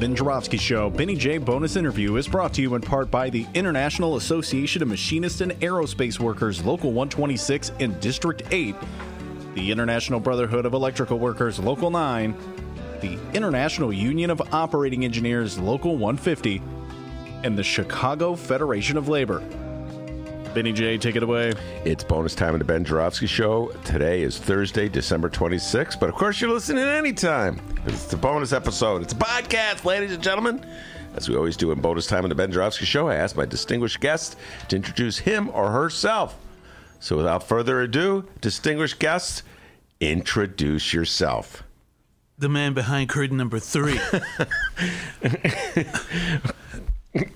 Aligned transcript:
Ben 0.00 0.16
Joravsky 0.16 0.56
Show, 0.56 0.88
Benny 0.88 1.14
J. 1.14 1.36
Bonus 1.36 1.76
interview 1.76 2.16
is 2.16 2.26
brought 2.26 2.54
to 2.54 2.62
you 2.62 2.74
in 2.74 2.80
part 2.80 3.10
by 3.10 3.28
the 3.28 3.46
International 3.52 4.16
Association 4.16 4.80
of 4.80 4.88
Machinists 4.88 5.42
and 5.42 5.52
Aerospace 5.60 6.18
Workers, 6.18 6.64
Local 6.64 6.90
126 6.90 7.70
in 7.80 7.92
District 8.00 8.42
8, 8.50 8.74
the 9.54 9.70
International 9.70 10.18
Brotherhood 10.18 10.64
of 10.64 10.72
Electrical 10.72 11.18
Workers, 11.18 11.58
Local 11.58 11.90
9, 11.90 12.34
the 13.02 13.18
International 13.34 13.92
Union 13.92 14.30
of 14.30 14.40
Operating 14.54 15.04
Engineers, 15.04 15.58
Local 15.58 15.98
150, 15.98 16.62
and 17.44 17.58
the 17.58 17.62
Chicago 17.62 18.34
Federation 18.34 18.96
of 18.96 19.08
Labor. 19.10 19.42
Benny 20.54 20.72
J, 20.72 20.98
take 20.98 21.14
it 21.14 21.22
away. 21.22 21.52
It's 21.84 22.02
bonus 22.02 22.34
time 22.34 22.54
in 22.54 22.58
the 22.58 22.64
Ben 22.64 22.84
Joravsky 22.84 23.28
Show. 23.28 23.68
Today 23.84 24.22
is 24.22 24.36
Thursday, 24.36 24.88
December 24.88 25.30
26th, 25.30 26.00
but 26.00 26.08
of 26.08 26.16
course 26.16 26.40
you're 26.40 26.50
listening 26.50 26.82
anytime. 26.84 27.60
It's 27.86 28.12
a 28.12 28.16
bonus 28.16 28.52
episode. 28.52 29.02
It's 29.02 29.12
a 29.12 29.16
podcast, 29.16 29.84
ladies 29.84 30.12
and 30.12 30.20
gentlemen. 30.20 30.66
As 31.14 31.28
we 31.28 31.36
always 31.36 31.56
do 31.56 31.70
in 31.70 31.80
bonus 31.80 32.08
time 32.08 32.24
in 32.24 32.30
the 32.30 32.34
Ben 32.34 32.50
Joravsky 32.50 32.84
Show, 32.84 33.08
I 33.08 33.14
ask 33.14 33.36
my 33.36 33.44
distinguished 33.44 34.00
guest 34.00 34.34
to 34.68 34.76
introduce 34.76 35.18
him 35.18 35.50
or 35.50 35.70
herself. 35.70 36.36
So 36.98 37.16
without 37.16 37.44
further 37.44 37.82
ado, 37.82 38.24
distinguished 38.40 38.98
guest, 38.98 39.44
introduce 40.00 40.92
yourself. 40.92 41.62
The 42.38 42.48
man 42.48 42.74
behind 42.74 43.08
curtain 43.08 43.36
number 43.36 43.60
three. 43.60 44.00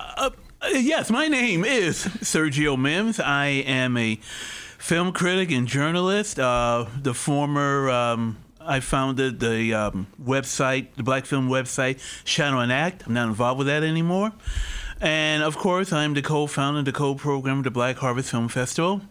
uh, 0.01 0.31
yes, 0.73 1.11
my 1.11 1.29
name 1.29 1.65
is 1.65 2.05
Sergio 2.05 2.79
Mims. 2.79 3.21
I 3.21 3.47
am 3.47 3.97
a 3.97 4.17
film 4.79 5.13
critic 5.13 5.51
and 5.51 5.67
journalist. 5.67 6.39
Uh, 6.39 6.87
the 7.01 7.15
former, 7.15 7.91
um, 7.91 8.39
I 8.61 8.81
founded 8.81 9.41
the 9.41 9.75
um, 9.75 10.07
website, 10.23 10.95
the 10.97 11.03
Black 11.03 11.27
Film 11.27 11.49
website, 11.49 12.01
Shadow 12.25 12.59
and 12.59 12.73
Act. 12.73 13.07
I'm 13.07 13.15
not 13.15 13.29
involved 13.29 13.59
with 13.59 13.67
that 13.67 13.83
anymore. 13.83 14.33
And 15.01 15.43
of 15.43 15.57
course, 15.57 15.93
I'm 15.93 16.15
the 16.15 16.23
co-founder 16.23 16.79
and 16.79 16.87
the 16.87 16.93
co-programmer 16.93 17.59
of 17.59 17.65
the 17.65 17.71
Black 17.71 17.97
Harvest 17.97 18.31
Film 18.31 18.49
Festival 18.49 19.03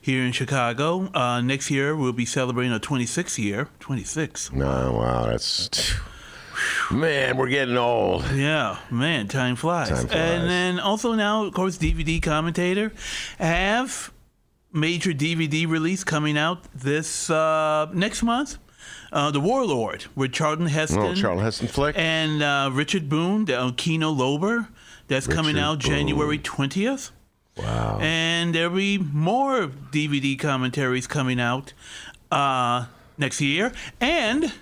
here 0.00 0.24
in 0.24 0.32
Chicago. 0.32 1.10
Uh, 1.14 1.40
next 1.40 1.70
year, 1.70 1.94
we'll 1.94 2.12
be 2.12 2.26
celebrating 2.26 2.72
our 2.72 2.80
26th 2.80 3.38
year. 3.38 3.68
26. 3.80 4.50
Oh, 4.54 4.58
wow, 4.92 5.26
that's. 5.26 5.94
Man, 6.90 7.36
we're 7.36 7.48
getting 7.48 7.76
old. 7.76 8.24
Yeah, 8.32 8.78
man, 8.90 9.28
time 9.28 9.56
flies. 9.56 9.88
Time 9.88 10.06
flies. 10.06 10.12
And 10.12 10.48
then 10.48 10.80
also 10.80 11.12
now, 11.14 11.44
of 11.44 11.52
course, 11.52 11.76
DVD 11.76 12.22
commentator. 12.22 12.92
Have 13.38 14.12
major 14.72 15.12
DVD 15.12 15.68
release 15.68 16.04
coming 16.04 16.38
out 16.38 16.64
this 16.74 17.28
uh, 17.30 17.88
next 17.92 18.22
month. 18.22 18.58
Uh, 19.12 19.30
the 19.30 19.40
Warlord 19.40 20.06
with 20.14 20.32
Charlton 20.32 20.66
Heston. 20.66 20.98
Oh, 21.00 21.14
Charlton 21.14 21.44
Heston 21.44 21.68
flick. 21.68 21.96
And 21.98 22.42
uh, 22.42 22.70
Richard 22.72 23.08
Boone, 23.08 23.44
the 23.46 23.72
Kino 23.76 24.12
Lorber. 24.12 24.68
That's 25.08 25.26
coming 25.26 25.54
Richard 25.56 25.64
out 25.64 25.82
Boone. 25.82 25.90
January 25.90 26.38
20th. 26.38 27.10
Wow. 27.56 27.98
And 28.00 28.54
there'll 28.54 28.74
be 28.74 28.98
more 28.98 29.66
DVD 29.66 30.38
commentaries 30.38 31.06
coming 31.06 31.40
out 31.40 31.72
uh, 32.30 32.86
next 33.16 33.40
year. 33.40 33.72
And 34.00 34.52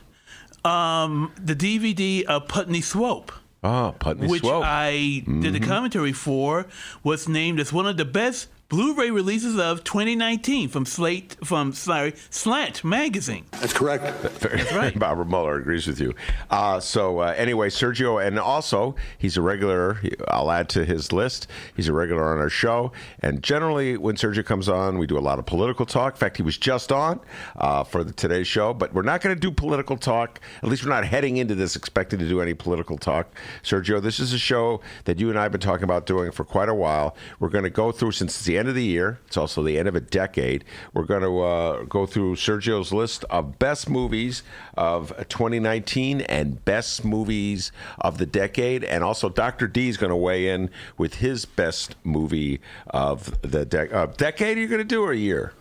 um, 0.67 1.33
the 1.41 1.55
DVD 1.55 2.25
of 2.25 2.49
Putney 2.49 2.81
Swope, 2.81 3.33
Oh, 3.65 3.95
Putney 3.99 4.29
which 4.29 4.43
Swope. 4.43 4.63
I 4.65 5.25
did 5.41 5.57
a 5.57 5.61
commentary 5.61 6.13
for, 6.13 6.67
was 7.03 7.29
named 7.29 7.59
as 7.59 7.73
one 7.73 7.87
of 7.87 7.97
the 7.97 8.05
best 8.05 8.49
Blu-ray 8.69 9.13
releases 9.13 9.61
of 9.61 9.85
2019 9.85 10.69
from 10.69 10.85
Slate, 10.87 11.37
from 11.45 11.73
sorry, 11.73 12.15
Slant 12.31 12.83
magazine. 12.83 13.45
That's 13.53 13.73
correct. 13.73 14.03
That's 14.41 14.73
right. 14.73 14.99
Barbara 14.99 15.25
Muller 15.25 15.55
agrees 15.55 15.87
with 15.87 16.01
you. 16.01 16.15
Uh, 16.51 16.81
so 16.81 17.21
uh, 17.21 17.33
anyway, 17.37 17.69
Sergio, 17.69 18.25
and 18.27 18.41
also 18.41 18.97
he's 19.19 19.37
a 19.37 19.41
regular. 19.41 20.01
I'll 20.27 20.51
add 20.51 20.69
to 20.71 20.85
his 20.85 21.13
list. 21.13 21.47
He's 21.77 21.87
a 21.87 21.93
regular 21.93 22.33
on 22.33 22.39
our 22.39 22.49
show. 22.49 22.91
And 23.21 23.41
generally, 23.41 23.97
when 23.97 24.17
Sergio 24.17 24.45
comes 24.45 24.69
on, 24.69 24.99
we 24.99 25.07
do 25.07 25.17
a 25.17 25.21
lot 25.21 25.39
of 25.39 25.47
political 25.47 25.87
talk. 25.87 26.15
In 26.15 26.19
fact, 26.19 26.37
he 26.37 26.43
was 26.43 26.59
just 26.59 26.91
on 26.91 27.21
uh, 27.55 27.85
for 27.85 28.03
the 28.03 28.13
today's 28.13 28.49
show. 28.49 28.75
But 28.75 28.93
we're 28.93 29.03
not 29.03 29.21
going 29.21 29.37
to 29.37 29.41
do 29.41 29.53
political 29.53 29.97
talk. 29.97 30.41
At 30.61 30.69
least 30.69 30.85
we're 30.85 30.91
not 30.91 31.05
heading 31.05 31.37
into 31.37 31.55
this 31.55 31.77
expecting 31.77 32.19
to 32.19 32.29
do 32.29 32.41
any 32.41 32.55
political 32.55 32.99
talk. 32.99 33.33
Sergio, 33.63 34.03
this 34.03 34.19
is 34.19 34.33
a 34.33 34.39
show 34.39 34.81
that 35.05 35.21
you 35.21 35.31
and 35.31 35.39
I 35.39 35.45
have 35.45 35.53
been 35.53 35.61
talking 35.61 35.85
about 35.85 36.05
doing 36.05 36.33
for 36.33 36.45
quite 36.45 36.69
a 36.69 36.75
while. 36.75 37.17
We're 37.39 37.49
going 37.49 37.63
to 37.63 37.71
go 37.71 37.93
through 37.93 38.11
since 38.11 38.37
it's 38.37 38.56
the 38.57 38.61
end 38.61 38.69
of 38.71 38.75
the 38.75 38.85
year. 38.85 39.19
It's 39.27 39.37
also 39.37 39.63
the 39.63 39.79
end 39.79 39.87
of 39.87 39.95
a 39.95 40.01
decade. 40.01 40.65
We're 40.95 41.05
going 41.05 41.23
to 41.23 41.41
uh, 41.41 41.83
go 41.85 42.07
through 42.07 42.37
Sergio's 42.37 42.91
list 42.91 43.25
of 43.29 43.59
best 43.59 43.91
movies 43.91 44.43
of 44.77 45.15
2019 45.29 46.23
and 46.23 46.65
best 46.65 47.05
movies 47.05 47.71
of 47.99 48.17
the 48.17 48.25
decade. 48.25 48.83
And 48.83 49.05
also, 49.05 49.29
Dr. 49.29 49.69
D 49.69 49.89
is 49.89 49.99
going 49.99 50.11
to 50.11 50.17
weigh 50.17 50.49
in 50.49 50.71
with 50.97 51.17
his 51.17 51.45
best 51.45 51.97
movie 52.03 52.61
of 52.87 53.41
the 53.43 53.67
de- 53.67 53.95
uh, 53.95 54.07
decade. 54.07 54.57
Are 54.57 54.61
you 54.61 54.69
going 54.69 54.79
to 54.79 54.85
do 54.85 55.03
or 55.03 55.13
a 55.13 55.17
year? 55.17 55.53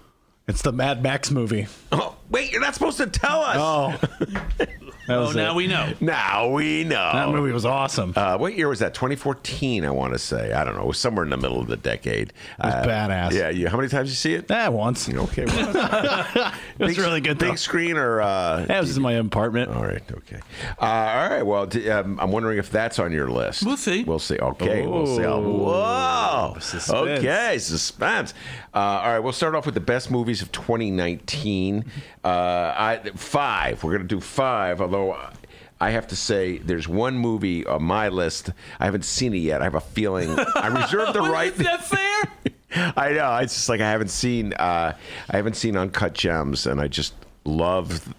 It's 0.47 0.62
the 0.62 0.72
Mad 0.72 1.03
Max 1.03 1.31
movie. 1.31 1.67
Oh, 1.91 2.16
wait, 2.29 2.51
you're 2.51 2.62
not 2.62 2.75
supposed 2.75 2.97
to 2.97 3.07
tell 3.07 3.41
us. 3.41 3.57
Oh, 3.59 4.00
Oh, 5.07 5.21
was 5.27 5.35
now 5.35 5.51
it. 5.51 5.55
we 5.55 5.67
know. 5.67 5.93
Now 5.99 6.49
we 6.49 6.83
know. 6.83 7.11
That 7.13 7.29
movie 7.29 7.51
was 7.51 7.66
awesome. 7.66 8.13
Uh, 8.16 8.38
what 8.38 8.55
year 8.55 8.67
was 8.67 8.79
that? 8.79 8.93
2014, 8.95 9.85
I 9.85 9.91
want 9.91 10.13
to 10.13 10.19
say. 10.19 10.51
I 10.51 10.63
don't 10.63 10.75
know. 10.75 10.81
It 10.81 10.88
was 10.88 10.97
somewhere 10.97 11.23
in 11.23 11.29
the 11.29 11.38
middle 11.38 11.59
of 11.59 11.67
the 11.67 11.77
decade. 11.77 12.29
It 12.29 12.33
was 12.63 12.73
badass. 12.88 13.31
Yeah, 13.31 13.49
yeah. 13.49 13.69
How 13.69 13.77
many 13.77 13.89
times 13.89 14.09
you 14.09 14.15
see 14.15 14.33
it? 14.33 14.45
Ah, 14.49 14.69
once. 14.71 15.07
Okay. 15.07 15.45
Well, 15.45 16.51
It 16.79 16.83
was 16.83 16.97
really 16.97 17.21
good. 17.21 17.38
Though. 17.38 17.49
big 17.49 17.57
screen 17.59 17.97
or. 17.97 18.21
Uh, 18.21 18.65
That 18.65 18.81
was 18.81 18.97
in 18.97 19.03
my 19.03 19.13
apartment. 19.13 19.69
all 19.71 19.83
right. 19.85 20.01
Okay. 20.11 20.39
Uh, 20.81 20.85
all 20.85 21.29
right. 21.29 21.44
Well, 21.44 21.67
d- 21.67 21.89
um, 21.89 22.19
I'm 22.19 22.31
wondering 22.31 22.57
if 22.57 22.71
that's 22.71 22.97
on 22.97 23.11
your 23.11 23.29
list. 23.29 23.63
We'll 23.65 23.77
see. 23.77 24.03
We'll 24.03 24.17
see. 24.19 24.38
Okay. 24.39 24.85
We'll 24.88 25.05
see. 25.05 25.21
Whoa. 25.23 26.55
Suspense. 26.59 26.89
Okay. 27.19 27.57
Suspense. 27.59 28.33
Uh, 28.73 28.77
all 28.79 29.11
right. 29.13 29.19
We'll 29.19 29.33
start 29.33 29.53
off 29.55 29.65
with 29.67 29.75
the 29.75 29.81
best 29.81 30.09
movies 30.09 30.41
of 30.41 30.51
2019. 30.51 31.85
Uh, 32.23 32.27
I, 32.27 33.01
five. 33.15 33.83
We're 33.83 33.91
going 33.91 34.01
to 34.07 34.07
do 34.15 34.19
five. 34.19 34.81
Although. 34.81 34.94
I 35.81 35.89
have 35.91 36.07
to 36.07 36.16
say, 36.16 36.57
there's 36.59 36.88
one 36.88 37.17
movie 37.17 37.66
on 37.66 37.83
my 37.83 38.07
list. 38.09 38.51
I 38.79 38.85
haven't 38.85 39.03
seen 39.06 39.33
it 39.33 39.39
yet. 39.39 39.61
I 39.61 39.66
have 39.66 39.75
a 39.75 39.81
feeling 39.81 40.29
I 40.56 40.67
reserve 40.67 41.13
the 41.13 41.22
right. 41.38 41.51
Is 41.51 41.57
that 41.59 41.83
fair? 41.83 42.94
I 42.97 43.11
know. 43.11 43.35
It's 43.38 43.53
just 43.56 43.69
like 43.69 43.81
I 43.81 43.89
haven't 43.89 44.09
seen. 44.09 44.53
Uh, 44.53 44.95
I 45.29 45.35
haven't 45.35 45.56
seen 45.56 45.75
Uncut 45.78 46.13
Gems, 46.13 46.66
and 46.66 46.79
I 46.81 46.88
just 46.88 47.13
love 47.44 48.13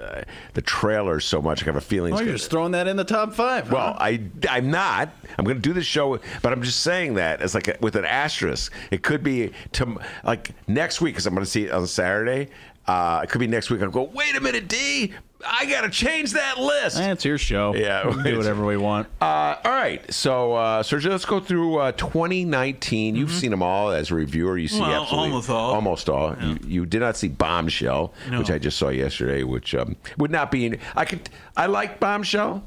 uh, 0.00 0.22
the 0.54 0.62
trailer 0.62 1.20
so 1.20 1.40
much. 1.40 1.62
I 1.62 1.66
have 1.66 1.76
a 1.76 1.80
feeling. 1.80 2.12
Oh, 2.12 2.16
it's 2.16 2.20
you're 2.20 2.26
gonna- 2.28 2.38
just 2.38 2.50
throwing 2.50 2.72
that 2.72 2.88
in 2.88 2.96
the 2.96 3.04
top 3.04 3.34
five. 3.34 3.68
huh? 3.68 3.74
well, 3.74 3.96
I 4.00 4.20
I'm 4.50 4.70
not. 4.70 5.10
I'm 5.38 5.44
going 5.44 5.56
to 5.56 5.62
do 5.62 5.72
this 5.72 5.86
show, 5.86 6.18
but 6.42 6.52
I'm 6.52 6.62
just 6.62 6.80
saying 6.80 7.14
that 7.14 7.40
as 7.42 7.54
like 7.54 7.68
a, 7.68 7.76
with 7.80 7.94
an 7.96 8.04
asterisk. 8.04 8.72
It 8.90 9.02
could 9.02 9.22
be 9.22 9.52
to 9.72 9.98
like 10.24 10.50
next 10.66 11.00
week 11.00 11.14
because 11.14 11.26
I'm 11.26 11.34
going 11.34 11.44
to 11.44 11.50
see 11.50 11.66
it 11.66 11.72
on 11.72 11.86
Saturday. 11.86 12.48
Uh, 12.86 13.20
it 13.22 13.30
could 13.30 13.38
be 13.38 13.46
next 13.46 13.70
week. 13.70 13.80
I'll 13.82 13.90
go. 13.90 14.02
Wait 14.04 14.34
a 14.36 14.40
minute, 14.40 14.68
D. 14.68 15.12
I 15.44 15.66
got 15.66 15.80
to 15.80 15.90
change 15.90 16.32
that 16.34 16.58
list. 16.58 16.98
Eh, 16.98 17.10
it's 17.10 17.24
your 17.24 17.36
show. 17.38 17.74
Yeah, 17.74 18.06
we 18.06 18.14
can 18.14 18.22
do 18.24 18.36
whatever 18.36 18.64
we 18.64 18.76
want. 18.76 19.08
Uh, 19.20 19.56
all 19.64 19.72
right, 19.72 20.00
so 20.12 20.54
uh, 20.54 20.82
Sergio, 20.84 21.10
let's 21.10 21.24
go 21.24 21.40
through 21.40 21.78
uh, 21.78 21.92
2019. 21.92 23.16
You've 23.16 23.30
seen 23.32 23.50
them 23.50 23.62
all 23.62 23.90
as 23.90 24.10
a 24.10 24.14
reviewer. 24.14 24.56
You 24.56 24.68
see 24.68 24.78
Mm-hmm. 24.80 24.90
Well, 24.90 25.04
almost 25.06 25.50
all. 25.50 25.74
Almost 25.74 26.08
all. 26.08 26.36
You, 26.40 26.58
you 26.64 26.86
did 26.86 27.00
not 27.00 27.16
see 27.16 27.28
Bombshell, 27.28 28.12
No. 28.30 28.38
which 28.38 28.50
I 28.50 28.58
just 28.58 28.78
saw 28.78 28.88
yesterday, 28.90 29.42
which 29.42 29.74
um, 29.74 29.96
would 30.18 30.30
not 30.30 30.50
be. 30.50 30.78
I 30.96 31.04
could. 31.04 31.28
I 31.56 31.66
like 31.66 31.98
Bombshell, 32.00 32.62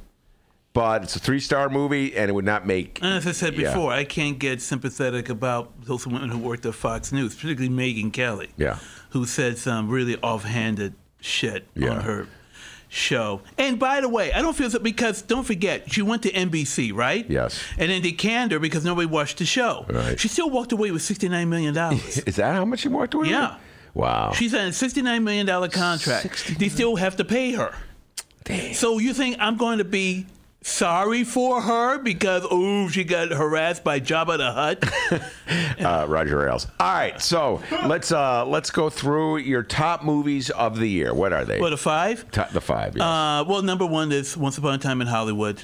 but 0.73 1.03
it's 1.03 1.15
a 1.15 1.19
three 1.19 1.39
star 1.39 1.69
movie, 1.69 2.15
and 2.15 2.29
it 2.29 2.33
would 2.33 2.45
not 2.45 2.65
make. 2.67 3.01
As 3.03 3.25
I 3.27 3.31
said 3.31 3.53
Yeah. 3.56 3.69
before, 3.73 3.91
I 3.94 4.03
can't 4.03 4.38
get 4.39 4.62
sympathetic 4.62 5.29
about 5.29 5.85
those 5.85 6.06
women 6.06 6.29
who 6.29 6.39
worked 6.39 6.65
at 6.65 6.75
Fox 6.75 7.12
News, 7.12 7.35
particularly 7.35 7.69
Megyn 7.69 8.12
Kelly, 8.12 8.50
Yeah. 8.57 8.79
Who 9.15 9.25
said 9.25 9.57
some 9.57 9.88
really 9.88 10.17
offhanded 10.17 10.94
shit 11.21 11.65
Yeah. 11.73 11.91
on 11.91 12.01
her 12.01 12.27
show. 12.89 13.39
And 13.57 13.79
by 13.79 14.01
the 14.01 14.09
way, 14.09 14.33
I 14.33 14.41
don't 14.41 14.56
feel 14.56 14.69
so 14.69 14.77
because 14.79 15.21
don't 15.21 15.45
forget 15.45 15.89
she 15.91 16.01
went 16.01 16.21
to 16.23 16.31
NBC, 16.33 16.94
right? 16.94 17.25
Yes. 17.29 17.57
And 17.77 17.89
then 17.89 18.01
they 18.01 18.12
canned 18.12 18.51
her 18.51 18.59
because 18.59 18.83
nobody 18.83 19.07
watched 19.07 19.38
the 19.38 19.45
show. 19.45 19.85
Right. 19.89 20.19
She 20.19 20.27
still 20.27 20.50
walked 20.50 20.73
away 20.73 20.91
with 20.91 21.01
sixty 21.01 21.29
nine 21.29 21.50
million 21.50 21.73
dollars. 21.73 22.17
Is 22.27 22.35
that 22.35 22.53
how 22.56 22.65
much 22.65 22.81
she 22.81 22.89
walked 22.89 23.13
away? 23.13 23.21
With? 23.23 23.31
Yeah. 23.31 23.51
With? 23.53 23.59
Wow. 23.95 24.31
She's 24.35 24.53
on 24.53 24.65
a 24.67 24.73
sixty 24.73 25.01
nine 25.01 25.23
million 25.23 25.45
dollar 25.45 25.69
contract. 25.69 26.23
69. 26.23 26.59
They 26.59 26.67
still 26.67 26.97
have 26.97 27.15
to 27.15 27.23
pay 27.23 27.53
her. 27.53 27.73
Damn. 28.44 28.73
So 28.73 29.00
you 29.00 29.13
think 29.13 29.38
I'm 29.39 29.56
going 29.56 29.77
to 29.77 29.85
be 29.85 30.25
sorry 30.65 31.23
for 31.23 31.62
her 31.62 32.00
because 32.00 32.44
oh 32.50 32.89
she 32.89 33.03
got 33.03 33.29
harassed 33.31 33.83
by 33.83 34.00
Jabba 34.00 34.38
the 34.38 34.51
Hutt? 34.51 35.79
uh, 35.85 36.07
Roger 36.07 36.47
Ailes. 36.47 36.65
All 36.79 36.91
right, 36.94 37.21
so 37.21 37.62
let's 37.85 38.12
uh, 38.12 38.45
let's 38.45 38.71
go 38.71 38.89
through 38.89 39.38
your 39.38 39.62
top 39.63 40.03
movies 40.03 40.50
of 40.50 40.79
the 40.79 40.88
year. 40.88 41.13
What 41.13 41.33
are 41.33 41.45
they? 41.45 41.59
what 41.59 41.71
a 41.71 41.77
five? 41.77 42.29
Top, 42.31 42.50
the 42.50 42.62
five. 42.62 42.95
Yes. 42.97 43.03
Uh, 43.03 43.44
well, 43.47 43.62
number 43.62 43.85
one 43.85 44.12
is 44.12 44.35
Once 44.35 44.57
Upon 44.57 44.73
a 44.73 44.77
Time 44.79 45.01
in 45.01 45.07
Hollywood, 45.07 45.63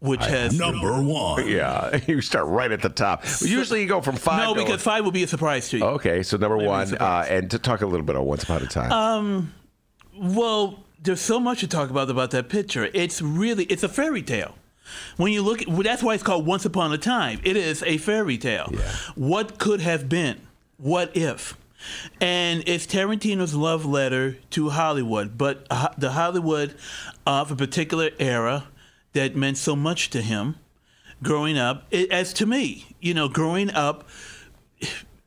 which 0.00 0.24
has 0.26 0.58
Number 0.58 1.00
one. 1.00 1.46
yeah, 1.48 2.00
you 2.08 2.20
start 2.20 2.46
right 2.48 2.72
at 2.72 2.82
the 2.82 2.88
top. 2.88 3.24
Usually 3.40 3.82
you 3.82 3.88
go 3.88 4.00
from 4.00 4.16
five. 4.16 4.40
no 4.40 4.54
to- 4.54 4.60
because 4.60 4.82
five 4.82 5.04
will 5.04 5.12
be 5.12 5.22
a 5.22 5.28
surprise 5.28 5.68
to 5.70 5.78
you. 5.78 5.84
Okay, 5.84 6.24
so 6.24 6.36
number 6.36 6.56
Maybe 6.56 6.68
one, 6.68 6.94
uh, 6.96 7.26
and 7.28 7.48
to 7.52 7.58
talk 7.60 7.80
a 7.82 7.86
little 7.86 8.04
bit 8.04 8.16
on 8.16 8.24
Once 8.24 8.42
Upon 8.42 8.60
a 8.62 8.66
Time. 8.66 8.90
Um, 8.92 9.54
Well, 10.20 10.82
there's 11.02 11.20
so 11.20 11.38
much 11.38 11.60
to 11.60 11.68
talk 11.68 11.90
about 11.90 12.10
about 12.10 12.30
that 12.32 12.48
picture. 12.48 12.88
It's 12.94 13.22
really 13.22 13.64
it's 13.64 13.82
a 13.82 13.88
fairy 13.88 14.22
tale. 14.22 14.54
When 15.18 15.32
you 15.32 15.42
look, 15.42 15.60
at, 15.60 15.68
well, 15.68 15.82
that's 15.82 16.02
why 16.02 16.14
it's 16.14 16.22
called 16.22 16.46
Once 16.46 16.64
Upon 16.64 16.92
a 16.92 16.98
Time. 16.98 17.40
It 17.44 17.58
is 17.58 17.82
a 17.82 17.98
fairy 17.98 18.38
tale. 18.38 18.70
Yeah. 18.72 18.92
What 19.16 19.58
could 19.58 19.82
have 19.82 20.08
been? 20.08 20.40
What 20.78 21.14
if? 21.14 21.58
And 22.22 22.62
it's 22.66 22.86
Tarantino's 22.86 23.54
love 23.54 23.84
letter 23.84 24.38
to 24.50 24.70
Hollywood, 24.70 25.36
but 25.36 25.66
uh, 25.70 25.88
the 25.98 26.12
Hollywood 26.12 26.74
of 27.26 27.52
a 27.52 27.56
particular 27.56 28.10
era 28.18 28.68
that 29.12 29.36
meant 29.36 29.58
so 29.58 29.76
much 29.76 30.08
to 30.10 30.22
him 30.22 30.56
growing 31.22 31.58
up, 31.58 31.84
it, 31.90 32.10
as 32.10 32.32
to 32.34 32.46
me, 32.46 32.96
you 33.00 33.14
know, 33.14 33.28
growing 33.28 33.70
up 33.70 34.08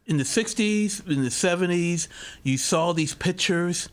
in 0.06 0.18
the 0.18 0.24
60s, 0.24 1.08
in 1.08 1.24
the 1.24 1.30
70s, 1.30 2.08
you 2.44 2.58
saw 2.58 2.94
these 2.94 3.14
pictures 3.14 3.90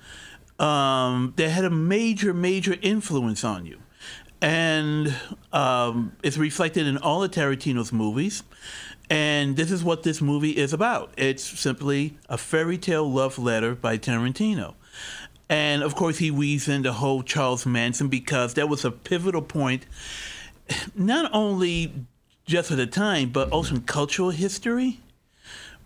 um, 0.58 1.32
that 1.37 1.50
had 1.50 1.64
a 1.64 1.70
major, 1.70 2.34
major 2.34 2.76
influence 2.82 3.44
on 3.44 3.66
you. 3.66 3.78
And 4.40 5.14
um, 5.52 6.16
it's 6.22 6.38
reflected 6.38 6.87
in 6.87 6.99
all 6.99 7.22
of 7.25 7.31
Tarantino's 7.31 7.93
movies. 7.93 8.43
And 9.10 9.56
this 9.56 9.70
is 9.70 9.82
what 9.82 10.02
this 10.02 10.20
movie 10.20 10.50
is 10.50 10.72
about 10.72 11.12
it's 11.16 11.43
simply 11.43 12.19
a 12.28 12.37
fairy 12.37 12.76
tale 12.76 13.10
love 13.10 13.38
letter 13.38 13.75
by 13.75 13.96
Tarantino. 13.96 14.75
And 15.49 15.82
of 15.82 15.94
course, 15.94 16.19
he 16.19 16.31
weaves 16.31 16.69
in 16.69 16.82
the 16.82 16.93
whole 16.93 17.22
Charles 17.22 17.64
Manson 17.64 18.08
because 18.08 18.55
that 18.55 18.69
was 18.69 18.84
a 18.84 18.90
pivotal 18.90 19.40
point, 19.40 19.87
not 20.94 21.31
only 21.32 22.06
just 22.44 22.70
at 22.70 22.76
the 22.76 22.87
time, 22.87 23.31
but 23.31 23.50
also 23.50 23.76
in 23.76 23.82
cultural 23.82 24.31
history 24.31 25.00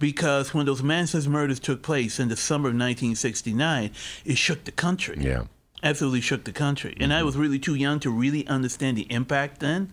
because 0.02 0.52
when 0.52 0.66
those 0.66 0.82
Manson's 0.82 1.28
murders 1.28 1.60
took 1.60 1.80
place 1.80 2.18
in 2.18 2.26
the 2.28 2.34
summer 2.34 2.70
of 2.70 2.74
1969, 2.74 3.92
it 4.24 4.36
shook 4.36 4.64
the 4.64 4.72
country. 4.72 5.16
yeah. 5.20 5.44
Absolutely 5.84 6.20
shook 6.20 6.44
the 6.44 6.52
country. 6.52 6.96
And 7.00 7.12
I 7.12 7.22
was 7.22 7.36
really 7.36 7.58
too 7.58 7.74
young 7.74 7.98
to 8.00 8.10
really 8.10 8.46
understand 8.46 8.96
the 8.96 9.06
impact 9.10 9.60
then. 9.60 9.92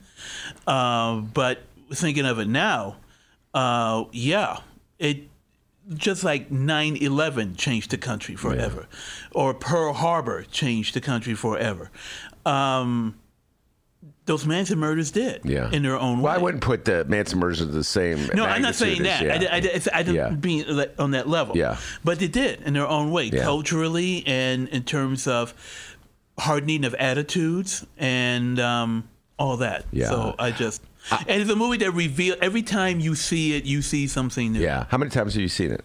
Uh, 0.67 1.17
but 1.17 1.61
thinking 1.91 2.25
of 2.25 2.37
it 2.39 2.47
now, 2.47 2.97
uh, 3.53 4.05
yeah, 4.11 4.57
it 4.97 5.29
just 5.93 6.23
like 6.23 6.49
9 6.51 6.97
11 6.97 7.55
changed 7.55 7.91
the 7.91 7.97
country 7.97 8.35
forever, 8.35 8.87
or 9.31 9.53
Pearl 9.53 9.93
Harbor 9.93 10.43
changed 10.43 10.95
the 10.95 11.01
country 11.01 11.35
forever. 11.35 11.91
Um, 12.45 13.18
those 14.29 14.45
Manson 14.45 14.79
murders 14.79 15.11
did 15.11 15.41
Yeah. 15.43 15.69
in 15.71 15.83
their 15.83 15.99
own 15.99 16.21
Well, 16.21 16.31
way. 16.31 16.39
I 16.39 16.41
wouldn't 16.41 16.63
put 16.63 16.85
the 16.85 17.03
Manson 17.05 17.39
murders 17.39 17.59
in 17.61 17.71
the 17.71 17.83
same. 17.83 18.29
No, 18.33 18.45
I'm 18.45 18.61
not 18.61 18.75
saying 18.75 19.03
that. 19.03 19.23
as- 19.25 19.45
I, 19.45 19.55
I, 19.55 19.57
I, 19.57 19.99
I 19.99 20.03
didn't 20.03 20.15
Yeah. 20.15 20.29
be 20.29 20.63
on 20.97 21.11
that 21.11 21.27
level. 21.27 21.57
Yeah. 21.57 21.77
But 22.03 22.19
they 22.19 22.27
did 22.29 22.61
in 22.61 22.73
their 22.73 22.87
own 22.87 23.11
way, 23.11 23.25
Yeah. 23.25 23.43
culturally 23.43 24.23
and 24.25 24.69
in 24.69 24.83
terms 24.83 25.27
of 25.27 25.53
hardening 26.37 26.85
of 26.85 26.93
attitudes 26.95 27.85
and 27.97 28.59
um, 28.59 29.09
all 29.37 29.57
that. 29.57 29.85
Yeah. 29.91 30.07
So 30.09 30.35
I 30.39 30.51
just. 30.51 30.81
and 31.27 31.41
it's 31.41 31.49
a 31.51 31.55
movie 31.55 31.77
that 31.77 31.91
reveals 31.91 32.37
every 32.41 32.61
time 32.61 32.99
you 32.99 33.15
see 33.15 33.55
it, 33.57 33.65
you 33.65 33.81
see 33.81 34.07
something 34.07 34.53
new. 34.53 34.59
yeah. 34.61 34.85
How 34.89 34.97
many 34.97 35.11
times 35.11 35.33
have 35.33 35.41
you 35.41 35.49
seen 35.49 35.71
it? 35.71 35.83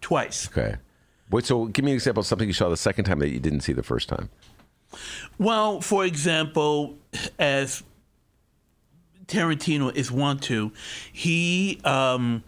Twice. 0.00 0.48
Okay. 0.48 0.76
Wait, 1.30 1.44
so 1.46 1.66
give 1.66 1.84
me 1.84 1.92
an 1.92 1.96
example 1.96 2.20
of 2.20 2.26
something 2.26 2.46
you 2.48 2.52
saw 2.52 2.68
the 2.68 2.76
second 2.76 3.04
time 3.06 3.18
that 3.20 3.30
you 3.30 3.40
didn't 3.40 3.60
see 3.60 3.72
the 3.72 3.82
first 3.82 4.08
time. 4.08 4.28
Well, 5.38 5.80
for 5.80 6.04
example, 6.04 6.98
as 7.38 7.82
Tarantino 9.26 9.94
is 9.94 10.10
wont 10.10 10.42
to, 10.44 10.72
he 11.12 11.80
um, 11.84 12.42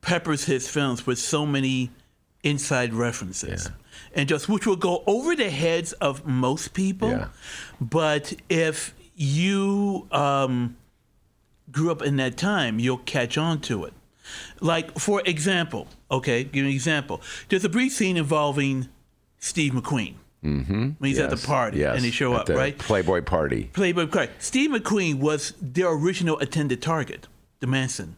peppers 0.00 0.44
his 0.44 0.68
films 0.68 1.06
with 1.06 1.18
so 1.18 1.44
many 1.46 1.90
inside 2.42 2.94
references. 2.94 3.68
Yeah. 3.68 3.76
And 4.14 4.28
just 4.28 4.48
which 4.48 4.66
will 4.66 4.76
go 4.76 5.02
over 5.06 5.36
the 5.36 5.50
heads 5.50 5.92
of 5.94 6.26
most 6.26 6.72
people. 6.72 7.10
Yeah. 7.10 7.28
But 7.80 8.34
if 8.48 8.94
you 9.14 10.06
um, 10.10 10.76
grew 11.70 11.90
up 11.90 12.02
in 12.02 12.16
that 12.16 12.36
time, 12.36 12.78
you'll 12.78 12.98
catch 12.98 13.36
on 13.36 13.60
to 13.62 13.84
it. 13.84 13.92
Like, 14.60 14.98
for 14.98 15.22
example, 15.24 15.88
okay, 16.10 16.44
give 16.44 16.54
me 16.54 16.60
an 16.60 16.66
example. 16.68 17.20
There's 17.48 17.64
a 17.64 17.68
brief 17.68 17.92
scene 17.92 18.16
involving 18.16 18.88
Steve 19.38 19.72
McQueen. 19.72 20.14
Mm-hmm. 20.44 20.90
When 20.98 21.08
he's 21.08 21.18
at 21.18 21.30
the 21.30 21.36
party 21.36 21.78
yes, 21.80 21.96
and 21.96 22.04
they 22.04 22.10
show 22.10 22.34
at 22.34 22.40
up, 22.40 22.46
the 22.46 22.54
right? 22.56 22.76
Playboy 22.78 23.22
party. 23.22 23.64
Playboy 23.72 24.06
Craig. 24.06 24.30
Steve 24.38 24.70
McQueen 24.70 25.16
was 25.16 25.52
their 25.60 25.90
original 25.92 26.38
intended 26.38 26.80
target, 26.80 27.28
the 27.60 27.66
Manson 27.66 28.16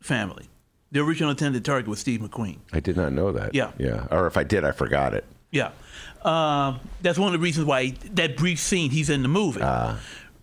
family. 0.00 0.48
The 0.90 1.00
original 1.00 1.30
intended 1.30 1.64
target 1.64 1.88
was 1.88 2.00
Steve 2.00 2.20
McQueen. 2.20 2.58
I 2.72 2.80
did 2.80 2.98
not 2.98 3.14
know 3.14 3.32
that. 3.32 3.54
Yeah. 3.54 3.70
Yeah. 3.78 4.06
Or 4.10 4.26
if 4.26 4.36
I 4.36 4.44
did, 4.44 4.62
I 4.62 4.72
forgot 4.72 5.14
it. 5.14 5.24
Yeah. 5.50 5.70
Uh, 6.20 6.78
that's 7.00 7.18
one 7.18 7.28
of 7.28 7.32
the 7.32 7.42
reasons 7.42 7.66
why 7.66 7.94
that 8.12 8.36
brief 8.36 8.58
scene 8.60 8.90
he's 8.90 9.08
in 9.08 9.22
the 9.22 9.28
movie. 9.28 9.62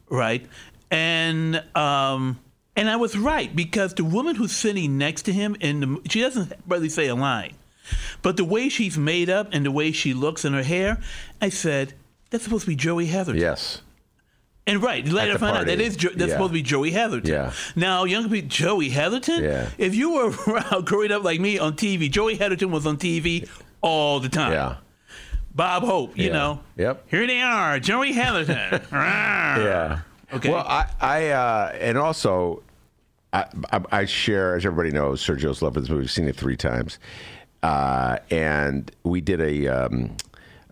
Right? 0.10 0.46
And 0.90 1.64
um, 1.76 2.40
and 2.76 2.90
I 2.90 2.96
was 2.96 3.16
right 3.16 3.56
because 3.56 3.94
the 3.94 4.04
woman 4.04 4.36
who's 4.36 4.52
sitting 4.52 4.98
next 4.98 5.24
to 5.24 5.34
him 5.34 5.56
in 5.60 5.80
the 5.82 6.02
she 6.10 6.22
doesn't 6.22 6.52
really 6.68 6.90
say 6.90 7.08
a 7.08 7.16
line. 7.16 7.54
But 8.22 8.38
the 8.38 8.46
way 8.46 8.70
she's 8.70 8.98
made 8.98 9.30
up 9.30 9.50
and 9.52 9.66
the 9.66 9.72
way 9.72 9.92
she 9.92 10.14
looks 10.14 10.46
and 10.46 10.56
her 10.56 10.64
hair, 10.64 11.00
I 11.42 11.50
said, 11.50 11.94
that's 12.30 12.44
supposed 12.44 12.66
to 12.66 12.70
be 12.70 12.76
Joey 12.76 13.08
Heatherton. 13.08 13.40
Yes. 13.40 13.82
And 14.68 14.84
right, 14.84 15.04
later 15.08 15.34
I 15.34 15.38
found 15.38 15.58
out 15.58 15.66
that 15.66 15.82
is 15.82 15.96
jo- 15.98 16.10
that's 16.10 16.30
Yeah. 16.30 16.36
supposed 16.36 16.52
to 16.52 16.54
be 16.54 16.62
Joey 16.62 16.92
Heatherton. 16.92 17.28
Yeah. 17.28 17.54
Now, 17.76 18.04
young 18.04 18.30
people, 18.30 18.50
Joey 18.50 18.90
Heatherton. 18.92 19.42
Yeah. 19.44 19.70
If 19.80 19.96
you 19.96 20.14
were 20.14 20.32
around 20.48 20.86
growing 20.86 21.12
up 21.12 21.24
like 21.24 21.40
me 21.40 21.58
on 21.58 21.74
TV, 21.74 22.10
Joey 22.12 22.38
Heatherton 22.38 22.70
was 22.70 22.86
on 22.86 22.98
TV 22.98 23.50
all 23.82 24.20
the 24.20 24.30
time. 24.30 24.52
Yeah. 24.52 24.76
Bob 25.56 25.84
Hope, 25.84 26.16
you 26.18 26.28
Yeah. 26.28 26.34
know. 26.34 26.60
Yep. 26.78 27.04
Here 27.10 27.26
they 27.26 27.42
are, 27.42 27.80
Joey 27.80 28.14
Heatherton. 28.14 28.82
Yeah. 28.92 30.02
Okay. 30.32 30.50
Well, 30.52 30.64
I, 30.68 30.86
I 31.02 31.30
uh, 31.30 31.72
and 31.80 31.98
also, 31.98 32.62
I, 33.34 33.46
I, 33.74 33.82
I 33.92 34.06
share, 34.06 34.56
as 34.56 34.64
everybody 34.66 34.92
knows, 34.92 35.26
Sergio's 35.26 35.64
love 35.64 35.74
for 35.74 35.80
this 35.82 35.90
movie. 35.90 36.02
We've 36.02 36.12
seen 36.12 36.28
it 36.28 36.36
three 36.36 36.56
times, 36.56 37.00
uh, 37.64 38.18
and 38.30 38.92
we 39.04 39.22
did 39.22 39.42
a. 39.42 39.68
Um, 39.68 40.18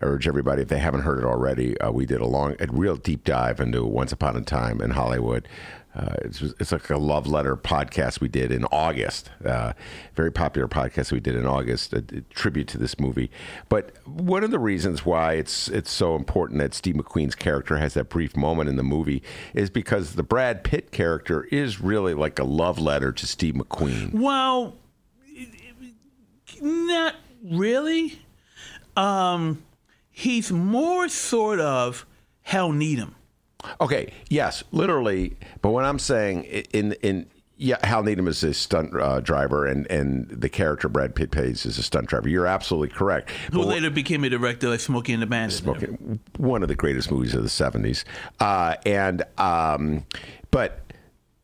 urge 0.00 0.28
everybody, 0.28 0.62
if 0.62 0.68
they 0.68 0.78
haven't 0.78 1.00
heard 1.00 1.18
it 1.18 1.24
already, 1.24 1.76
uh, 1.80 1.90
we 1.90 2.06
did 2.06 2.20
a 2.20 2.24
long, 2.24 2.54
a 2.60 2.66
real 2.70 2.94
deep 2.94 3.24
dive 3.24 3.58
into 3.58 3.84
Once 3.84 4.12
Upon 4.12 4.36
a 4.36 4.40
Time 4.42 4.80
in 4.80 4.90
Hollywood. 4.90 5.48
Uh, 5.94 6.14
it's, 6.22 6.42
it's 6.60 6.70
like 6.70 6.88
a 6.90 6.96
love 6.96 7.26
letter 7.26 7.56
podcast 7.56 8.20
we 8.20 8.28
did 8.28 8.52
in 8.52 8.64
August. 8.66 9.30
Uh, 9.44 9.72
very 10.14 10.30
popular 10.30 10.68
podcast 10.68 11.10
we 11.10 11.18
did 11.18 11.34
in 11.34 11.44
August, 11.44 11.92
a, 11.92 11.96
a 11.98 12.20
tribute 12.30 12.68
to 12.68 12.78
this 12.78 13.00
movie. 13.00 13.30
But 13.68 13.96
one 14.06 14.44
of 14.44 14.52
the 14.52 14.60
reasons 14.60 15.04
why 15.04 15.32
it's 15.32 15.66
it's 15.68 15.90
so 15.90 16.14
important 16.14 16.60
that 16.60 16.74
Steve 16.74 16.94
McQueen's 16.94 17.34
character 17.34 17.78
has 17.78 17.94
that 17.94 18.10
brief 18.10 18.36
moment 18.36 18.68
in 18.68 18.76
the 18.76 18.84
movie 18.84 19.22
is 19.54 19.70
because 19.70 20.14
the 20.14 20.22
Brad 20.22 20.62
Pitt 20.62 20.92
character 20.92 21.44
is 21.44 21.80
really 21.80 22.14
like 22.14 22.38
a 22.38 22.44
love 22.44 22.78
letter 22.78 23.10
to 23.10 23.26
Steve 23.26 23.54
McQueen. 23.54 24.12
Well, 24.12 24.76
not 26.60 27.14
really. 27.44 28.20
Um, 28.96 29.62
he's 30.10 30.50
more 30.50 31.08
sort 31.08 31.60
of 31.60 32.06
Hal 32.42 32.72
Needham. 32.72 33.14
Okay, 33.80 34.12
yes, 34.28 34.62
literally. 34.72 35.36
But 35.62 35.70
what 35.70 35.84
I'm 35.84 35.98
saying 35.98 36.44
in 36.44 36.92
in 37.02 37.26
yeah, 37.56 37.84
Hal 37.84 38.04
Needham 38.04 38.28
is 38.28 38.42
a 38.44 38.54
stunt 38.54 38.94
uh, 38.94 39.20
driver, 39.20 39.66
and 39.66 39.90
and 39.90 40.28
the 40.30 40.48
character 40.48 40.88
Brad 40.88 41.14
Pitt 41.16 41.32
plays 41.32 41.66
is 41.66 41.76
a 41.76 41.82
stunt 41.82 42.06
driver. 42.06 42.28
You're 42.28 42.46
absolutely 42.46 42.88
correct. 42.88 43.30
Who 43.52 43.58
But 43.58 43.66
later 43.66 43.90
became 43.90 44.22
a 44.24 44.28
director 44.30 44.68
like 44.68 44.80
Smokey 44.80 45.12
and 45.12 45.22
the 45.22 45.26
Bandit. 45.26 45.66
Okay, 45.66 45.86
one 46.36 46.62
of 46.62 46.68
the 46.68 46.76
greatest 46.76 47.10
movies 47.10 47.34
of 47.34 47.42
the 47.42 47.48
'70s, 47.48 48.04
uh, 48.38 48.76
and 48.86 49.24
um, 49.38 50.04
but 50.52 50.92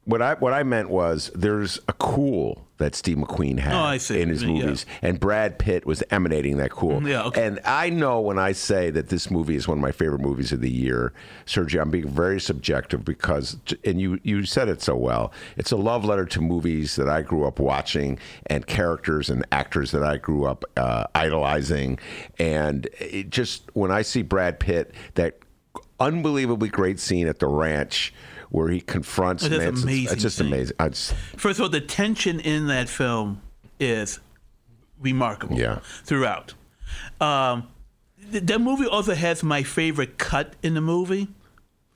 what 0.05 0.23
I 0.23 0.35
what 0.35 0.53
I 0.53 0.63
meant 0.63 0.89
was 0.89 1.33
there's 1.35 1.81
a 1.89 1.93
cool 1.95 2.64
that 2.79 2.95
Steve 2.97 3.19
McQueen 3.19 3.59
had 3.61 3.73
Oh, 3.73 3.79
I 3.85 3.99
see. 3.99 4.21
in 4.21 4.29
his 4.29 4.43
Yeah. 4.43 4.49
movies, 4.49 4.85
and 5.01 5.21
Brad 5.21 5.59
Pitt 5.59 5.87
was 5.87 6.03
emanating 6.11 6.57
that 6.57 6.71
cool. 6.71 7.07
Yeah, 7.09 7.23
okay. 7.25 7.47
And 7.47 7.61
I 7.65 7.89
know 7.89 8.21
when 8.21 8.39
I 8.39 8.51
say 8.53 8.91
that 8.91 9.09
this 9.11 9.31
movie 9.31 9.55
is 9.55 9.69
one 9.69 9.79
of 9.79 9.83
my 9.83 9.93
favorite 9.93 10.21
movies 10.21 10.51
of 10.51 10.61
the 10.61 10.71
year, 10.71 11.13
Sergio, 11.47 11.83
I'm 11.83 11.91
being 11.91 12.09
very 12.09 12.41
subjective 12.41 13.05
because, 13.05 13.57
and 13.85 14.01
you 14.01 14.19
you 14.25 14.45
said 14.45 14.69
it 14.69 14.83
so 14.83 14.97
well. 14.97 15.33
It's 15.57 15.71
a 15.71 15.77
love 15.77 16.05
letter 16.05 16.25
to 16.27 16.41
movies 16.41 16.97
that 16.97 17.09
I 17.09 17.23
grew 17.23 17.47
up 17.47 17.61
watching 17.61 18.19
and 18.47 18.67
characters 18.67 19.31
and 19.31 19.45
actors 19.53 19.93
that 19.93 20.03
I 20.03 20.17
grew 20.17 20.45
up 20.47 20.65
uh, 20.77 21.05
idolizing, 21.15 21.99
and 22.39 22.89
it 22.99 23.31
just 23.31 23.71
when 23.75 23.91
I 23.93 24.03
see 24.03 24.23
Brad 24.23 24.59
Pitt, 24.59 24.93
that 25.15 25.39
unbelievably 26.01 26.69
great 26.69 26.99
scene 26.99 27.27
at 27.29 27.39
the 27.39 27.47
ranch. 27.47 28.13
Where 28.55 28.69
he 28.69 28.81
confronts, 28.81 29.43
is 29.43 29.51
Manson. 29.51 29.83
amazing 29.83 30.13
It's 30.13 30.23
just 30.23 30.39
scene. 30.39 30.47
amazing. 30.47 30.77
Just, 30.91 31.13
First 31.37 31.59
of 31.59 31.65
all, 31.65 31.69
the 31.69 31.81
tension 31.81 32.39
in 32.39 32.69
that 32.69 32.89
film 32.89 33.43
is 33.81 34.21
remarkable. 35.01 35.59
Yeah. 35.59 35.81
Throughout, 36.05 36.55
um, 37.21 37.67
th- 38.31 38.45
that 38.45 38.61
movie 38.61 38.87
also 38.87 39.15
has 39.17 39.43
my 39.43 39.65
favorite 39.65 40.19
cut 40.19 40.55
in 40.63 40.75
the 40.75 40.81
movie. 40.81 41.27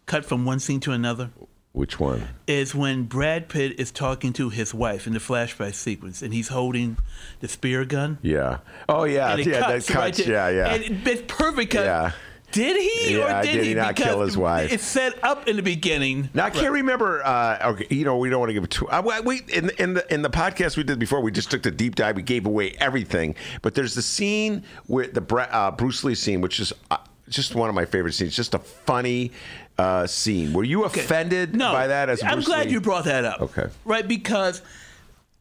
Cut 0.06 0.24
from 0.24 0.44
one 0.44 0.58
scene 0.58 0.80
to 0.80 0.90
another 0.90 1.30
which 1.72 2.00
one? 2.00 2.26
is 2.48 2.74
when 2.74 3.04
Brad 3.04 3.48
Pitt 3.48 3.78
is 3.78 3.92
talking 3.92 4.32
to 4.32 4.48
his 4.48 4.74
wife 4.74 5.06
in 5.06 5.12
the 5.12 5.20
flashback 5.20 5.74
sequence, 5.74 6.22
and 6.22 6.34
he's 6.34 6.48
holding 6.48 6.96
the 7.38 7.46
spear 7.46 7.84
gun. 7.84 8.18
Yeah. 8.22 8.58
Oh 8.88 9.04
yeah. 9.04 9.30
and 9.30 9.40
it 9.42 9.46
yeah. 9.46 9.60
cuts 9.60 9.86
that 9.86 9.94
right 9.94 10.04
cuts. 10.12 10.24
to- 10.24 10.30
yeah. 10.32 10.48
Yeah. 10.48 10.74
And 10.74 10.82
it- 10.82 11.06
it's 11.06 11.22
perfect. 11.32 11.70
'cause 11.72 11.84
Yeah. 11.84 12.12
Did 12.50 12.76
he 12.80 13.16
Yeah, 13.18 13.40
or 13.40 13.42
did, 13.42 13.52
did 13.52 13.64
he 13.64 13.74
not 13.74 13.94
kill 13.94 14.22
his 14.22 14.36
wife? 14.36 14.72
It's 14.72 14.84
set 14.84 15.22
up 15.22 15.46
in 15.48 15.56
the 15.56 15.62
beginning. 15.62 16.30
Now 16.32 16.46
I 16.46 16.50
can't 16.50 16.72
remember. 16.72 17.22
Uh, 17.24 17.72
okay, 17.72 17.86
you 17.90 18.04
know, 18.04 18.16
we 18.16 18.30
don't 18.30 18.40
want 18.40 18.50
to 18.50 18.54
give 18.54 18.64
it 18.64 18.70
too. 18.70 18.88
Uh, 18.88 19.02
we- 19.24 19.42
in 19.48 19.70
in 19.78 19.94
the 19.94 20.12
in 20.14 20.22
the 20.22 20.30
podcast 20.30 20.76
we 20.76 20.82
did 20.82 20.98
before, 20.98 21.20
we 21.20 21.30
just 21.30 21.50
took 21.50 21.62
the 21.62 21.70
deep 21.70 21.94
dive. 21.94 22.16
We 22.16 22.22
gave 22.22 22.46
away 22.46 22.74
everything, 22.80 23.34
but 23.62 23.74
there's 23.74 23.94
the 23.94 24.02
scene 24.02 24.64
where 24.86 25.06
the 25.06 25.22
uh, 25.52 25.70
Bruce 25.72 26.02
Lee 26.04 26.14
scene, 26.14 26.40
which 26.40 26.58
is 26.60 26.72
uh, 26.90 26.96
just 27.28 27.54
one 27.54 27.68
of 27.68 27.74
my 27.74 27.84
favorite 27.84 28.12
scenes. 28.12 28.34
Just 28.34 28.54
a 28.54 28.58
funny 28.58 29.32
uh, 29.78 30.06
scene. 30.06 30.52
Were 30.52 30.64
you 30.64 30.84
offended 30.84 31.54
no, 31.54 31.72
by 31.72 31.86
that? 31.88 32.08
As 32.08 32.22
I'm 32.22 32.34
Bruce 32.34 32.46
glad 32.46 32.66
Lee? 32.66 32.72
you 32.72 32.80
brought 32.80 33.04
that 33.04 33.24
up. 33.24 33.40
Okay. 33.42 33.66
Right, 33.84 34.06
because 34.08 34.62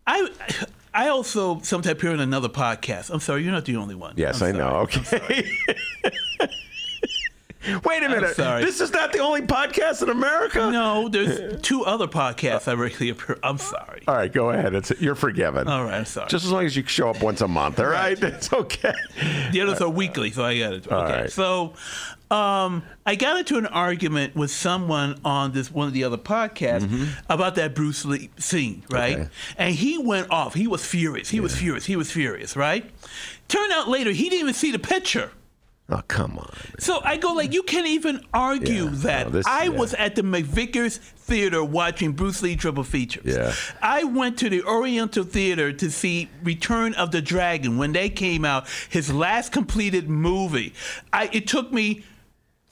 I 0.05 0.29
I 0.93 1.07
also 1.09 1.59
sometimes 1.61 1.93
appear 1.93 2.11
in 2.13 2.19
another 2.19 2.49
podcast. 2.49 3.09
I'm 3.11 3.19
sorry, 3.19 3.43
you're 3.43 3.53
not 3.53 3.65
the 3.65 3.77
only 3.77 3.95
one. 3.95 4.13
Yes, 4.17 4.41
I'm 4.41 4.55
I 4.55 4.57
know. 4.57 4.87
sorry. 5.03 5.21
Okay. 5.23 6.49
Wait 7.83 8.03
a 8.03 8.09
minute. 8.09 8.35
sorry. 8.35 8.63
This 8.63 8.81
is 8.81 8.91
not 8.91 9.11
the 9.13 9.19
only 9.19 9.41
podcast 9.41 10.01
in 10.03 10.09
America. 10.09 10.69
No, 10.71 11.09
there's 11.09 11.61
two 11.61 11.83
other 11.83 12.07
podcasts 12.07 12.67
I 12.67 12.73
regularly 12.73 13.09
appear. 13.09 13.37
I'm 13.43 13.57
sorry. 13.57 14.03
All 14.07 14.15
right, 14.15 14.31
go 14.31 14.49
ahead. 14.49 14.73
It's 14.73 14.91
you're 14.99 15.15
forgiven. 15.15 15.67
All 15.67 15.83
right, 15.83 15.99
I'm 15.99 16.05
sorry. 16.05 16.29
Just 16.29 16.45
as 16.45 16.51
long 16.51 16.65
as 16.65 16.75
you 16.75 16.83
show 16.85 17.09
up 17.09 17.21
once 17.21 17.41
a 17.41 17.47
month, 17.47 17.79
all 17.79 17.87
right? 17.87 18.21
It's 18.21 18.51
okay. 18.51 18.93
The 19.51 19.61
others 19.61 19.81
are 19.81 19.89
weekly, 19.89 20.31
so 20.31 20.43
I 20.43 20.59
got 20.59 20.73
it. 20.73 20.87
Okay, 20.87 21.21
right. 21.21 21.31
so 21.31 21.73
um, 22.29 22.83
I 23.05 23.15
got 23.15 23.39
into 23.39 23.57
an 23.57 23.67
argument 23.67 24.35
with 24.35 24.51
someone 24.51 25.19
on 25.23 25.53
this 25.53 25.71
one 25.71 25.87
of 25.87 25.93
the 25.93 26.03
other 26.03 26.17
podcasts 26.17 27.07
about 27.29 27.55
that 27.55 27.73
Bruce 27.73 28.03
Lee 28.03 28.29
scene, 28.37 28.83
right? 28.89 29.13
Mm-hmm. 29.13 29.21
Okay. 29.23 29.31
And 29.57 29.75
he 29.75 29.97
went 29.97 30.29
off. 30.29 30.53
He 30.53 30.67
was 30.67 30.85
furious. 30.85 31.29
He 31.29 31.39
was 31.39 31.55
furious. 31.55 31.85
He 31.85 31.95
was 31.95 32.11
furious, 32.11 32.57
right? 32.57 32.89
Turned 33.47 33.71
out 33.71 33.87
later 33.87 34.11
he 34.11 34.23
didn't 34.25 34.41
even 34.41 34.53
see 34.53 34.71
the 34.71 34.79
picture. 34.79 35.31
Oh, 35.89 36.01
come 36.09 36.37
on. 36.37 36.51
So 36.79 36.99
I 37.03 37.15
go 37.15 37.31
like, 37.31 37.53
you 37.53 37.63
can't 37.63 37.87
even 37.87 38.21
argue 38.33 38.85
Yeah, 38.85 38.89
that. 38.91 39.25
no, 39.27 39.31
this- 39.31 39.45
I 39.47 39.63
yeah. 39.63 39.69
was 39.69 39.93
at 39.93 40.15
the 40.15 40.21
McVickers 40.21 40.97
Theater 40.97 41.63
watching 41.63 42.11
Bruce 42.11 42.41
Lee 42.41 42.57
triple 42.57 42.83
features. 42.83 43.23
Yeah. 43.25 43.53
I 43.81 44.03
went 44.03 44.37
to 44.39 44.49
the 44.49 44.63
Oriental 44.63 45.23
Theater 45.23 45.71
to 45.71 45.89
see 45.89 46.29
Return 46.43 46.93
of 46.95 47.11
the 47.11 47.21
Dragon 47.21 47.77
when 47.77 47.93
they 47.93 48.09
came 48.09 48.43
out, 48.43 48.67
his 48.89 49.13
last 49.13 49.51
completed 49.53 50.09
movie. 50.09 50.73
I, 51.13 51.29
it 51.31 51.47
took 51.47 51.71
me 51.71 52.03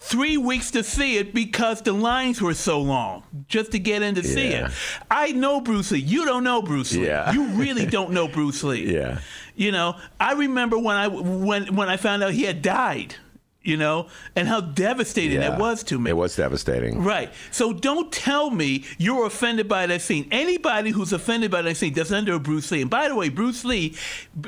three 0.05 0.37
weeks 0.37 0.71
to 0.71 0.83
see 0.83 1.17
it 1.17 1.33
because 1.33 1.81
the 1.81 1.91
lines 1.91 2.41
were 2.41 2.53
so 2.53 2.79
long 2.79 3.23
just 3.47 3.71
to 3.71 3.79
get 3.79 4.01
in 4.01 4.15
to 4.15 4.23
see 4.23 4.47
it. 4.49 4.71
I 5.09 5.31
know 5.31 5.61
Bruce 5.61 5.91
Lee. 5.91 5.99
You 5.99 6.25
don't 6.25 6.43
know 6.43 6.61
Bruce 6.61 6.93
Lee. 6.95 7.07
Yeah. 7.07 7.31
You 7.33 7.47
really 7.49 7.85
don't 7.85 8.11
know 8.11 8.27
Bruce 8.27 8.63
Lee. 8.63 8.85
Yeah. 8.95 9.19
You 9.55 9.71
know, 9.71 9.95
I 10.19 10.33
remember 10.33 10.77
when 10.77 10.95
I 10.97 11.07
when 11.07 11.75
when 11.75 11.89
I 11.89 11.95
found 11.97 12.23
out 12.23 12.33
he 12.33 12.43
had 12.43 12.61
died. 12.61 13.15
You 13.65 13.77
know, 13.77 14.07
and 14.35 14.47
how 14.47 14.61
devastating 14.61 15.41
Yeah. 15.41 15.49
that 15.49 15.59
was 15.59 15.83
to 15.85 15.97
me. 15.99 16.11
It 16.11 16.17
was 16.17 16.35
devastating. 16.35 17.03
Right. 17.03 17.31
So 17.51 17.73
don't 17.73 18.11
tell 18.11 18.51
me 18.51 18.85
you're 18.99 19.25
offended 19.25 19.67
by 19.67 19.87
that 19.87 20.01
scene. 20.01 20.27
Anybody 20.31 20.91
who's 20.91 21.11
offended 21.11 21.49
by 21.49 21.63
that 21.63 21.75
scene 21.75 21.91
doesn't 21.93 22.15
under 22.15 22.37
Bruce 22.39 22.69
Lee. 22.71 22.81
And 22.81 22.89
by 22.89 23.07
the 23.09 23.15
way, 23.15 23.29
Bruce 23.29 23.65
Lee, 23.65 23.95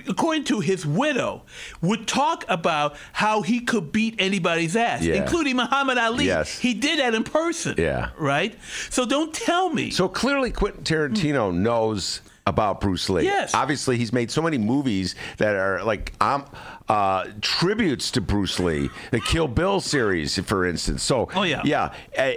according 0.07 0.43
to 0.45 0.59
his 0.59 0.85
widow, 0.85 1.41
would 1.81 2.07
talk 2.07 2.45
about 2.47 2.95
how 3.13 3.41
he 3.41 3.59
could 3.59 3.91
beat 3.91 4.15
anybody's 4.19 4.75
ass, 4.75 5.01
Yeah. 5.01 5.15
including 5.15 5.55
Muhammad 5.55 5.97
Ali. 5.97 6.25
Yes. 6.25 6.59
He 6.59 6.73
did 6.75 6.99
that 6.99 7.15
in 7.15 7.23
person. 7.23 7.73
Yeah. 7.77 8.09
Right? 8.17 8.55
So 8.91 9.05
don't 9.05 9.33
tell 9.33 9.69
me. 9.71 9.89
So 9.89 10.07
clearly, 10.07 10.51
Quentin 10.51 10.83
Tarantino 10.83 11.51
knows 11.53 12.21
about 12.47 12.79
Bruce 12.81 13.09
Lee. 13.09 13.25
Yes. 13.25 13.53
Obviously, 13.53 13.97
he's 13.97 14.13
made 14.13 14.31
so 14.31 14.41
many 14.41 14.57
movies 14.57 15.13
that 15.37 15.55
are 15.55 15.83
like 15.83 16.13
um, 16.21 16.45
uh, 16.87 17.25
tributes 17.41 18.09
to 18.11 18.21
Bruce 18.21 18.59
Lee. 18.59 18.89
The 19.11 19.19
Kill 19.19 19.47
Bill 19.47 19.79
series, 19.81 20.39
for 20.39 20.65
instance. 20.65 21.03
So, 21.03 21.27
Oh, 21.35 21.43
yeah. 21.43 21.61
yeah. 21.65 21.93
Uh, 22.17 22.31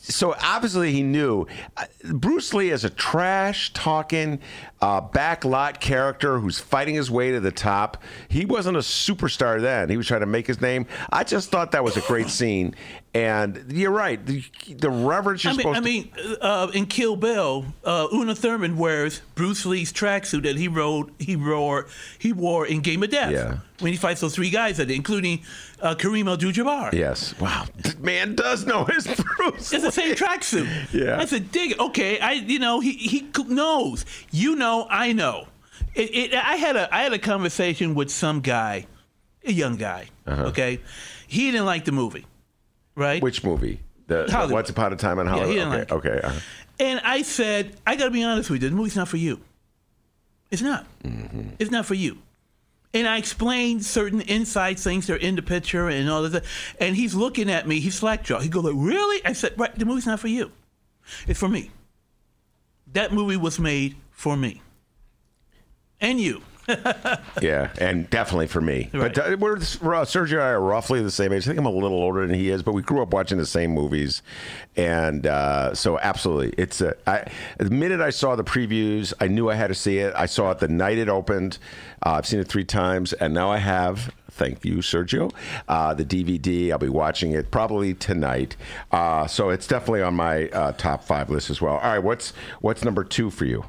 so 0.00 0.34
obviously 0.42 0.90
he 0.92 1.02
knew 1.02 1.46
uh, 1.76 1.84
Bruce 2.14 2.54
Lee 2.54 2.70
is 2.70 2.82
a 2.82 2.88
trash 2.90 3.72
talking 3.74 4.40
uh, 4.80 5.00
backlot 5.00 5.80
character 5.80 6.38
who's 6.38 6.58
fighting 6.58 6.94
his 6.94 7.10
way 7.10 7.32
to 7.32 7.40
the 7.40 7.50
top. 7.50 8.02
He 8.28 8.44
wasn't 8.44 8.76
a 8.76 8.80
superstar 8.80 9.60
then. 9.60 9.88
He 9.88 9.96
was 9.96 10.06
trying 10.06 10.20
to 10.20 10.26
make 10.26 10.46
his 10.46 10.60
name. 10.60 10.86
I 11.10 11.24
just 11.24 11.50
thought 11.50 11.72
that 11.72 11.82
was 11.82 11.96
a 11.96 12.00
great 12.02 12.28
scene. 12.28 12.74
And 13.14 13.64
you're 13.72 13.90
right. 13.90 14.24
The, 14.24 14.44
the 14.68 14.90
reverence 14.90 15.42
you're 15.42 15.54
I 15.54 15.56
mean, 15.56 15.62
supposed 15.62 15.78
I 15.78 15.80
mean, 15.80 16.12
uh, 16.40 16.70
in 16.74 16.86
Kill 16.86 17.16
Bill, 17.16 17.64
uh, 17.84 18.06
Uma 18.12 18.34
Thurman 18.34 18.76
wears 18.76 19.20
Bruce 19.34 19.64
Lee's 19.66 19.92
tracksuit 19.92 20.42
that 20.42 20.56
he 20.56 20.68
rode, 20.68 21.10
he 21.18 21.34
wore, 21.34 21.88
he 22.18 22.32
wore 22.32 22.66
in 22.66 22.80
Game 22.80 23.02
of 23.02 23.10
Death. 23.10 23.32
Yeah. 23.32 23.58
When 23.80 23.92
he 23.92 23.98
fights 23.98 24.20
those 24.20 24.34
three 24.34 24.50
guys, 24.50 24.80
at 24.80 24.90
it, 24.90 24.94
including 24.94 25.42
uh, 25.80 25.94
Kareem 25.94 26.30
Abdul-Jabbar. 26.32 26.92
Yes. 26.92 27.38
Wow. 27.38 27.66
This 27.76 27.96
man 27.98 28.34
does 28.34 28.66
know 28.66 28.84
his 28.84 29.06
Bruce. 29.36 29.72
It's 29.72 29.84
the 29.84 29.92
same 29.92 30.16
tracksuit. 30.16 30.92
Yeah. 30.92 31.18
I 31.18 31.24
said, 31.24 31.52
dig. 31.52 31.78
Okay, 31.78 32.18
I, 32.18 32.32
you 32.32 32.58
know, 32.58 32.80
he 32.80 32.92
he 32.92 33.30
knows. 33.46 34.04
You 34.32 34.56
know, 34.56 34.67
I 34.88 35.12
know. 35.12 35.48
It, 35.94 36.14
it, 36.14 36.34
I 36.34 36.56
had 36.56 36.76
a 36.76 36.94
I 36.94 37.02
had 37.02 37.12
a 37.12 37.18
conversation 37.18 37.94
with 37.94 38.10
some 38.10 38.40
guy, 38.40 38.86
a 39.44 39.52
young 39.52 39.76
guy. 39.76 40.08
Okay, 40.26 40.80
he 41.26 41.50
didn't 41.50 41.66
like 41.66 41.84
the 41.84 41.92
movie, 41.92 42.26
right? 42.94 43.22
Which 43.22 43.44
movie? 43.44 43.80
The, 44.08 44.24
the. 44.24 44.52
Once 44.52 44.70
Upon 44.70 44.92
a 44.92 44.96
Time 44.96 45.18
in 45.18 45.26
Hollywood. 45.26 45.54
didn't 45.54 45.68
okay. 45.68 45.78
like 45.78 45.92
okay. 45.92 46.20
uh-huh. 46.26 46.40
And 46.80 47.00
I 47.04 47.22
said, 47.22 47.76
I 47.86 47.96
got 47.96 48.04
to 48.04 48.10
be 48.10 48.22
honest 48.22 48.50
with 48.50 48.62
you. 48.62 48.70
The 48.70 48.74
movie's 48.74 48.96
not 48.96 49.08
for 49.08 49.16
you. 49.16 49.40
It's 50.50 50.62
not. 50.62 50.86
Mm-hmm. 51.02 51.50
It's 51.58 51.70
not 51.70 51.86
for 51.86 51.94
you. 51.94 52.18
And 52.94 53.06
I 53.06 53.18
explained 53.18 53.84
certain 53.84 54.22
inside 54.22 54.78
things 54.78 55.06
that 55.06 55.14
are 55.14 55.16
in 55.16 55.36
the 55.36 55.42
picture 55.42 55.88
and 55.88 56.08
all 56.08 56.22
that. 56.22 56.44
And 56.80 56.96
he's 56.96 57.14
looking 57.14 57.50
at 57.50 57.68
me. 57.68 57.80
He's 57.80 57.96
slack 57.96 58.24
jaw. 58.24 58.38
He 58.38 58.48
goes 58.48 58.64
like, 58.64 58.74
"Really?" 58.76 59.24
I 59.26 59.34
said, 59.34 59.54
"Right. 59.58 59.74
The 59.74 59.84
movie's 59.84 60.06
not 60.06 60.20
for 60.20 60.28
you. 60.28 60.50
It's 61.26 61.38
for 61.38 61.48
me. 61.48 61.70
That 62.94 63.12
movie 63.12 63.36
was 63.36 63.58
made 63.58 63.96
for 64.18 64.36
me 64.36 64.60
and 66.00 66.20
you." 66.20 66.42
Yeah, 67.40 67.70
and 67.78 68.10
definitely 68.10 68.48
for 68.48 68.60
me. 68.60 68.90
Right. 68.92 69.14
But 69.14 69.32
uh, 69.32 69.36
we're 69.38 69.54
uh, 69.54 70.04
Sergio 70.04 70.32
and 70.32 70.42
I 70.42 70.48
are 70.48 70.60
roughly 70.60 71.00
the 71.02 71.10
same 71.10 71.32
age. 71.32 71.44
I 71.44 71.46
think 71.46 71.58
I'm 71.58 71.66
a 71.66 71.70
little 71.70 71.96
older 71.96 72.26
than 72.26 72.34
he 72.34 72.50
is, 72.50 72.62
but 72.62 72.72
we 72.72 72.82
grew 72.82 73.00
up 73.00 73.12
watching 73.12 73.38
the 73.38 73.46
same 73.46 73.70
movies, 73.70 74.22
and 74.76 75.26
uh, 75.26 75.72
so 75.74 75.98
absolutely, 76.00 76.52
it's 76.62 76.80
a. 76.80 76.94
I, 77.06 77.30
the 77.58 77.70
minute 77.70 78.00
I 78.00 78.10
saw 78.10 78.36
the 78.36 78.44
previews, 78.44 79.14
I 79.20 79.28
knew 79.28 79.48
I 79.48 79.54
had 79.54 79.68
to 79.68 79.74
see 79.74 79.98
it. 79.98 80.12
I 80.16 80.26
saw 80.26 80.50
it 80.50 80.58
the 80.58 80.68
night 80.68 80.98
it 80.98 81.08
opened. 81.08 81.58
Uh, 82.04 82.14
I've 82.14 82.26
seen 82.26 82.40
it 82.40 82.48
three 82.48 82.64
times, 82.64 83.12
and 83.14 83.32
now 83.32 83.50
I 83.50 83.58
have. 83.58 84.12
Thank 84.32 84.64
you, 84.64 84.76
Sergio. 84.78 85.32
Uh, 85.68 85.94
the 85.94 86.04
DVD. 86.04 86.70
I'll 86.72 86.78
be 86.78 86.88
watching 86.88 87.32
it 87.32 87.50
probably 87.50 87.94
tonight. 87.94 88.56
Uh, 88.92 89.26
so 89.26 89.48
it's 89.50 89.66
definitely 89.66 90.02
on 90.02 90.14
my 90.14 90.48
uh, 90.50 90.72
top 90.72 91.02
five 91.04 91.30
list 91.30 91.50
as 91.50 91.60
well. 91.62 91.74
All 91.74 91.80
right, 91.92 91.98
what's 92.02 92.32
what's 92.60 92.84
number 92.84 93.04
two 93.04 93.30
for 93.30 93.46
you? 93.46 93.64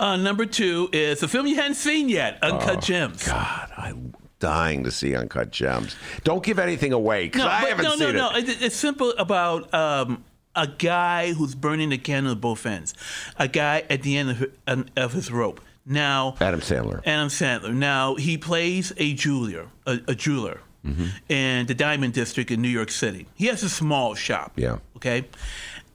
Uh, 0.00 0.16
number 0.16 0.46
two 0.46 0.88
is 0.92 1.22
a 1.22 1.28
film 1.28 1.46
you 1.46 1.56
hadn't 1.56 1.74
seen 1.74 2.08
yet, 2.08 2.38
Uncut 2.42 2.80
Gems. 2.82 3.22
Oh, 3.28 3.32
God, 3.32 3.70
I'm 3.76 4.14
dying 4.38 4.82
to 4.84 4.90
see 4.90 5.14
Uncut 5.14 5.50
Gems. 5.50 5.94
Don't 6.24 6.42
give 6.42 6.58
anything 6.58 6.94
away 6.94 7.26
because 7.26 7.42
I 7.42 7.66
haven't 7.68 7.84
no, 7.84 7.90
seen 7.96 8.16
no, 8.16 8.30
it. 8.30 8.46
no. 8.46 8.52
It, 8.52 8.62
it's 8.62 8.76
simple 8.76 9.10
about 9.18 9.72
um, 9.74 10.24
a 10.56 10.66
guy 10.66 11.34
who's 11.34 11.54
burning 11.54 11.90
the 11.90 11.98
candle 11.98 12.32
at 12.32 12.40
both 12.40 12.64
ends. 12.64 12.94
A 13.38 13.46
guy 13.46 13.84
at 13.90 14.02
the 14.02 14.16
end 14.16 14.50
of, 14.66 14.88
of 14.96 15.12
his 15.12 15.30
rope. 15.30 15.60
Now, 15.84 16.36
Adam 16.40 16.60
Sandler. 16.60 17.02
Adam 17.06 17.28
Sandler. 17.28 17.74
Now 17.74 18.14
he 18.14 18.38
plays 18.38 18.94
a 18.96 19.12
jeweler, 19.12 19.66
a, 19.86 19.98
a 20.08 20.14
jeweler, 20.14 20.60
Mm-hmm. 20.82 21.06
in 21.28 21.66
the 21.66 21.74
Diamond 21.74 22.14
District 22.14 22.50
in 22.50 22.62
New 22.62 22.68
York 22.70 22.90
City. 22.90 23.26
He 23.34 23.48
has 23.48 23.62
a 23.62 23.68
small 23.68 24.14
shop. 24.14 24.52
Yeah. 24.56 24.78
Okay. 24.96 25.26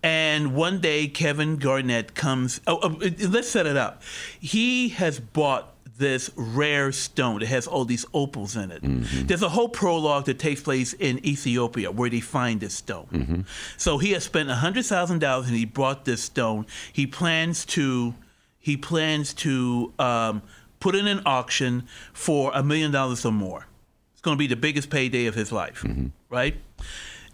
And 0.06 0.54
one 0.56 0.82
day, 0.82 1.08
Kevin 1.08 1.58
Garnett 1.58 2.14
comes. 2.14 2.62
Oh, 2.68 2.80
oh, 2.84 3.10
let's 3.28 3.50
set 3.50 3.66
it 3.66 3.76
up. 3.76 4.04
He 4.40 4.90
has 4.90 5.20
bought 5.20 5.74
this 5.98 6.30
rare 6.36 6.92
stone. 6.92 7.42
It 7.42 7.48
has 7.48 7.66
all 7.68 7.86
these 7.86 8.06
opals 8.14 8.56
in 8.56 8.70
it. 8.70 8.84
Mm-hmm. 8.84 9.26
There's 9.26 9.42
a 9.42 9.50
whole 9.50 9.70
prologue 9.70 10.26
that 10.26 10.38
takes 10.38 10.62
place 10.62 10.94
in 10.94 11.26
Ethiopia 11.26 11.90
where 11.90 12.10
they 12.10 12.20
find 12.20 12.60
this 12.60 12.76
stone. 12.76 13.08
Mm-hmm. 13.12 13.42
So 13.78 13.98
he 13.98 14.12
has 14.12 14.24
spent 14.24 14.50
hundred 14.50 14.86
thousand 14.86 15.20
dollars 15.20 15.48
and 15.48 15.56
he 15.56 15.66
bought 15.66 16.06
this 16.06 16.22
stone. 16.22 16.66
He 16.94 17.08
plans 17.08 17.66
to 17.68 18.14
he 18.60 18.78
plans 18.78 19.34
to 19.36 19.92
um, 19.98 20.42
put 20.80 20.96
in 20.96 21.08
an 21.08 21.22
auction 21.26 21.88
for 22.14 22.52
a 22.54 22.62
million 22.62 22.92
dollars 22.92 23.26
or 23.26 23.32
more. 23.32 23.66
It's 24.14 24.22
going 24.22 24.36
to 24.38 24.40
be 24.40 24.48
the 24.48 24.56
biggest 24.56 24.90
payday 24.90 25.26
of 25.28 25.34
his 25.36 25.52
life, 25.52 25.82
Mm-hmm. 25.82 26.08
right? 26.30 26.58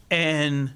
And 0.10 0.72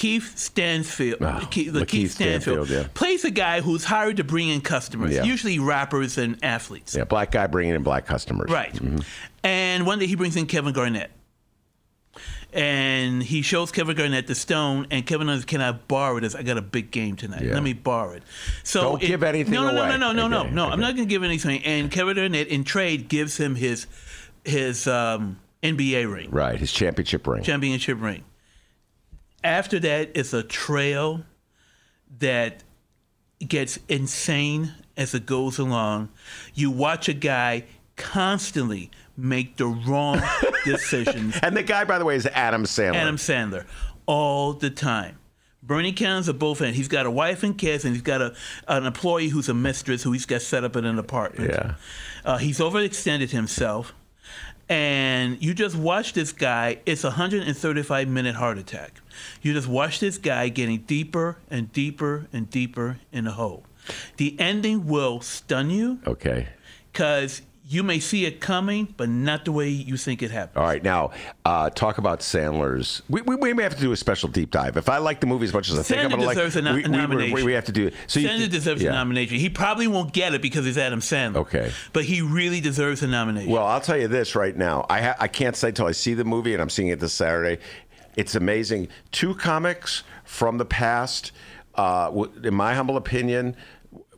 Keith 0.00 0.38
Stanfield, 0.38 1.18
Ah, 1.22 1.46
Keith, 1.50 1.74
the 1.74 1.84
Keith 1.84 2.12
Stanfield, 2.12 2.66
Stanfield, 2.66 2.70
yeah. 2.70 2.88
plays 2.94 3.22
a 3.26 3.30
guy 3.30 3.60
who's 3.60 3.84
hired 3.84 4.16
to 4.16 4.24
bring 4.24 4.48
in 4.48 4.62
customers, 4.62 5.12
Yeah. 5.14 5.24
usually 5.24 5.58
rappers 5.58 6.16
and 6.16 6.42
athletes. 6.42 6.94
Yeah, 6.94 7.04
black 7.04 7.30
guy 7.32 7.46
bringing 7.46 7.74
in 7.74 7.82
black 7.82 8.06
customers. 8.06 8.50
Right. 8.50 8.74
And 9.44 9.84
one 9.84 9.98
day 9.98 10.06
he 10.06 10.14
brings 10.14 10.36
in 10.36 10.46
Kevin 10.46 10.72
Garnett. 10.72 11.10
And 12.52 13.22
he 13.22 13.42
shows 13.42 13.70
Kevin 13.70 13.94
Garnett 13.94 14.26
the 14.26 14.34
stone, 14.34 14.86
and 14.90 15.06
Kevin 15.06 15.28
says, 15.28 15.44
"Can 15.44 15.60
I 15.60 15.70
borrow 15.72 16.18
this? 16.18 16.34
I 16.34 16.42
got 16.42 16.56
a 16.56 16.62
big 16.62 16.90
game 16.90 17.14
tonight. 17.14 17.42
Yeah. 17.42 17.54
Let 17.54 17.62
me 17.62 17.74
borrow 17.74 18.12
it." 18.12 18.22
So 18.64 18.80
Don't 18.82 19.02
it- 19.02 19.06
give 19.06 19.22
anything 19.22 19.52
no, 19.54 19.70
no, 19.70 19.78
away. 19.82 19.90
No, 19.90 19.96
no, 19.96 20.12
no, 20.12 20.26
no, 20.28 20.40
Okay, 20.40 20.50
no, 20.50 20.64
okay. 20.64 20.72
I'm 20.72 20.80
not 20.80 20.96
going 20.96 21.06
to 21.06 21.12
give 21.12 21.22
anything. 21.22 21.62
And 21.64 21.90
Kevin 21.92 22.16
Garnett, 22.16 22.48
in 22.48 22.64
trade, 22.64 23.08
gives 23.08 23.36
him 23.36 23.54
his 23.54 23.86
his 24.44 24.86
um, 24.88 25.38
NBA 25.62 26.06
ring, 26.12 26.30
Right, 26.30 26.58
his 26.58 26.72
championship 26.72 27.26
ring. 27.26 27.42
championship 27.44 28.00
ring. 28.00 28.24
After 29.42 29.78
that, 29.80 30.10
it's 30.14 30.32
a 30.32 30.42
trail 30.42 31.24
that 32.18 32.62
gets 33.46 33.78
insane 33.88 34.74
as 34.96 35.14
it 35.14 35.26
goes 35.26 35.58
along. 35.58 36.10
You 36.54 36.70
watch 36.70 37.08
a 37.08 37.14
guy 37.14 37.64
constantly 37.96 38.90
make 39.16 39.56
the 39.56 39.66
wrong 39.66 40.20
decisions. 40.64 41.38
and 41.42 41.56
the 41.56 41.62
guy, 41.62 41.84
by 41.84 41.98
the 41.98 42.04
way, 42.04 42.16
is 42.16 42.26
Adam 42.26 42.64
Sandler. 42.64 42.94
Adam 42.96 43.16
Sandler, 43.16 43.64
all 44.06 44.52
the 44.52 44.70
time. 44.70 45.16
Bernie 45.62 45.92
Counts 45.92 46.28
are 46.28 46.32
both 46.34 46.62
in. 46.62 46.72
He's 46.72 46.88
got 46.88 47.04
a 47.04 47.10
wife 47.10 47.42
and 47.42 47.56
kids, 47.56 47.84
and 47.84 47.94
he's 47.94 48.02
got 48.02 48.22
a 48.22 48.34
an 48.66 48.86
employee 48.86 49.28
who's 49.28 49.48
a 49.50 49.54
mistress 49.54 50.02
who 50.02 50.12
he's 50.12 50.24
got 50.26 50.40
set 50.40 50.64
up 50.64 50.74
in 50.74 50.86
an 50.86 50.98
apartment. 50.98 51.50
Yeah. 51.52 51.74
Uh, 52.24 52.38
he's 52.38 52.58
overextended 52.60 53.30
himself, 53.30 53.94
and 54.70 55.42
you 55.42 55.52
just 55.52 55.74
watch 55.74 56.12
this 56.12 56.32
guy. 56.32 56.78
It's 56.86 57.02
a 57.02 57.08
135 57.08 58.08
minute 58.08 58.36
heart 58.36 58.56
attack. 58.56 59.00
You 59.42 59.52
just 59.52 59.66
watch 59.66 59.98
this 59.98 60.16
guy 60.16 60.48
getting 60.48 60.78
deeper 60.82 61.36
and 61.50 61.70
deeper 61.72 62.28
and 62.32 62.48
deeper 62.48 62.98
in 63.12 63.24
the 63.24 63.32
hole. 63.32 63.64
The 64.16 64.38
ending 64.38 64.86
will 64.86 65.20
stun 65.20 65.70
you 65.70 65.98
okay. 66.06 66.48
because 66.92 67.42
you 67.70 67.84
may 67.84 68.00
see 68.00 68.24
it 68.24 68.40
coming, 68.40 68.92
but 68.96 69.08
not 69.08 69.44
the 69.44 69.52
way 69.52 69.68
you 69.68 69.96
think 69.96 70.24
it 70.24 70.32
happened. 70.32 70.56
All 70.60 70.64
right, 70.68 70.82
now 70.82 71.12
uh, 71.44 71.70
talk 71.70 71.98
about 71.98 72.18
Sandler's. 72.18 73.00
We, 73.08 73.22
we, 73.22 73.36
we 73.36 73.54
may 73.54 73.62
have 73.62 73.76
to 73.76 73.80
do 73.80 73.92
a 73.92 73.96
special 73.96 74.28
deep 74.28 74.50
dive. 74.50 74.76
If 74.76 74.88
I 74.88 74.98
like 74.98 75.20
the 75.20 75.28
movie 75.28 75.44
as 75.44 75.54
much 75.54 75.70
as 75.70 75.78
I 75.78 75.82
think 75.82 76.00
I'm 76.00 76.06
Sandler 76.06 76.10
going 76.10 76.20
to 76.22 76.26
like, 76.26 76.36
deserves 76.36 76.56
a 76.56 76.62
no- 76.62 76.74
we, 76.74 76.82
we- 76.82 76.88
nomination. 76.88 77.34
We, 77.34 77.42
we 77.44 77.52
have 77.52 77.66
to 77.66 77.72
do. 77.72 77.92
So 78.08 78.18
you- 78.18 78.28
Sandler 78.28 78.50
deserves 78.50 78.82
yeah. 78.82 78.90
a 78.90 78.94
nomination. 78.94 79.38
He 79.38 79.48
probably 79.48 79.86
won't 79.86 80.12
get 80.12 80.34
it 80.34 80.42
because 80.42 80.64
he's 80.64 80.78
Adam 80.78 80.98
Sandler. 80.98 81.36
Okay. 81.36 81.70
But 81.92 82.04
he 82.06 82.22
really 82.22 82.60
deserves 82.60 83.04
a 83.04 83.06
nomination. 83.06 83.52
Well, 83.52 83.64
I'll 83.66 83.80
tell 83.80 83.96
you 83.98 84.08
this 84.08 84.34
right 84.34 84.56
now. 84.56 84.84
I 84.90 85.00
ha- 85.00 85.16
I 85.20 85.28
can't 85.28 85.54
say 85.54 85.70
till 85.70 85.86
I 85.86 85.92
see 85.92 86.14
the 86.14 86.24
movie, 86.24 86.52
and 86.54 86.60
I'm 86.60 86.70
seeing 86.70 86.88
it 86.88 86.98
this 86.98 87.12
Saturday. 87.12 87.62
It's 88.16 88.34
amazing. 88.34 88.88
Two 89.12 89.36
comics 89.36 90.02
from 90.24 90.58
the 90.58 90.64
past, 90.64 91.30
uh, 91.76 92.10
in 92.42 92.52
my 92.52 92.74
humble 92.74 92.96
opinion. 92.96 93.54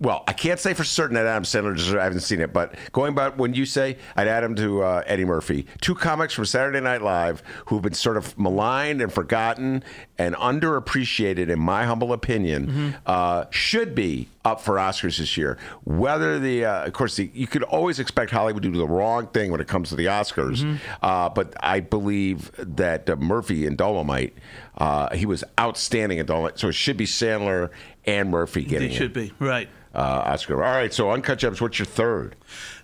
Well, 0.03 0.25
I 0.27 0.33
can't 0.33 0.59
say 0.59 0.75
for 0.75 0.83
certain 0.83 1.15
that 1.15 1.27
Adam 1.27 1.45
Sandler 1.45 1.77
deserves. 1.77 1.95
I 1.95 2.03
haven't 2.03 2.21
seen 2.21 2.41
it, 2.41 2.53
but 2.53 2.75
going 2.91 3.15
back 3.15 3.39
when 3.39 3.55
you 3.55 3.65
say 3.65 3.97
I'd 4.17 4.27
add 4.27 4.43
him 4.43 4.57
to 4.57 4.83
uh, 4.83 5.05
Eddie 5.07 5.25
Murphy, 5.25 5.65
two 5.81 5.95
comics 5.95 6.35
from 6.35 6.45
Saturday 6.45 6.81
Night 6.81 7.03
Live 7.03 7.41
who've 7.67 7.81
been 7.83 7.95
sort 7.95 8.17
of 8.17 8.37
maligned 8.37 9.01
and 9.01 9.13
forgotten 9.13 9.85
and 10.19 10.35
underappreciated, 10.35 11.49
in 11.49 11.61
my 11.61 11.85
humble 11.85 12.13
opinion, 12.13 12.97
uh, 13.07 13.45
should 13.51 13.95
be 13.95 14.29
up 14.45 14.61
for 14.61 14.75
Oscars 14.77 15.19
this 15.19 15.37
year. 15.37 15.59
Whether 15.85 16.39
the, 16.39 16.65
uh, 16.65 16.87
of 16.87 16.93
course, 16.93 17.17
the, 17.17 17.31
you 17.33 17.47
could 17.47 17.63
always 17.63 17.99
expect 17.99 18.31
Hollywood 18.31 18.63
to 18.63 18.71
do 18.71 18.79
the 18.79 18.87
wrong 18.87 19.27
thing 19.29 19.51
when 19.51 19.61
it 19.61 19.69
comes 19.69 19.89
to 19.91 19.97
the 19.97 20.07
Oscars, 20.07 20.79
uh, 21.03 21.29
but 21.29 21.55
I 21.61 21.81
believe 21.81 22.51
that 22.59 23.09
uh, 23.09 23.17
Murphy 23.17 23.67
in 23.67 23.77
Dolomite, 23.77 24.35
uh, 24.79 25.15
he 25.15 25.27
was 25.27 25.45
outstanding 25.61 26.19
in 26.19 26.27
Dolomite, 26.27 26.59
so 26.59 26.69
it 26.69 26.73
should 26.75 26.97
be 26.97 27.07
Sandler 27.07 27.71
and 28.05 28.31
Murphy 28.31 28.65
getting 28.65 28.91
it 28.91 28.95
it. 28.95 28.97
should 28.97 29.13
be. 29.13 29.33
Right. 29.39 29.69
Uh, 29.95 30.23
Oscar. 30.25 30.65
All 30.65 30.75
right, 30.75 30.93
so 30.93 31.11
Uncut 31.11 31.39
Gems, 31.39 31.61
what's 31.61 31.79
your 31.79 31.87
third? 31.87 32.35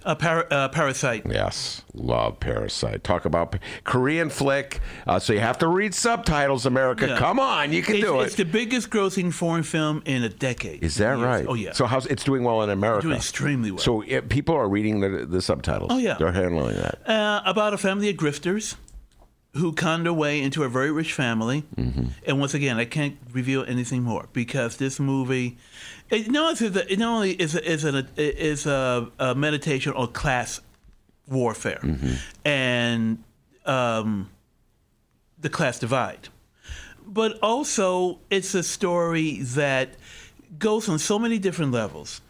Uh, 0.09 0.15
Par- 0.15 0.47
uh, 0.51 0.69
Parasite. 0.71 1.27
Yes, 1.31 1.83
love 1.93 2.41
Parasite. 2.41 3.05
Talk 3.05 3.27
about 3.27 3.55
Korean 3.85 4.31
flick. 4.31 4.81
Uh, 5.07 5.19
so 5.19 5.35
you 5.35 5.41
have 5.41 5.59
to 5.59 5.69
read 5.69 5.95
subtitles, 5.95 6.65
America. 6.65 7.07
Yeah. 7.09 7.19
Come 7.19 7.39
on, 7.39 7.75
you 7.75 7.83
can 7.83 7.97
It's, 7.97 8.05
do 8.05 8.21
it. 8.21 8.25
it's 8.25 8.35
the 8.37 8.47
biggest 8.47 8.89
grossing 8.89 9.31
foreign 9.35 9.65
film 9.65 10.03
in 10.07 10.25
a 10.25 10.31
decade. 10.31 10.83
Is 10.83 10.95
that 10.95 11.19
Years. 11.19 11.27
right? 11.27 11.47
Oh, 11.47 11.53
yeah. 11.53 11.73
So 11.75 11.85
how's 11.85 12.07
it's 12.07 12.25
doing 12.25 12.43
well 12.43 12.63
in 12.63 12.71
America? 12.71 13.03
Doing 13.03 13.17
extremely 13.17 13.71
well. 13.71 13.81
So 13.81 14.01
it, 14.01 14.31
people 14.31 14.55
are 14.55 14.67
reading 14.67 15.01
the, 15.01 15.27
the 15.27 15.43
subtitles. 15.43 15.91
Oh, 15.93 15.99
yeah. 15.99 16.17
they're 16.19 16.33
handling 16.33 16.77
that. 16.77 17.07
uh, 17.07 17.43
about 17.45 17.75
a 17.75 17.79
family 17.79 18.09
of 18.09 18.17
grifters 18.17 18.77
who 19.55 19.73
conned 19.73 20.07
their 20.07 20.13
way 20.13 20.41
into 20.41 20.63
a 20.63 20.69
very 20.69 20.91
rich 20.91 21.13
family. 21.13 21.65
Mm-hmm. 21.77 22.09
And 22.27 22.39
once 22.39 22.55
again, 22.55 22.77
I 22.77 22.85
can't 22.85 23.17
reveal 23.33 23.65
anything 23.65 24.03
more 24.03 24.29
because 24.33 24.77
this 24.77 25.01
movie, 25.01 25.57
it, 26.11 26.31
no, 26.31 26.51
it's 26.51 26.61
a, 26.61 26.93
it 26.93 26.99
not 26.99 27.15
only 27.15 27.33
is 27.33 27.55
a, 27.55 27.65
is 27.69 27.85
a, 27.85 28.07
is 28.17 28.67
a, 28.67 29.11
a 29.19 29.35
meditation 29.35 29.93
on 29.95 30.09
class 30.13 30.61
warfare 31.27 31.81
Mm-hmm. 31.83 32.15
and 32.45 33.25
um, 33.67 34.31
the 35.39 35.49
class 35.49 35.79
divide, 35.79 36.29
but 37.07 37.39
also 37.43 38.21
it's 38.31 38.55
a 38.55 38.63
story 38.63 39.41
that 39.43 39.97
goes 40.59 40.89
on 40.89 40.99
so 40.99 41.19
many 41.19 41.39
different 41.39 41.73
levels. 41.73 42.21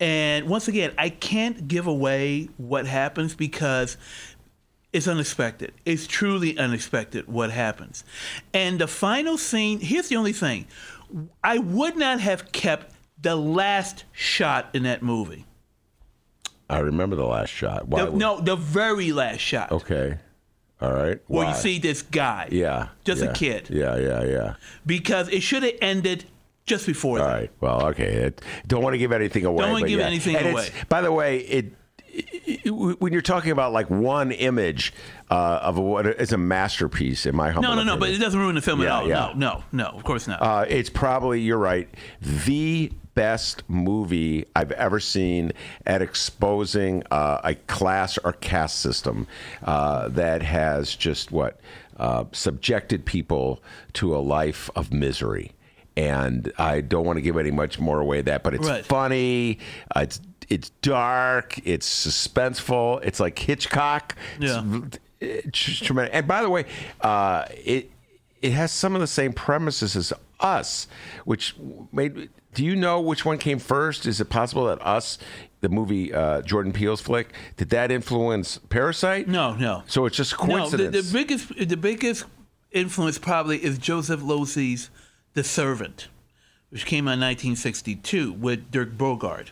And 0.00 0.48
once 0.48 0.68
again, 0.68 0.92
I 0.98 1.08
can't 1.08 1.66
give 1.68 1.86
away 1.86 2.48
what 2.56 2.86
happens 2.86 3.34
because 3.34 3.96
it's 4.94 5.08
unexpected. 5.08 5.72
It's 5.84 6.06
truly 6.06 6.56
unexpected 6.56 7.26
what 7.26 7.50
happens. 7.50 8.04
And 8.54 8.78
the 8.78 8.86
final 8.86 9.36
scene 9.36 9.80
here's 9.80 10.08
the 10.08 10.16
only 10.16 10.32
thing 10.32 10.66
I 11.42 11.58
would 11.58 11.96
not 11.96 12.20
have 12.20 12.52
kept 12.52 12.94
the 13.20 13.36
last 13.36 14.04
shot 14.12 14.70
in 14.72 14.84
that 14.84 15.02
movie. 15.02 15.44
I 16.70 16.78
remember 16.78 17.16
the 17.16 17.26
last 17.26 17.50
shot. 17.50 17.88
Why 17.88 18.04
The- 18.04 18.12
no, 18.12 18.40
the 18.40 18.56
very 18.56 19.12
last 19.12 19.40
shot. 19.40 19.72
Okay. 19.72 20.18
All 20.80 20.92
right. 20.92 21.20
Where 21.26 21.48
you 21.48 21.54
see 21.54 21.78
this 21.78 22.02
guy. 22.02 22.48
Yeah. 22.50 22.88
Just 23.04 23.22
yeah, 23.22 23.30
a 23.30 23.34
kid. 23.34 23.70
Yeah, 23.70 23.96
yeah, 23.96 24.24
yeah. 24.24 24.54
Because 24.86 25.28
it 25.28 25.42
should 25.42 25.62
have 25.62 25.74
ended 25.80 26.24
just 26.66 26.86
before 26.86 27.20
All 27.20 27.26
that. 27.26 27.34
right. 27.34 27.50
Well, 27.60 27.86
okay. 27.88 28.04
It, 28.04 28.40
don't 28.66 28.82
want 28.82 28.94
to 28.94 28.98
give 28.98 29.12
anything 29.12 29.44
away. 29.44 29.62
Don't 29.64 29.72
wanna 29.72 29.88
give 29.88 30.00
yeah. 30.00 30.06
anything 30.06 30.36
And 30.36 30.48
away. 30.48 30.70
By 30.88 31.00
the 31.02 31.12
way, 31.12 31.38
it- 31.38 31.74
when 32.66 33.12
you're 33.12 33.22
talking 33.22 33.50
about 33.52 33.72
like 33.72 33.90
one 33.90 34.32
image 34.32 34.92
uh, 35.30 35.60
of 35.62 35.78
what 35.78 36.06
is 36.06 36.32
a 36.32 36.38
masterpiece, 36.38 37.26
in 37.26 37.34
my 37.34 37.50
humble 37.50 37.70
No, 37.70 37.76
no, 37.76 37.82
no, 37.82 37.96
but 37.96 38.10
it 38.10 38.18
doesn't 38.18 38.38
ruin 38.38 38.54
the 38.54 38.62
film 38.62 38.80
Yeah, 38.80 38.86
at 38.86 38.92
all. 39.02 39.08
yeah. 39.08 39.14
No, 39.14 39.32
no, 39.34 39.64
no, 39.72 39.84
of 39.86 40.04
course 40.04 40.26
not. 40.26 40.40
Uh, 40.42 40.64
it's 40.68 40.90
probably 40.90 41.40
you're 41.40 41.58
right. 41.58 41.88
The 42.20 42.92
best 43.14 43.62
movie 43.68 44.44
I've 44.56 44.72
ever 44.72 44.98
seen 44.98 45.52
at 45.86 46.02
exposing 46.02 47.02
uh, 47.10 47.40
a 47.44 47.54
class 47.54 48.18
or 48.18 48.32
caste 48.32 48.80
system 48.80 49.26
uh, 49.62 50.08
that 50.08 50.42
has 50.42 50.96
just 50.96 51.30
what 51.30 51.60
uh, 51.96 52.24
subjected 52.32 53.04
people 53.04 53.62
to 53.94 54.16
a 54.16 54.18
life 54.18 54.68
of 54.74 54.92
misery. 54.92 55.52
And 55.96 56.52
I 56.58 56.80
don't 56.80 57.06
want 57.06 57.18
to 57.18 57.22
give 57.22 57.36
any 57.36 57.52
much 57.52 57.78
more 57.78 58.00
away 58.00 58.20
that, 58.22 58.42
but 58.42 58.52
it's 58.54 58.66
Right. 58.66 58.84
funny. 58.84 59.60
Uh, 59.94 60.00
it's 60.00 60.20
it's 60.48 60.70
dark. 60.82 61.58
It's 61.64 61.88
suspenseful. 62.06 63.00
It's 63.04 63.20
like 63.20 63.38
Hitchcock. 63.38 64.16
Yeah. 64.38 64.62
It's, 64.64 64.98
it's 65.20 65.80
tremendous. 65.80 66.14
And 66.14 66.26
by 66.28 66.42
the 66.42 66.50
way, 66.50 66.64
uh, 67.00 67.46
it 67.50 67.90
it 68.42 68.52
has 68.52 68.72
some 68.72 68.94
of 68.94 69.00
the 69.00 69.06
same 69.06 69.32
premises 69.32 69.96
as 69.96 70.12
Us, 70.40 70.86
which 71.24 71.54
made. 71.92 72.28
Do 72.52 72.64
you 72.64 72.76
know 72.76 73.00
which 73.00 73.24
one 73.24 73.38
came 73.38 73.58
first? 73.58 74.06
Is 74.06 74.20
it 74.20 74.26
possible 74.26 74.66
that 74.66 74.80
Us, 74.86 75.18
the 75.60 75.68
movie 75.68 76.12
uh, 76.14 76.40
Jordan 76.42 76.72
Peele's 76.72 77.00
flick, 77.00 77.32
did 77.56 77.70
that 77.70 77.90
influence 77.90 78.58
Parasite? 78.68 79.26
no, 79.26 79.54
no. 79.54 79.82
So 79.86 80.06
it's 80.06 80.16
just 80.16 80.32
No, 80.38 80.46
the, 80.46 80.52
coincidence. 80.52 81.10
the 81.10 81.18
biggest 81.18 81.68
the 81.68 81.76
biggest 81.76 82.24
influence 82.70 83.18
probably 83.18 83.64
is 83.64 83.78
Joseph 83.78 84.22
Losey's 84.22 84.90
The 85.32 85.42
Servant, 85.42 86.08
which 86.70 86.86
came 86.86 87.08
out 87.08 87.14
in 87.14 87.20
1962 87.20 88.32
with 88.34 88.70
Dirk 88.70 88.96
Bogarde. 88.96 89.48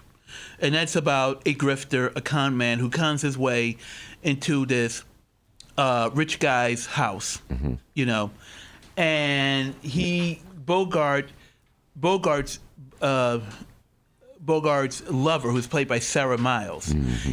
And 0.60 0.74
that's 0.74 0.96
about 0.96 1.42
a 1.46 1.54
grifter, 1.54 2.14
a 2.16 2.20
con 2.20 2.56
man 2.56 2.78
who 2.78 2.90
cons 2.90 3.22
his 3.22 3.36
way 3.38 3.76
into 4.22 4.66
this 4.66 5.04
uh, 5.78 6.10
rich 6.14 6.38
guy's 6.38 6.86
house, 6.86 7.40
Mm-hmm. 7.50 7.74
you 7.94 8.06
know. 8.06 8.30
And 8.96 9.74
he, 9.82 10.40
Bogarde, 10.64 11.28
Bogarde's 11.98 12.58
uh, 13.00 13.40
Bogarde's 14.44 15.08
lover, 15.08 15.50
who's 15.50 15.66
played 15.66 15.88
by 15.88 15.98
Sarah 16.00 16.36
Miles, 16.38 16.86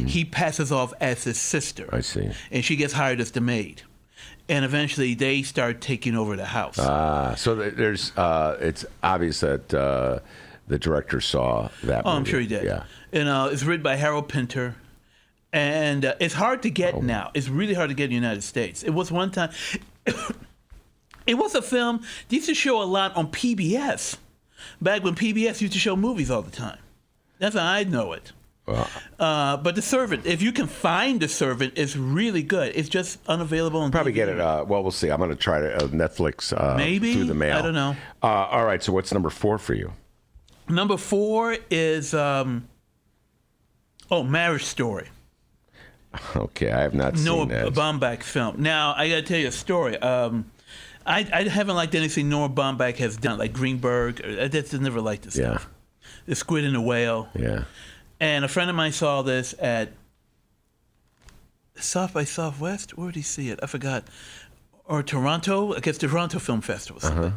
he 0.06 0.24
passes 0.24 0.70
off 0.72 0.92
as 1.00 1.24
his 1.24 1.38
sister. 1.40 1.84
Mm-hmm. 1.86 1.94
I 1.96 2.00
see. 2.00 2.30
And 2.50 2.64
she 2.64 2.76
gets 2.76 2.92
hired 2.92 3.20
as 3.20 3.32
the 3.32 3.40
maid. 3.40 3.82
And 4.48 4.64
eventually 4.64 5.14
they 5.14 5.42
start 5.42 5.80
taking 5.80 6.16
over 6.16 6.34
the 6.36 6.44
house. 6.44 6.76
Ah, 6.78 7.34
so 7.36 7.54
there's. 7.54 8.16
Uh, 8.16 8.56
it's 8.60 8.84
obvious 9.02 9.40
that 9.40 9.72
uh, 9.72 10.18
the 10.70 10.78
director 10.78 11.20
saw 11.20 11.68
that. 11.82 12.06
oh, 12.06 12.10
I'm 12.12 12.24
sure 12.24 12.40
he 12.40 12.46
did. 12.46 12.64
Yeah. 12.64 12.84
And 13.12 13.28
uh, 13.28 13.48
it's 13.52 13.62
written 13.64 13.82
by 13.82 13.96
Harold 13.96 14.28
Pinter. 14.28 14.76
And 15.52 16.04
uh, 16.04 16.14
it's 16.20 16.34
hard 16.34 16.62
to 16.62 16.70
get 16.70 16.94
Oh. 16.94 17.00
now. 17.00 17.30
It's 17.34 17.48
really 17.48 17.74
hard 17.74 17.88
to 17.90 17.94
get 17.94 18.04
in 18.04 18.10
the 18.10 18.14
United 18.16 18.42
States. 18.44 18.82
It 18.82 18.90
was 18.90 19.10
one 19.10 19.30
time. 19.32 19.50
it 21.26 21.34
was 21.34 21.54
a 21.54 21.62
film. 21.62 22.02
They 22.28 22.36
used 22.36 22.48
to 22.48 22.54
show 22.54 22.80
a 22.80 22.84
lot 22.84 23.14
on 23.16 23.30
PBS. 23.30 24.16
Back 24.80 25.02
when 25.04 25.14
PBS 25.14 25.60
used 25.60 25.72
to 25.72 25.78
show 25.78 25.96
movies 25.96 26.30
all 26.30 26.42
the 26.42 26.50
time. 26.50 26.78
That's 27.38 27.56
how 27.56 27.64
I 27.66 27.84
know 27.84 28.12
it. 28.12 28.32
Uh, 29.18 29.56
but 29.56 29.74
The 29.74 29.82
Servant, 29.82 30.26
if 30.26 30.40
you 30.42 30.52
can 30.52 30.68
find 30.68 31.18
The 31.18 31.26
Servant, 31.26 31.72
it's 31.76 31.96
really 31.96 32.44
good. 32.44 32.72
It's 32.76 32.88
just 32.88 33.18
unavailable 33.26 33.80
on 33.80 33.90
Probably 33.90 34.12
get 34.12 34.28
it. 34.28 34.38
Uh, 34.38 34.64
well, 34.68 34.82
we'll 34.82 34.92
see. 34.92 35.10
I'm 35.10 35.18
going 35.18 35.30
to 35.30 35.36
try 35.36 35.58
to 35.58 35.74
uh, 35.74 35.88
Netflix 35.88 36.52
uh, 36.56 36.76
Maybe? 36.76 37.14
through 37.14 37.24
the 37.24 37.34
mail. 37.34 37.56
I 37.56 37.62
don't 37.62 37.74
know. 37.74 37.96
Uh, 38.22 38.26
all 38.26 38.64
right. 38.64 38.80
So 38.80 38.92
what's 38.92 39.12
number 39.12 39.30
four 39.30 39.58
for 39.58 39.74
you? 39.74 39.92
Number 40.70 40.96
four 40.96 41.56
is 41.70 42.14
um, 42.14 42.68
oh, 44.10 44.22
Marriage 44.22 44.64
Story. 44.64 45.08
Okay, 46.34 46.70
I 46.70 46.82
have 46.82 46.94
not 46.94 47.14
Noah 47.14 47.40
seen 47.40 47.48
that. 47.48 47.72
Baumbach 47.72 48.22
film. 48.22 48.62
Now 48.62 48.94
I 48.96 49.08
got 49.08 49.16
to 49.16 49.22
tell 49.22 49.38
you 49.38 49.48
a 49.48 49.52
story. 49.52 49.96
Um, 49.98 50.50
I, 51.06 51.26
I 51.32 51.42
haven't 51.44 51.76
liked 51.76 51.94
anything 51.94 52.28
Noah 52.28 52.48
Baumbach 52.48 52.96
has 52.96 53.16
done, 53.16 53.38
like 53.38 53.52
Greenberg. 53.52 54.20
I 54.24 54.48
just 54.48 54.72
never 54.74 55.00
liked 55.00 55.22
this 55.22 55.36
yeah, 55.36 55.50
stuff. 55.50 55.68
The 56.26 56.34
Squid 56.34 56.64
and 56.64 56.74
the 56.74 56.80
Whale. 56.80 57.28
yeah. 57.34 57.64
And 58.18 58.44
a 58.44 58.48
friend 58.48 58.68
of 58.68 58.76
mine 58.76 58.92
saw 58.92 59.22
this 59.22 59.54
at 59.58 59.92
South 61.76 62.12
by 62.12 62.24
Southwest. 62.24 62.98
Where 62.98 63.08
did 63.08 63.16
he 63.16 63.22
see 63.22 63.48
it? 63.48 63.58
I 63.62 63.66
forgot. 63.66 64.04
Or 64.84 65.02
Toronto, 65.02 65.74
I 65.74 65.80
guess 65.80 65.96
the 65.96 66.08
Toronto 66.08 66.38
Film 66.38 66.60
Festival. 66.60 67.00
Uh-huh. 67.02 67.30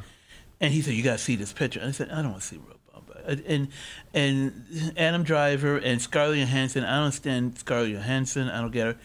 And 0.60 0.74
he 0.74 0.82
said, 0.82 0.96
"You 0.96 1.04
got 1.04 1.14
to 1.14 1.24
see 1.24 1.36
this 1.36 1.54
picture." 1.54 1.80
And 1.80 1.90
I 1.90 1.92
said, 1.92 2.10
"I 2.10 2.22
don't 2.22 2.32
want 2.32 2.42
to 2.42 2.48
see 2.48 2.58
Baumbach." 2.58 2.83
And 3.26 3.70
and 4.14 4.94
Adam 4.98 5.24
Driver 5.24 5.78
and 5.78 6.02
Scarlett 6.02 6.40
Johansson. 6.40 6.84
I 6.84 6.96
don't 6.96 7.06
understand 7.06 7.58
Scarlett 7.58 7.92
Johansson. 7.92 8.50
I 8.50 8.62
don't 8.62 8.72
get 8.72 8.88
her. 8.88 8.98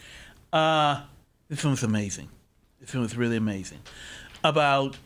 Uh, 0.52 1.02
this 1.48 1.60
film 1.60 1.74
is 1.74 1.82
amazing. 1.82 2.28
This 2.80 2.90
film 2.90 3.04
is 3.04 3.16
really 3.16 3.36
amazing. 3.36 3.80
About 4.44 4.96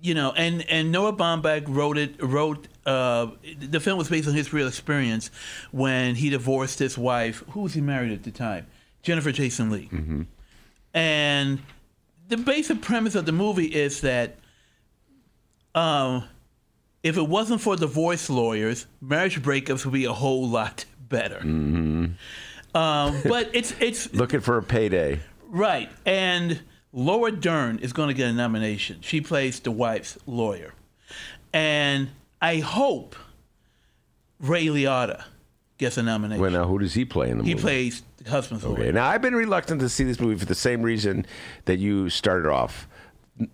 you 0.00 0.14
know, 0.14 0.32
and 0.32 0.62
and 0.68 0.92
Noah 0.92 1.12
Baumbach 1.12 1.64
wrote 1.66 1.98
it. 1.98 2.22
Wrote 2.22 2.68
uh, 2.86 3.28
the 3.58 3.80
film 3.80 3.98
was 3.98 4.08
based 4.08 4.28
on 4.28 4.34
his 4.34 4.52
real 4.52 4.68
experience 4.68 5.30
when 5.72 6.14
he 6.14 6.30
divorced 6.30 6.78
his 6.78 6.96
wife. 6.96 7.42
Who 7.50 7.62
was 7.62 7.74
he 7.74 7.80
married 7.80 8.12
at 8.12 8.22
the 8.22 8.30
time? 8.30 8.66
Jennifer 9.02 9.32
Jason 9.32 9.70
Lee. 9.70 9.88
And 10.94 11.60
the 12.28 12.36
basic 12.36 12.80
premise 12.80 13.14
of 13.14 13.26
the 13.26 13.32
movie 13.32 13.66
is 13.66 14.00
that 14.02 14.36
um, 15.74 16.24
if 17.02 17.16
it 17.16 17.26
wasn't 17.28 17.60
for 17.60 17.76
divorce 17.76 18.28
lawyers, 18.30 18.86
marriage 19.00 19.40
breakups 19.42 19.84
would 19.84 19.94
be 19.94 20.04
a 20.04 20.12
whole 20.12 20.48
lot 20.48 20.84
better. 21.08 21.38
Um, 21.40 22.16
but 22.74 23.50
it's 23.52 23.72
it's 23.80 24.12
Looking 24.14 24.40
for 24.40 24.58
a 24.58 24.62
payday. 24.62 25.20
Right. 25.48 25.88
And 26.04 26.60
Laura 26.92 27.32
Dern 27.32 27.78
is 27.78 27.92
going 27.92 28.08
to 28.08 28.14
get 28.14 28.28
a 28.28 28.32
nomination. 28.32 28.98
She 29.00 29.20
plays 29.20 29.60
the 29.60 29.70
wife's 29.70 30.18
lawyer. 30.26 30.74
And 31.52 32.10
I 32.42 32.58
hope 32.58 33.16
Ray 34.40 34.66
Liotta 34.66 35.24
gets 35.78 35.96
a 35.96 36.02
nomination. 36.02 36.42
Well, 36.42 36.50
now 36.50 36.66
who 36.66 36.78
does 36.78 36.92
he 36.94 37.04
play 37.04 37.30
in 37.30 37.38
the 37.38 37.44
he 37.44 37.54
movie? 37.54 37.60
He 37.60 37.62
plays 37.62 38.02
the 38.18 38.30
husband's 38.30 38.64
Okay. 38.64 38.82
lawyer. 38.82 38.92
Now 38.92 39.06
I've 39.08 39.22
been 39.22 39.34
reluctant 39.34 39.80
to 39.80 39.88
see 39.88 40.04
this 40.04 40.20
movie 40.20 40.38
for 40.38 40.44
the 40.44 40.54
same 40.54 40.82
reason 40.82 41.24
that 41.64 41.78
you 41.78 42.10
started 42.10 42.50
off. 42.50 42.86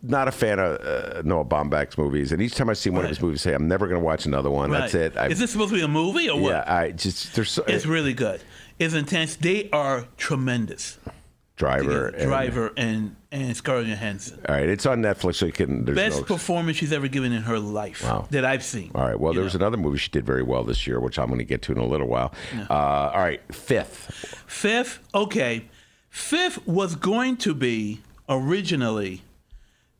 Not 0.02 0.28
a 0.28 0.32
fan 0.32 0.58
of 0.58 0.80
uh, 0.80 1.22
Noah 1.24 1.44
Baumbach's 1.44 1.98
movies, 1.98 2.32
and 2.32 2.40
each 2.40 2.54
time 2.54 2.70
I 2.70 2.72
see 2.74 2.90
one 2.90 3.04
of 3.04 3.08
his 3.10 3.20
movies, 3.20 3.46
I 3.46 3.50
say 3.50 3.54
I'm 3.54 3.68
never 3.68 3.86
going 3.86 4.00
to 4.00 4.04
watch 4.04 4.24
another 4.26 4.50
one. 4.50 4.70
That's 4.70 4.94
Right. 4.94 5.02
it. 5.04 5.16
I, 5.16 5.26
Is 5.28 5.38
this 5.38 5.50
supposed 5.50 5.70
to 5.70 5.76
be 5.76 5.82
a 5.82 5.88
movie 5.88 6.30
or 6.30 6.40
what? 6.40 6.50
yeah, 6.50 6.64
I 6.66 6.90
just 6.92 7.34
there's 7.34 7.50
so, 7.50 7.64
It's 7.66 7.84
really 7.86 8.14
good. 8.14 8.40
It's 8.78 8.94
intense. 8.94 9.36
They 9.36 9.68
are 9.70 10.06
tremendous. 10.16 10.98
Driver. 11.56 12.08
and- 12.08 12.26
Driver 12.26 12.72
and, 12.76 13.14
and 13.30 13.56
Scarlett 13.56 13.86
Johansson. 13.86 14.40
All 14.48 14.56
right, 14.56 14.68
it's 14.68 14.86
on 14.86 15.02
Netflix, 15.02 15.36
so 15.36 15.46
you 15.46 15.52
can. 15.52 15.84
Best 15.84 16.18
no, 16.18 16.24
performance 16.24 16.76
she's 16.78 16.92
ever 16.92 17.06
given 17.06 17.32
in 17.32 17.42
her 17.42 17.60
life 17.60 18.02
Wow. 18.02 18.26
that 18.30 18.44
I've 18.44 18.64
seen. 18.64 18.90
All 18.94 19.06
right. 19.06 19.18
Well, 19.20 19.32
there 19.34 19.44
was 19.44 19.54
another 19.54 19.76
movie 19.76 19.98
she 19.98 20.10
did 20.10 20.26
very 20.26 20.42
well 20.42 20.64
this 20.64 20.84
year, 20.86 20.98
which 20.98 21.16
I'm 21.18 21.28
going 21.28 21.38
to 21.38 21.44
get 21.44 21.62
to 21.62 21.72
in 21.72 21.78
a 21.78 21.86
little 21.86 22.08
while. 22.08 22.32
Uh, 22.68 22.74
all 22.74 23.20
right, 23.20 23.40
fifth. 23.54 24.34
Fifth, 24.48 24.98
okay. 25.14 25.66
Fifth 26.10 26.66
was 26.66 26.96
going 26.96 27.36
to 27.38 27.54
be 27.54 28.00
originally 28.28 29.22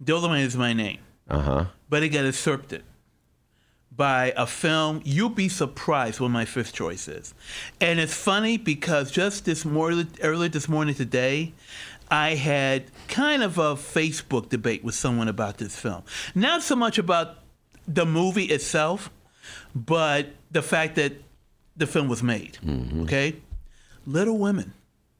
Dolomite 0.03 0.45
is 0.45 0.57
my 0.57 0.73
name, 0.73 0.99
Uh 1.29 1.41
huh. 1.41 1.65
but 1.89 2.03
it 2.03 2.09
got 2.11 2.25
usurped 2.25 2.75
by 3.95 4.33
a 4.37 4.47
film. 4.47 5.01
You'll 5.05 5.29
be 5.29 5.49
surprised 5.49 6.21
what 6.21 6.31
my 6.31 6.45
fifth 6.45 6.73
choice 6.73 7.07
is. 7.09 7.35
And 7.81 8.01
it's 8.01 8.15
funny 8.15 8.57
because 8.57 9.11
just 9.11 9.45
this 9.45 9.65
morning, 9.65 10.09
earlier 10.23 10.49
this 10.49 10.69
morning 10.69 10.95
today, 10.95 11.53
I 12.11 12.35
had 12.35 12.85
kind 13.09 13.43
of 13.43 13.57
a 13.59 13.75
Facebook 13.77 14.49
debate 14.49 14.85
with 14.85 14.95
someone 14.95 15.29
about 15.29 15.59
this 15.59 15.79
film. 15.79 16.03
Not 16.35 16.63
so 16.63 16.77
much 16.77 16.99
about 16.99 17.39
the 17.87 18.05
movie 18.05 18.45
itself, 18.47 19.11
but 19.75 20.29
the 20.51 20.63
fact 20.63 20.97
that 20.97 21.13
the 21.77 21.87
film 21.87 22.09
was 22.09 22.23
made. 22.23 22.59
Okay? 23.03 23.37
Little 24.07 24.39
Women. 24.39 24.73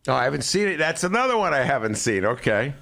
Oh, 0.07 0.13
I 0.15 0.25
haven't 0.25 0.43
seen 0.45 0.69
it. 0.69 0.77
That's 0.77 1.03
another 1.05 1.37
one 1.39 1.55
I 1.55 1.63
haven't 1.63 1.95
seen. 1.95 2.25
Okay. 2.27 2.75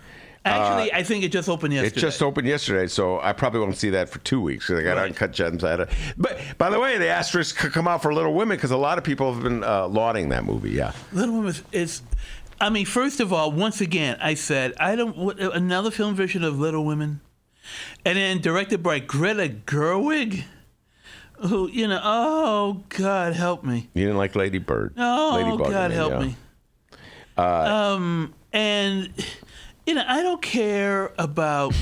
Actually, 0.45 0.93
I 0.93 1.03
think 1.05 1.23
it 1.25 1.31
just 1.31 1.49
opened 1.49 1.73
yesterday. 1.73 1.97
It 1.97 2.01
just 2.01 2.21
opened 2.23 2.49
yesterday, 2.49 2.89
so 2.89 3.21
I 3.21 3.33
probably 3.33 3.61
won't 3.61 3.77
see 3.77 3.91
that 3.91 4.09
for 4.09 4.19
two 4.21 4.41
weeks 4.41 4.67
because 4.67 4.81
I 4.81 4.83
got 4.83 4.97
Right. 4.97 5.07
uncut 5.07 5.33
gems. 5.33 5.63
Had 5.63 5.81
a, 5.81 5.89
but 6.17 6.39
by 6.59 6.69
the 6.69 6.81
way, 6.81 6.99
the 6.99 7.09
asterisk 7.09 7.57
could 7.59 7.73
come 7.73 7.87
out 7.87 8.03
for 8.03 8.13
Little 8.13 8.35
Women 8.35 8.57
because 8.57 8.73
a 8.73 8.77
lot 8.77 8.99
of 8.99 9.05
people 9.05 9.33
have 9.33 9.43
been 9.43 9.63
uh, 9.63 9.87
lauding 9.87 10.31
that 10.31 10.45
movie. 10.45 10.71
Yeah. 10.71 10.93
Little 11.13 11.37
Women 11.37 11.55
is. 11.71 12.03
I 12.61 12.71
mean, 12.71 12.87
first 12.87 13.21
of 13.21 13.33
all, 13.33 13.53
once 13.53 13.81
again, 13.81 14.17
I 14.21 14.35
said 14.35 14.75
I 14.81 14.97
don't 14.97 15.17
what, 15.17 15.39
another 15.41 15.91
film 15.93 16.15
version 16.17 16.43
of 16.43 16.59
Little 16.59 16.85
Women, 16.85 17.21
and 18.05 18.19
then 18.19 18.41
directed 18.41 18.83
by 18.83 18.99
Greta 18.99 19.49
Gerwig, 19.67 20.43
who 21.39 21.69
you 21.69 21.87
know, 21.87 22.01
oh 22.03 22.83
God 22.89 23.33
help 23.35 23.63
me, 23.65 23.91
You 23.95 24.05
didn't 24.07 24.19
like 24.19 24.35
Lady 24.35 24.59
Bird. 24.59 24.95
oh 24.99 25.33
Ladybug, 25.35 25.69
I 25.69 25.71
God 25.71 25.91
mean, 25.91 25.97
help 25.99 26.13
yeah. 26.13 26.19
me. 26.21 26.37
um, 27.37 28.35
and 28.53 29.09
you 29.87 29.95
know, 29.95 30.05
I 30.07 30.23
don't 30.23 30.43
care 30.43 31.13
about 31.19 31.75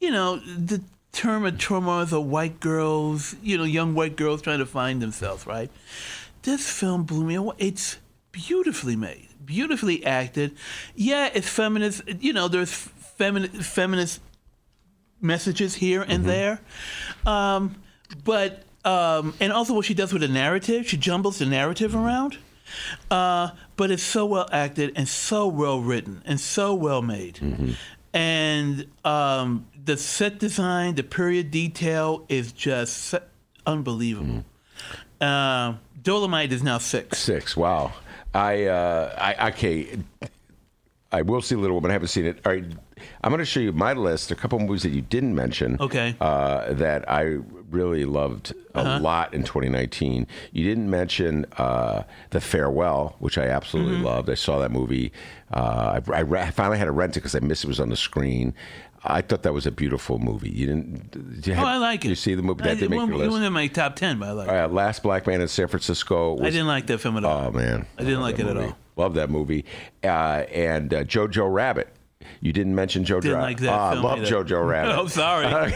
you 0.00 0.10
know 0.10 0.36
the 0.38 0.82
term 1.12 1.44
of 1.44 1.58
trauma 1.58 2.02
of 2.02 2.12
white 2.12 2.60
girls, 2.60 3.34
you 3.42 3.58
know, 3.58 3.64
young 3.64 3.94
white 3.94 4.16
girls 4.16 4.42
trying 4.42 4.58
to 4.58 4.66
find 4.66 5.02
themselves, 5.02 5.46
right? 5.46 5.70
This 6.42 6.68
film 6.70 7.04
blew 7.04 7.24
me 7.24 7.34
away. 7.34 7.56
It's 7.58 7.98
beautifully 8.32 8.96
made, 8.96 9.28
beautifully 9.44 10.04
acted. 10.04 10.56
Yeah, 10.94 11.30
it's 11.34 11.48
feminist. 11.48 12.02
You 12.20 12.32
know, 12.32 12.48
there's 12.48 12.72
feminist 12.72 13.54
feminist 13.56 14.20
messages 15.20 15.74
here 15.74 16.02
and 16.02 16.24
there, 16.24 16.60
um, 17.26 17.74
but 18.24 18.62
um, 18.84 19.34
and 19.40 19.52
also 19.52 19.74
what 19.74 19.84
she 19.84 19.94
does 19.94 20.12
with 20.12 20.22
the 20.22 20.28
narrative, 20.28 20.88
she 20.88 20.96
jumbles 20.96 21.38
the 21.38 21.46
narrative 21.46 21.94
around. 21.94 22.38
Uh, 23.10 23.50
but 23.76 23.90
it's 23.90 24.02
so 24.02 24.26
well 24.26 24.48
acted 24.52 24.92
and 24.96 25.08
so 25.08 25.46
well 25.46 25.80
written 25.80 26.22
and 26.24 26.40
so 26.40 26.74
well 26.74 27.02
made. 27.02 27.40
And 28.14 28.86
um, 29.04 29.66
the 29.84 29.96
set 29.96 30.38
design, 30.38 30.94
the 30.94 31.02
period 31.02 31.50
detail 31.50 32.24
is 32.28 32.52
just 32.52 33.14
unbelievable. 33.66 34.44
Uh, 35.20 35.74
Dolomite 36.02 36.52
is 36.52 36.62
now 36.62 36.78
six. 36.78 37.18
Six. 37.18 37.56
Wow. 37.56 37.92
I, 38.34 38.64
uh, 38.64 39.14
I 39.18 39.48
okay. 39.50 39.98
I 41.10 41.22
will 41.22 41.40
see 41.40 41.54
Little 41.54 41.76
Woman. 41.76 41.90
I 41.90 41.94
haven't 41.94 42.08
seen 42.08 42.26
it. 42.26 42.38
All 42.44 42.52
right. 42.52 42.64
I'm 43.22 43.30
going 43.30 43.38
to 43.38 43.44
show 43.44 43.60
you 43.60 43.72
my 43.72 43.94
list. 43.94 44.30
A 44.30 44.34
couple 44.34 44.58
movies 44.58 44.82
that 44.82 44.90
you 44.90 45.00
didn't 45.00 45.34
mention. 45.34 45.76
Okay. 45.80 46.14
Uh, 46.20 46.72
that 46.74 47.08
I 47.10 47.38
really 47.70 48.04
loved 48.04 48.54
a 48.74 48.78
Uh-huh. 48.78 49.00
lot 49.00 49.34
in 49.34 49.42
2019. 49.44 50.26
You 50.52 50.64
didn't 50.64 50.88
mention 50.90 51.46
uh, 51.56 52.04
The 52.30 52.40
Farewell, 52.40 53.16
which 53.18 53.36
I 53.38 53.46
absolutely 53.46 53.94
Mm-hmm. 53.96 54.04
loved. 54.04 54.30
I 54.30 54.34
saw 54.34 54.58
that 54.60 54.70
movie. 54.70 55.12
Uh, 55.52 56.00
I, 56.08 56.12
I 56.12 56.20
re- 56.20 56.50
finally 56.50 56.78
had 56.78 56.86
to 56.86 56.92
rent 56.92 57.16
it 57.16 57.20
because 57.20 57.34
I 57.34 57.40
missed 57.40 57.64
it 57.64 57.68
was 57.68 57.80
on 57.80 57.88
the 57.88 57.96
screen. 57.96 58.54
I 59.04 59.20
thought 59.22 59.44
that 59.44 59.52
was 59.54 59.64
a 59.66 59.70
beautiful 59.70 60.18
movie. 60.18 60.50
You 60.50 60.66
didn't? 60.66 61.10
Did 61.36 61.46
you 61.46 61.52
Oh, 61.52 61.56
have- 61.56 61.66
I 61.66 61.76
like 61.78 62.04
it. 62.04 62.08
You 62.08 62.14
see 62.16 62.34
the 62.34 62.42
movie? 62.42 62.62
I, 62.64 62.68
That 62.68 62.80
didn't 62.80 62.90
make 62.90 63.00
it 63.00 63.08
your 63.08 63.16
list. 63.18 63.30
wasn't 63.30 63.46
in 63.46 63.52
my 63.52 63.66
top 63.68 63.94
ten, 63.96 64.18
but 64.18 64.28
I 64.28 64.32
like 64.32 64.48
it. 64.48 64.54
Uh, 64.54 64.68
Last 64.68 65.02
Black 65.04 65.26
Man 65.26 65.40
in 65.40 65.46
San 65.48 65.68
Francisco. 65.68 66.32
Was, 66.32 66.42
I 66.42 66.50
didn't 66.50 66.66
like 66.66 66.86
that 66.88 66.98
film 66.98 67.16
at 67.16 67.24
all. 67.24 67.46
Oh 67.46 67.50
man, 67.52 67.86
I 67.96 68.02
didn't 68.02 68.14
Love 68.14 68.22
like 68.22 68.36
that 68.38 68.46
it 68.48 68.56
at 68.56 68.64
all. 68.64 68.76
Love 68.96 69.14
that 69.14 69.30
movie. 69.30 69.64
Uh, 70.02 70.06
and 70.52 70.92
uh, 70.92 71.04
Jojo 71.04 71.50
Rabbit. 71.52 71.88
You 72.40 72.52
didn't 72.52 72.74
mention 72.74 73.04
Joe 73.04 73.20
Didn't 73.20 73.40
like 73.40 73.60
that 73.60 73.72
I 73.72 73.92
film 73.92 74.04
love 74.04 74.18
either. 74.20 74.44
Jojo 74.44 74.66
Rabbit. 74.66 74.98
I'm 74.98 75.08
sorry. 75.08 75.46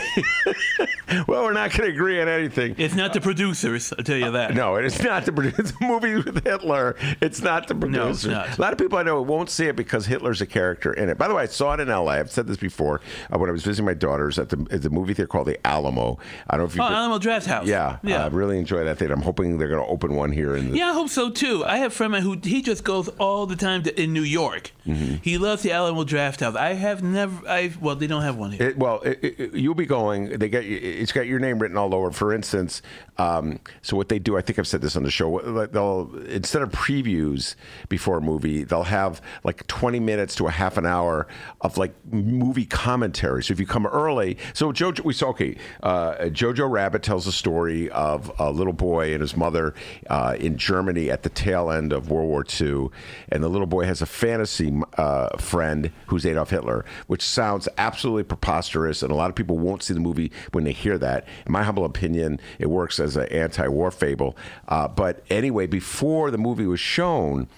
well, 1.29 1.45
we're 1.45 1.53
not 1.53 1.71
going 1.71 1.89
to 1.89 1.95
agree 1.95 2.21
on 2.21 2.29
anything. 2.29 2.75
It's 2.79 2.95
not 2.95 3.13
the 3.13 3.21
producers, 3.21 3.93
I'll 3.97 4.05
tell 4.05 4.17
you 4.17 4.31
that. 4.33 4.55
No, 4.55 4.77
it 4.77 4.85
is 4.85 5.01
not 5.03 5.25
the 5.25 5.33
producer. 5.33 5.53
It's 5.63 5.73
a 5.81 5.85
movie 5.85 6.17
with 6.17 6.45
Hitler. 6.45 6.97
It's 7.21 7.43
not 7.43 7.69
the 7.69 7.75
No, 7.75 8.09
it's 8.11 8.25
not. 8.25 8.57
A 8.59 8.61
lot 8.61 8.73
of 8.73 8.79
people 8.79 8.99
I 8.99 9.03
know 9.03 9.21
won't 9.23 9.51
see 9.51 9.67
it 9.67 9.77
because 9.77 10.07
Hitler's 10.07 10.41
a 10.41 10.47
character 10.47 10.93
in 10.93 11.09
it. 11.09 11.19
By 11.19 11.29
the 11.29 11.35
way, 11.35 11.43
I 11.43 11.47
saw 11.47 11.75
it 11.75 11.81
in 11.81 11.91
L.A. 11.91 12.15
I've 12.19 12.31
said 12.31 12.47
this 12.47 12.57
before 12.57 13.01
uh, 13.33 13.39
when 13.39 13.49
I 13.49 13.53
was 13.53 13.63
visiting 13.63 13.85
my 13.85 13.95
daughters 13.95 14.39
at 14.39 14.49
the, 14.49 14.67
at 14.71 14.83
the 14.83 14.91
movie 14.91 15.15
theater 15.15 15.29
called 15.29 15.47
the 15.47 15.65
Alamo. 15.67 16.19
I 16.49 16.57
don't 16.57 16.65
know 16.65 16.69
if 16.71 16.75
you. 16.75 16.83
Oh, 16.83 16.87
Alamo 16.87 17.19
Drafthouse. 17.19 17.67
yeah, 17.67 17.99
Yeah. 18.03 18.25
I 18.25 18.29
really 18.29 18.59
enjoy 18.59 18.83
that 18.85 18.99
theater. 18.99 19.15
I'm 19.15 19.23
hoping 19.23 19.59
they're 19.59 19.69
going 19.69 19.85
to 19.85 19.91
open 19.91 20.15
one 20.15 20.33
here 20.33 20.57
in 20.57 20.71
the. 20.71 20.79
Yeah, 20.79 20.91
I 20.91 20.93
hope 20.95 21.11
so 21.11 21.31
too. 21.31 21.65
I 21.65 21.77
have 21.79 21.93
a 21.93 21.95
friend 21.95 22.15
who 22.15 22.39
he 22.43 22.63
just 22.63 22.83
goes 22.83 23.09
all 23.19 23.47
the 23.47 23.57
time 23.57 23.83
to, 23.85 24.03
in 24.03 24.13
New 24.13 24.23
York. 24.23 24.73
Mm-hmm. 24.87 25.17
He 25.23 25.39
loves 25.39 25.63
the 25.63 25.73
Alamo 25.73 26.05
Draft 26.05 26.32
I 26.41 26.75
have 26.75 27.03
never. 27.03 27.47
I 27.49 27.73
well, 27.81 27.97
they 27.97 28.07
don't 28.07 28.23
have 28.23 28.37
one 28.37 28.53
here. 28.53 28.69
It, 28.69 28.79
well, 28.79 29.01
it, 29.01 29.19
it, 29.23 29.55
you'll 29.55 29.75
be 29.75 29.87
going. 29.87 30.39
They 30.39 30.49
get 30.49 30.65
it's 30.65 31.13
got 31.13 31.27
your 31.27 31.39
name 31.39 31.59
written 31.59 31.77
all 31.77 31.95
over. 31.95 32.11
For 32.11 32.33
instance, 32.33 32.81
um, 33.19 33.61
so 33.83 33.97
what 33.97 34.09
they 34.09 34.19
do, 34.19 34.37
I 34.37 34.41
think 34.41 34.59
I've 34.59 34.67
said 34.67 34.81
this 34.81 34.97
on 34.97 35.03
the 35.03 35.11
show. 35.11 35.41
They'll 35.67 36.15
instead 36.27 36.63
of 36.63 36.71
previews 36.71 37.57
before 37.89 38.19
a 38.19 38.21
movie, 38.21 38.65
they'll 38.65 38.85
have 38.85 39.21
like 39.45 39.67
20 39.67 40.01
minutes 40.01 40.35
to 40.37 40.47
a 40.47 40.51
half 40.51 40.77
an 40.77 40.87
hour 40.87 41.27
of 41.61 41.77
like 41.77 41.93
movie 42.11 42.65
commentary. 42.65 43.43
So 43.43 43.53
if 43.53 43.61
you 43.61 43.67
come 43.67 43.87
early, 43.87 44.39
so 44.55 44.73
Jojo, 44.73 45.05
we 45.05 45.13
saw 45.13 45.29
okay, 45.29 45.57
uh, 45.83 46.15
Jojo 46.27 46.71
Rabbit 46.71 47.03
tells 47.03 47.27
a 47.27 47.33
story 47.33 47.91
of 47.91 48.33
a 48.39 48.51
little 48.51 48.73
boy 48.73 49.13
and 49.13 49.21
his 49.21 49.37
mother 49.37 49.75
uh, 50.09 50.37
in 50.39 50.57
Germany 50.57 51.11
at 51.11 51.23
the 51.23 51.31
tail 51.31 51.71
end 51.71 51.93
of 51.93 52.11
World 52.11 52.29
War 52.29 52.45
II, 52.61 52.89
and 53.31 53.43
the 53.43 53.49
little 53.49 53.67
boy 53.67 53.85
has 53.85 54.03
a 54.03 54.07
fantasy 54.07 54.73
uh, 54.97 55.37
friend 55.39 55.91
who's 56.07 56.22
Adolf 56.27 56.51
Hitler, 56.51 56.85
which 57.07 57.23
sounds 57.23 57.69
absolutely 57.79 58.25
preposterous, 58.25 59.03
and 59.03 59.11
a 59.11 59.15
lot 59.15 59.31
of 59.31 59.37
people 59.37 59.59
won't 59.59 59.83
see 59.83 59.95
the 59.95 60.01
movie 60.01 60.33
when 60.53 60.65
they 60.65 60.73
hear 60.73 60.99
that. 60.99 61.27
In 61.47 61.53
my 61.53 61.63
humble 61.63 61.85
opinion, 61.85 62.41
it 62.59 62.71
works 62.71 63.01
as 63.01 63.17
an 63.17 63.29
anti-war 63.29 63.91
fable. 63.91 64.37
Uh, 64.69 64.89
but 64.89 65.25
anyway, 65.31 65.67
before 65.67 66.31
the 66.31 66.39
movie 66.39 66.67
was 66.67 66.81
shown. 66.81 67.49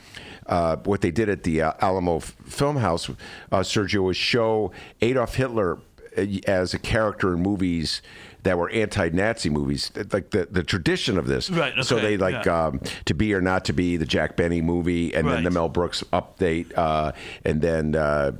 Uh, 0.46 0.76
what 0.84 1.00
they 1.00 1.10
did 1.10 1.30
at 1.30 1.42
the 1.44 1.62
uh, 1.62 1.72
Alamo 1.80 2.16
F- 2.16 2.36
Filmhouse, 2.46 3.16
uh, 3.50 3.60
Sergio, 3.60 4.02
was 4.02 4.14
show 4.14 4.72
Adolf 5.00 5.36
Hitler 5.36 5.78
uh, 6.18 6.26
as 6.46 6.74
a 6.74 6.78
character 6.78 7.32
in 7.32 7.40
movies 7.40 8.02
that 8.44 8.56
were 8.56 8.70
anti-Nazi 8.70 9.50
movies, 9.50 9.90
like 10.12 10.30
the, 10.30 10.46
the 10.50 10.62
tradition 10.62 11.18
of 11.18 11.26
this. 11.26 11.50
Right, 11.50 11.84
So 11.84 11.98
they 11.98 12.16
like 12.16 12.44
yeah. 12.44 12.66
um, 12.66 12.80
to 13.06 13.14
be 13.14 13.34
or 13.34 13.40
not 13.40 13.64
to 13.66 13.72
be 13.72 13.96
the 13.96 14.06
Jack 14.06 14.36
Benny 14.36 14.60
movie, 14.62 15.14
and 15.14 15.26
then 15.28 15.44
the 15.44 15.50
Mel 15.50 15.68
Brooks 15.68 16.04
update, 16.12 16.72
uh, 16.76 17.12
and 17.44 17.60
then 17.60 17.96
uh, 17.96 18.32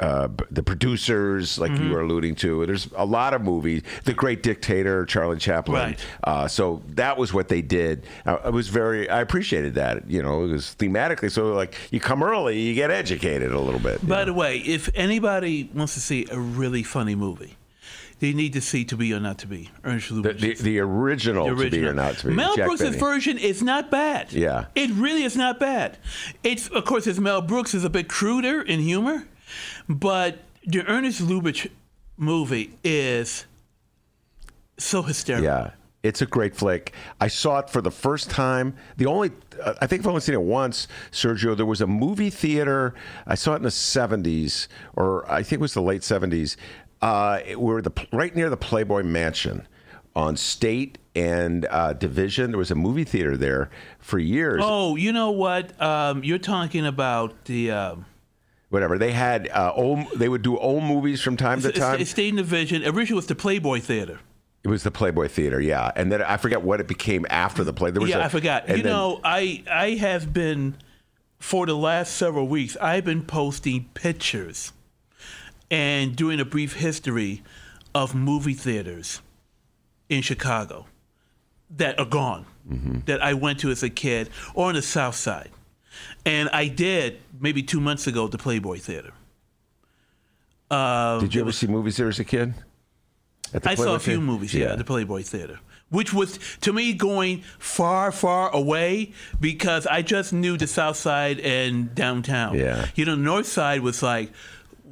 uh, 0.00 0.28
the 0.50 0.62
producers, 0.62 1.58
like 1.58 1.68
Mm-hmm. 1.72 1.88
you 1.88 1.92
were 1.92 2.00
alluding 2.00 2.34
to. 2.36 2.64
There's 2.64 2.88
a 2.96 3.04
lot 3.04 3.34
of 3.34 3.42
movies. 3.42 3.82
The 4.04 4.14
Great 4.14 4.42
Dictator, 4.42 5.04
Charlie 5.04 5.38
Chaplin. 5.38 5.74
Right. 5.74 6.06
Uh, 6.24 6.48
so 6.48 6.82
that 6.94 7.18
was 7.18 7.34
what 7.34 7.48
they 7.48 7.60
did. 7.62 8.06
Uh, 8.24 8.38
I 8.44 8.48
was 8.50 8.68
very, 8.68 9.08
I 9.08 9.20
appreciated 9.20 9.74
that. 9.74 10.08
You 10.10 10.22
know, 10.22 10.44
it 10.44 10.48
was 10.48 10.74
thematically. 10.78 11.30
So 11.30 11.52
like, 11.52 11.74
you 11.90 12.00
come 12.00 12.22
early, 12.22 12.58
you 12.58 12.74
get 12.74 12.90
educated 12.90 13.52
a 13.52 13.60
little 13.60 13.80
bit. 13.80 14.06
By 14.06 14.20
know. 14.20 14.24
the 14.26 14.32
way, 14.34 14.58
if 14.58 14.88
anybody 14.94 15.70
wants 15.74 15.94
to 15.94 16.00
see 16.00 16.26
a 16.30 16.38
really 16.38 16.82
funny 16.82 17.14
movie, 17.14 17.56
they 18.20 18.32
need 18.32 18.52
to 18.54 18.60
see 18.60 18.84
To 18.86 18.96
Be 18.96 19.12
or 19.14 19.20
Not 19.20 19.38
to 19.38 19.46
Be. 19.46 19.70
Ernest 19.84 20.08
the, 20.08 20.14
Lubitsch. 20.16 20.40
the, 20.40 20.54
the 20.54 20.78
original, 20.80 21.54
The 21.54 21.64
to 21.64 21.70
be 21.70 21.84
or 21.86 21.94
not 21.94 22.16
to 22.18 22.28
be. 22.28 22.34
Mel 22.34 22.56
Jack 22.56 22.66
Brooks' 22.66 22.82
Benny. 22.82 22.98
version 22.98 23.38
is 23.38 23.62
not 23.62 23.90
bad. 23.90 24.32
Yeah. 24.32 24.66
It 24.74 24.90
really 24.90 25.22
is 25.22 25.36
not 25.36 25.58
bad. 25.60 25.98
It's 26.42 26.68
of 26.68 26.84
course 26.84 27.06
it's 27.06 27.18
Mel 27.18 27.40
Brooks 27.42 27.74
is 27.74 27.84
a 27.84 27.90
bit 27.90 28.08
cruder 28.08 28.60
in 28.62 28.80
humor, 28.80 29.26
but 29.88 30.38
the 30.66 30.84
Ernest 30.86 31.22
Lubitsch 31.22 31.70
movie 32.16 32.74
is 32.82 33.46
so 34.78 35.02
hysterical. 35.02 35.44
Yeah. 35.44 35.70
It's 36.04 36.22
a 36.22 36.26
great 36.26 36.54
flick. 36.54 36.92
I 37.20 37.26
saw 37.26 37.58
it 37.58 37.68
for 37.70 37.80
the 37.80 37.90
first 37.90 38.30
time. 38.30 38.76
The 38.98 39.06
only, 39.06 39.32
uh, 39.60 39.74
I 39.80 39.88
think 39.88 40.02
I've 40.02 40.06
only 40.06 40.20
seen 40.20 40.36
it 40.36 40.40
once, 40.42 40.86
Sergio. 41.10 41.56
There 41.56 41.66
was 41.66 41.80
a 41.80 41.88
movie 41.88 42.30
theater. 42.30 42.94
I 43.26 43.34
saw 43.34 43.54
it 43.54 43.56
in 43.56 43.62
the 43.64 43.68
70s, 43.68 44.68
or 44.94 45.28
I 45.30 45.42
think 45.42 45.54
it 45.54 45.60
was 45.60 45.74
the 45.74 45.82
late 45.82 46.02
70s. 46.02 46.56
Uh, 47.00 47.40
we 47.48 47.56
were 47.56 47.82
the, 47.82 47.92
right 48.12 48.34
near 48.34 48.50
the 48.50 48.56
Playboy 48.56 49.02
Mansion 49.04 49.66
on 50.16 50.36
State 50.36 50.98
and 51.14 51.66
uh, 51.70 51.92
Division. 51.92 52.50
There 52.50 52.58
was 52.58 52.70
a 52.70 52.74
movie 52.74 53.04
theater 53.04 53.36
there 53.36 53.70
for 53.98 54.18
years. 54.18 54.62
Oh, 54.64 54.96
you 54.96 55.12
know 55.12 55.30
what? 55.30 55.80
Um, 55.80 56.24
you're 56.24 56.38
talking 56.38 56.86
about 56.86 57.44
the 57.44 57.70
um, 57.70 58.06
Whatever. 58.70 58.98
They 58.98 59.12
had 59.12 59.48
uh, 59.48 59.72
old, 59.74 60.06
they 60.16 60.28
would 60.28 60.42
do 60.42 60.58
old 60.58 60.84
movies 60.84 61.22
from 61.22 61.36
time 61.36 61.60
to 61.62 61.72
time. 61.72 62.00
it 62.00 62.06
stayed 62.06 62.28
in 62.30 62.36
the 62.36 62.42
vision. 62.42 62.82
Originally, 62.84 63.12
it 63.12 63.14
was 63.14 63.26
the 63.26 63.34
Playboy 63.34 63.80
Theater. 63.80 64.20
It 64.62 64.68
was 64.68 64.82
the 64.82 64.90
Playboy 64.90 65.28
Theater, 65.28 65.60
yeah. 65.60 65.90
And 65.96 66.12
then 66.12 66.20
I 66.20 66.36
forget 66.36 66.60
what 66.62 66.80
it 66.80 66.86
became 66.86 67.24
after 67.30 67.64
the 67.64 67.72
play. 67.72 67.90
There 67.90 68.02
was 68.02 68.10
Yeah, 68.10 68.18
a- 68.18 68.24
I 68.24 68.28
forgot. 68.28 68.68
You 68.68 68.76
then- 68.82 68.84
know, 68.92 69.20
I 69.24 69.62
I 69.70 69.90
have 69.92 70.32
been 70.34 70.76
for 71.38 71.64
the 71.64 71.76
last 71.76 72.14
several 72.14 72.46
weeks. 72.46 72.76
I've 72.76 73.04
been 73.04 73.22
posting 73.22 73.86
pictures 73.94 74.72
and 75.70 76.16
doing 76.16 76.40
a 76.40 76.44
brief 76.44 76.74
history 76.74 77.42
of 77.94 78.14
movie 78.14 78.54
theaters 78.54 79.20
in 80.08 80.22
Chicago 80.22 80.86
that 81.70 81.98
are 81.98 82.06
gone 82.06 82.46
Mm-hmm. 82.68 82.98
that 83.06 83.22
I 83.22 83.32
went 83.32 83.60
to 83.60 83.70
as 83.70 83.82
a 83.82 83.88
kid 83.88 84.28
or 84.54 84.68
on 84.68 84.74
the 84.74 84.82
South 84.82 85.14
Side, 85.14 85.48
and 86.26 86.50
I 86.52 86.68
did 86.68 87.18
maybe 87.40 87.62
two 87.62 87.80
months 87.80 88.06
ago 88.06 88.26
at 88.26 88.30
the 88.30 88.36
Playboy 88.36 88.76
Theater. 88.78 89.12
Uh, 90.70 91.18
Did 91.20 91.34
you 91.34 91.40
ever 91.40 91.52
see 91.52 91.66
movies 91.66 91.96
there 91.96 92.08
as 92.08 92.18
a 92.18 92.24
kid? 92.24 92.52
At 93.54 93.62
the 93.62 93.70
I 93.70 93.74
saw 93.74 93.94
a 93.94 93.98
few 93.98 94.14
Theater? 94.16 94.20
movies, 94.20 94.52
yeah, 94.54 94.72
at 94.72 94.78
the 94.78 94.84
Playboy 94.84 95.22
Theater, 95.22 95.60
which 95.88 96.12
was 96.12 96.38
to 96.60 96.74
me 96.74 96.92
going 96.92 97.42
far, 97.58 98.12
far 98.12 98.54
away 98.54 99.12
because 99.40 99.86
I 99.86 100.02
just 100.02 100.34
knew 100.34 100.58
the 100.58 100.66
South 100.66 100.96
Side 100.96 101.40
and 101.40 101.94
downtown. 101.94 102.58
Yeah. 102.58 102.86
you 102.94 103.06
know, 103.06 103.14
North 103.14 103.46
Side 103.46 103.80
was 103.80 104.02
like, 104.02 104.30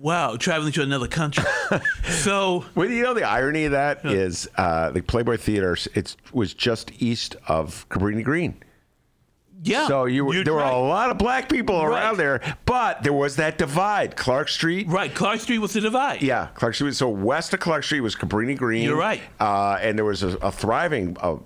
wow, 0.01 0.37
traveling 0.37 0.73
to 0.73 0.83
another 0.83 1.09
country. 1.09 1.45
so 2.05 2.65
Well, 2.75 2.89
you 2.89 3.03
know 3.03 3.15
the 3.15 3.25
irony 3.25 3.65
of 3.65 3.73
that 3.73 4.05
is 4.05 4.49
uh, 4.57 4.91
the 4.91 5.03
Playboy 5.03 5.37
Theater. 5.37 5.77
It 5.95 6.17
was 6.33 6.55
just 6.55 6.91
east 7.03 7.37
of 7.49 7.89
Cabrini 7.89 8.23
Green, 8.23 8.63
yeah, 9.63 9.89
so 9.89 10.05
you 10.05 10.25
were, 10.25 10.45
there 10.45 10.53
were 10.55 10.61
a 10.63 10.79
lot 10.79 11.11
of 11.11 11.17
black 11.19 11.49
people 11.49 11.85
Right. 11.85 11.99
around 12.03 12.19
there. 12.19 12.41
But 12.67 13.03
there 13.03 13.13
was 13.15 13.37
that 13.37 13.57
divide. 13.59 14.15
Clark 14.17 14.49
Street, 14.49 14.87
right. 14.87 15.13
Clark 15.15 15.41
Street 15.41 15.59
was 15.59 15.73
the 15.73 15.81
divide. 15.81 16.23
yeah, 16.23 16.49
Clark 16.55 16.75
Street. 16.75 16.95
So 16.95 17.09
west 17.09 17.55
of 17.55 17.61
Clark 17.61 17.83
Street 17.83 18.01
was 18.01 18.15
Cabrini 18.15 18.57
Green. 18.57 18.85
You're 18.85 18.97
right. 18.99 19.23
uh, 19.41 19.79
and 19.81 19.97
there 19.99 20.05
was 20.05 20.23
a, 20.23 20.37
a 20.39 20.53
thriving. 20.53 21.17
Uh, 21.21 21.37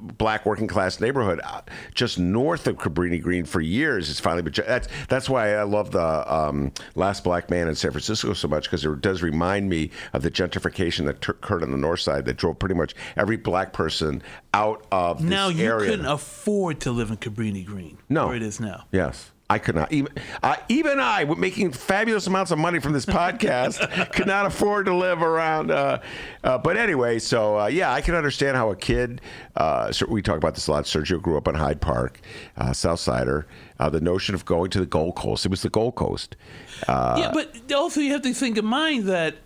Black 0.00 0.44
working 0.46 0.66
class 0.66 1.00
neighborhood, 1.00 1.40
uh, 1.44 1.62
just 1.94 2.18
north 2.18 2.66
of 2.66 2.76
Cabrini 2.76 3.20
Green 3.22 3.44
for 3.44 3.60
years. 3.60 4.10
It's 4.10 4.20
finally, 4.20 4.42
but 4.42 4.54
that's 4.54 4.88
that's 5.08 5.28
why 5.28 5.54
I 5.54 5.62
love 5.64 5.90
the 5.90 6.32
um, 6.32 6.72
Last 6.94 7.24
Black 7.24 7.50
Man 7.50 7.68
in 7.68 7.74
San 7.74 7.90
Francisco 7.90 8.32
so 8.32 8.48
much 8.48 8.64
because 8.64 8.84
it 8.84 9.00
does 9.00 9.22
remind 9.22 9.68
me 9.68 9.90
of 10.12 10.22
the 10.22 10.30
gentrification 10.30 11.06
that 11.06 11.26
occurred 11.28 11.62
on 11.62 11.70
the 11.70 11.76
north 11.76 12.00
side 12.00 12.24
that 12.26 12.36
drove 12.36 12.58
pretty 12.58 12.74
much 12.74 12.94
every 13.16 13.36
black 13.36 13.72
person 13.72 14.22
out 14.54 14.86
of 14.92 15.20
this 15.22 15.30
Now 15.30 15.48
you 15.48 15.64
area. 15.66 15.90
couldn't 15.90 16.06
afford 16.06 16.80
to 16.80 16.90
live 16.90 17.10
in 17.10 17.16
Cabrini 17.16 17.64
Green. 17.64 17.98
No. 18.08 18.28
where 18.28 18.36
it 18.36 18.42
is 18.42 18.60
now. 18.60 18.84
Yes. 18.92 19.30
I 19.48 19.58
could 19.58 19.76
not 19.76 19.92
even 19.92 20.12
uh, 20.42 20.56
even 20.68 20.98
I, 20.98 21.24
making 21.24 21.70
fabulous 21.70 22.26
amounts 22.26 22.50
of 22.50 22.58
money 22.58 22.80
from 22.80 22.92
this 22.92 23.06
podcast, 23.06 24.12
could 24.12 24.26
not 24.26 24.44
afford 24.44 24.86
to 24.86 24.94
live 24.94 25.22
around. 25.22 25.70
Uh, 25.70 26.00
uh, 26.42 26.58
but 26.58 26.76
anyway, 26.76 27.20
so 27.20 27.60
uh, 27.60 27.66
yeah, 27.66 27.92
I 27.92 28.00
can 28.00 28.16
understand 28.16 28.56
how 28.56 28.70
a 28.70 28.76
kid. 28.76 29.20
Uh, 29.54 29.92
we 30.08 30.20
talk 30.20 30.36
about 30.36 30.54
this 30.54 30.66
a 30.66 30.72
lot. 30.72 30.84
Sergio 30.84 31.22
grew 31.22 31.36
up 31.36 31.46
on 31.46 31.54
Hyde 31.54 31.80
Park, 31.80 32.20
uh, 32.56 32.72
South 32.72 32.98
Sider. 32.98 33.46
Uh, 33.78 33.88
the 33.88 34.00
notion 34.00 34.34
of 34.34 34.44
going 34.44 34.70
to 34.70 34.80
the 34.80 34.86
Gold 34.86 35.14
Coast. 35.14 35.44
It 35.46 35.50
was 35.50 35.62
the 35.62 35.70
Gold 35.70 35.94
Coast. 35.94 36.34
Yeah, 36.88 37.30
but 37.32 37.70
also 37.72 38.00
you 38.00 38.12
have 38.12 38.22
to 38.22 38.34
think 38.34 38.58
in 38.58 38.64
mind 38.64 39.04
that 39.04 39.36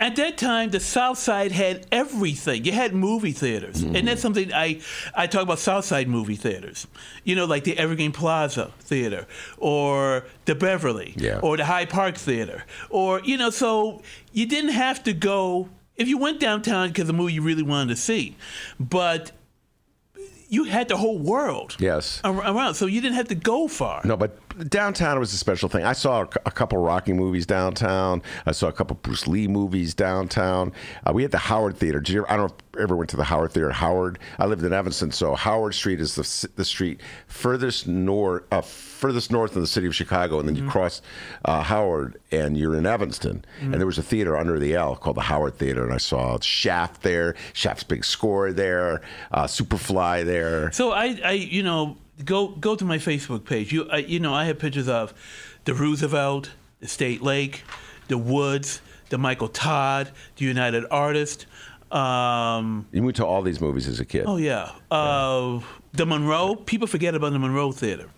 at 0.00 0.16
that 0.16 0.38
time 0.38 0.70
the 0.70 0.80
South 0.80 1.18
Side 1.18 1.52
had 1.52 1.86
everything. 1.92 2.64
You 2.64 2.72
had 2.72 2.94
movie 2.94 3.32
theaters, 3.32 3.82
and 3.82 3.94
Mm-hmm. 3.94 4.06
that's 4.06 4.22
something 4.22 4.52
I 4.52 4.80
I 5.14 5.26
talk 5.26 5.42
about 5.42 5.58
South 5.58 5.84
Side 5.84 6.08
movie 6.08 6.36
theaters. 6.36 6.86
You 7.24 7.36
know, 7.36 7.44
like 7.44 7.64
the 7.64 7.76
Evergreen 7.78 8.12
Plaza 8.12 8.72
Theater 8.80 9.26
or 9.58 10.24
the 10.46 10.54
Beverly 10.54 11.14
Yeah. 11.16 11.38
or 11.42 11.56
the 11.56 11.64
Hyde 11.66 11.90
Park 11.90 12.16
Theater, 12.16 12.64
or 12.88 13.20
you 13.20 13.36
know, 13.36 13.50
so 13.50 14.02
you 14.32 14.46
didn't 14.46 14.72
have 14.72 15.02
to 15.04 15.12
go 15.12 15.68
if 15.96 16.08
you 16.08 16.16
went 16.18 16.40
downtown 16.40 16.88
because 16.88 17.06
the 17.06 17.12
movie 17.12 17.34
you 17.34 17.42
really 17.42 17.62
wanted 17.62 17.94
to 17.94 18.00
see, 18.00 18.34
but 18.80 19.32
you 20.48 20.64
had 20.64 20.88
the 20.88 20.96
whole 20.96 21.18
world 21.18 21.76
Yes. 21.78 22.20
around, 22.24 22.74
so 22.74 22.86
you 22.86 23.00
didn't 23.00 23.14
have 23.16 23.28
to 23.28 23.34
go 23.36 23.68
far. 23.68 24.00
No, 24.04 24.16
but 24.16 24.36
downtown 24.68 25.18
was 25.18 25.32
a 25.32 25.36
special 25.36 25.68
thing. 25.68 25.84
I 25.84 25.92
saw 25.92 26.22
a, 26.22 26.28
a 26.46 26.50
couple 26.50 26.78
Rocky 26.78 27.12
movies 27.12 27.46
downtown. 27.46 28.22
I 28.46 28.52
saw 28.52 28.68
a 28.68 28.72
couple 28.72 28.96
Bruce 28.96 29.26
Lee 29.26 29.48
movies 29.48 29.94
downtown. 29.94 30.72
Uh, 31.06 31.12
we 31.12 31.22
had 31.22 31.30
the 31.30 31.38
Howard 31.38 31.76
Theater. 31.76 32.00
Did 32.00 32.14
you 32.14 32.24
I 32.28 32.36
don't 32.36 32.48
know 32.48 32.56
if 32.56 32.76
you 32.76 32.82
ever 32.82 32.96
went 32.96 33.10
to 33.10 33.16
the 33.16 33.24
Howard 33.24 33.52
Theater. 33.52 33.70
Howard. 33.70 34.18
I 34.38 34.46
lived 34.46 34.62
in 34.62 34.72
Evanston, 34.72 35.10
so 35.12 35.34
Howard 35.34 35.74
Street 35.74 36.00
is 36.00 36.14
the 36.14 36.48
the 36.56 36.64
street 36.64 37.00
furthest 37.26 37.86
north, 37.86 38.44
uh, 38.52 38.60
furthest 38.60 39.30
north 39.30 39.54
in 39.54 39.60
the 39.60 39.66
city 39.66 39.86
of 39.86 39.94
Chicago, 39.94 40.38
and 40.38 40.48
then 40.48 40.56
you 40.56 40.68
cross 40.68 41.02
uh, 41.44 41.62
Howard 41.62 42.20
and 42.30 42.56
you're 42.56 42.76
in 42.76 42.86
Evanston. 42.86 43.44
And 43.60 43.74
there 43.74 43.86
was 43.86 43.98
a 43.98 44.02
theater 44.02 44.36
under 44.36 44.58
the 44.58 44.74
L 44.74 44.96
called 44.96 45.16
the 45.16 45.22
Howard 45.22 45.56
Theater, 45.56 45.84
and 45.84 45.92
I 45.92 45.98
saw 45.98 46.38
Shaft 46.40 47.02
there, 47.02 47.34
Shaft's 47.52 47.84
Big 47.84 48.04
Score 48.04 48.52
there, 48.52 49.02
uh, 49.32 49.44
Superfly 49.44 50.24
there. 50.24 50.70
So 50.72 50.92
I, 50.92 51.18
I, 51.24 51.32
you 51.32 51.62
know, 51.62 51.96
go 52.24 52.48
go 52.48 52.74
to 52.76 52.84
my 52.84 52.98
Facebook 52.98 53.44
page. 53.44 53.72
You, 53.72 53.88
I, 53.90 53.98
you 53.98 54.20
know, 54.20 54.34
I 54.34 54.44
have 54.46 54.58
pictures 54.58 54.88
of 54.88 55.14
the 55.64 55.74
Roosevelt, 55.74 56.50
the 56.80 56.88
State 56.88 57.22
Lake, 57.22 57.62
the 58.08 58.18
Woods, 58.18 58.80
the 59.10 59.18
Michael 59.18 59.48
Todd, 59.48 60.10
the 60.36 60.44
United 60.44 60.84
Artist. 60.90 61.46
Um, 61.90 62.86
You 62.92 63.02
went 63.02 63.16
to 63.16 63.26
all 63.26 63.42
these 63.42 63.60
movies 63.60 63.88
as 63.88 63.98
a 64.00 64.04
kid. 64.04 64.24
oh 64.26 64.36
yeah, 64.36 64.70
uh, 64.90 65.60
the 65.92 66.06
Monroe. 66.06 66.54
People 66.54 66.86
forget 66.86 67.14
about 67.14 67.32
the 67.32 67.38
Monroe 67.38 67.72
Theater. 67.72 68.08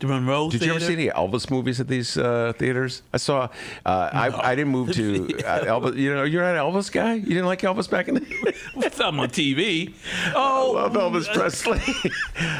The 0.00 0.06
Monroe 0.06 0.50
Did 0.50 0.60
Theater. 0.60 0.66
you 0.66 0.76
ever 0.76 0.84
see 0.84 0.92
any 0.92 1.08
Elvis 1.08 1.50
movies 1.50 1.80
at 1.80 1.88
these 1.88 2.16
uh, 2.16 2.52
theaters? 2.56 3.02
I 3.12 3.16
saw. 3.16 3.48
Uh, 3.84 4.10
I, 4.12 4.50
I 4.50 4.54
didn't 4.54 4.72
move 4.72 4.92
to 4.92 5.24
uh, 5.44 5.64
Elvis. 5.64 5.96
You 5.96 6.14
know, 6.14 6.22
you're 6.24 6.42
not 6.42 6.54
an 6.54 6.72
Elvis 6.72 6.90
guy. 6.92 7.14
You 7.14 7.22
didn't 7.26 7.46
like 7.46 7.60
Elvis 7.62 7.90
back 7.90 8.08
in 8.08 8.14
the. 8.14 8.54
What's 8.74 9.00
on 9.00 9.14
TV? 9.28 9.94
Oh, 10.34 10.76
I 10.76 10.82
love 10.82 10.92
Elvis 10.92 11.32
Presley. 11.34 11.80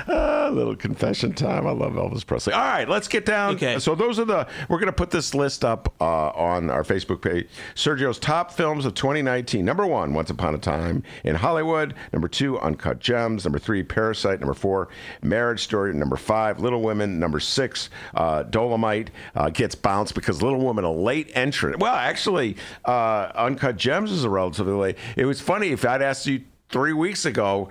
Ah, 0.08 0.50
little 0.52 0.74
confession 0.76 1.32
time. 1.32 1.66
I 1.66 1.70
love 1.70 1.92
Elvis 1.92 2.26
Presley. 2.26 2.52
All 2.52 2.60
right, 2.60 2.88
let's 2.88 3.08
get 3.08 3.24
down. 3.24 3.54
Okay. 3.54 3.78
So 3.78 3.94
those 3.94 4.18
are 4.18 4.24
the. 4.24 4.46
We're 4.68 4.78
going 4.78 4.86
to 4.86 4.92
put 4.92 5.10
this 5.10 5.34
list 5.34 5.64
up 5.64 5.94
uh, 6.00 6.28
on 6.30 6.70
our 6.70 6.82
Facebook 6.82 7.22
page. 7.22 7.48
Sergio's 7.74 8.18
top 8.18 8.52
films 8.52 8.84
of 8.84 8.94
2019. 8.94 9.64
Number 9.64 9.86
one, 9.86 10.12
Once 10.14 10.30
Upon 10.30 10.54
a 10.54 10.58
Time 10.58 11.02
in 11.24 11.36
Hollywood. 11.36 11.94
Number 12.12 12.28
two, 12.28 12.58
Uncut 12.58 12.98
Gems. 12.98 13.44
Number 13.44 13.58
three, 13.58 13.82
Parasite. 13.82 14.40
Number 14.40 14.54
four, 14.54 14.88
Marriage 15.22 15.60
Story. 15.62 15.94
Number 15.94 16.16
five, 16.16 16.60
Little 16.60 16.82
Women. 16.82 17.07
Number 17.08 17.40
six, 17.40 17.90
uh, 18.14 18.42
Dolomite 18.44 19.10
uh, 19.34 19.50
gets 19.50 19.74
bounced 19.74 20.14
because 20.14 20.42
Little 20.42 20.64
Women 20.64 20.84
a 20.84 20.92
late 20.92 21.30
entrant. 21.34 21.78
Well, 21.78 21.94
actually, 21.94 22.56
uh, 22.84 23.32
Uncut 23.34 23.76
Gems 23.76 24.10
is 24.10 24.24
a 24.24 24.30
relatively 24.30 24.72
late. 24.74 24.96
It 25.16 25.24
was 25.24 25.40
funny 25.40 25.68
if 25.68 25.84
I'd 25.84 26.02
asked 26.02 26.26
you 26.26 26.42
three 26.68 26.92
weeks 26.92 27.24
ago 27.24 27.68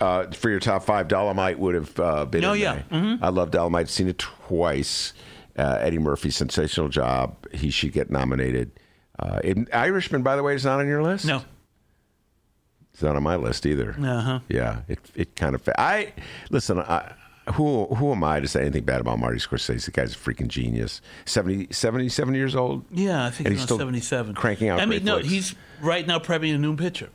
uh, 0.00 0.30
for 0.32 0.50
your 0.50 0.60
top 0.60 0.82
five, 0.84 1.08
Dolomite 1.08 1.58
would 1.58 1.74
have 1.74 2.00
uh, 2.00 2.24
been. 2.24 2.44
Oh, 2.44 2.52
yeah. 2.52 2.82
there. 2.90 3.18
I 3.22 3.28
love 3.28 3.50
Dolomite. 3.50 3.88
Seen 3.88 4.08
it 4.08 4.18
twice. 4.18 5.12
Uh, 5.56 5.78
Eddie 5.80 5.98
Murphy, 5.98 6.30
sensational 6.30 6.88
job. 6.88 7.36
He 7.52 7.70
should 7.70 7.92
get 7.92 8.10
nominated. 8.10 8.72
Uh, 9.18 9.40
Irishman, 9.72 10.22
by 10.22 10.34
the 10.34 10.42
way, 10.42 10.54
is 10.54 10.64
not 10.64 10.80
on 10.80 10.88
your 10.88 11.02
list. 11.02 11.26
no. 11.26 11.42
it's 12.92 13.02
not 13.02 13.14
on 13.14 13.22
my 13.22 13.36
list 13.36 13.64
either. 13.64 13.94
Uh 13.96 14.20
huh. 14.20 14.40
Yeah, 14.48 14.80
it 14.88 14.98
it 15.14 15.36
kind 15.36 15.54
of. 15.54 15.62
Fa- 15.62 15.80
I 15.80 16.12
listen. 16.50 16.80
I, 16.80 17.12
who 17.54 17.86
who 17.86 18.12
am 18.12 18.24
I 18.24 18.40
to 18.40 18.48
say 18.48 18.62
anything 18.62 18.84
bad 18.84 19.00
about 19.00 19.18
Marty 19.18 19.38
Scorsese? 19.38 19.84
The 19.84 19.90
guy's 19.90 20.14
a 20.14 20.18
freaking 20.18 20.48
genius. 20.48 21.00
70, 21.26 21.68
77 21.72 22.34
years 22.34 22.56
old. 22.56 22.84
Yeah, 22.90 23.26
I 23.26 23.30
think 23.30 23.50
he's, 23.50 23.62
still 23.62 23.78
77. 23.78 24.34
cranking 24.34 24.68
out 24.68 24.80
I 24.80 24.86
mean, 24.86 25.04
no, 25.04 25.14
flicks. 25.16 25.28
he's 25.28 25.54
right 25.80 26.06
now 26.06 26.18
prepping 26.18 26.54
a 26.54 26.58
new 26.58 26.76
picture. 26.76 27.10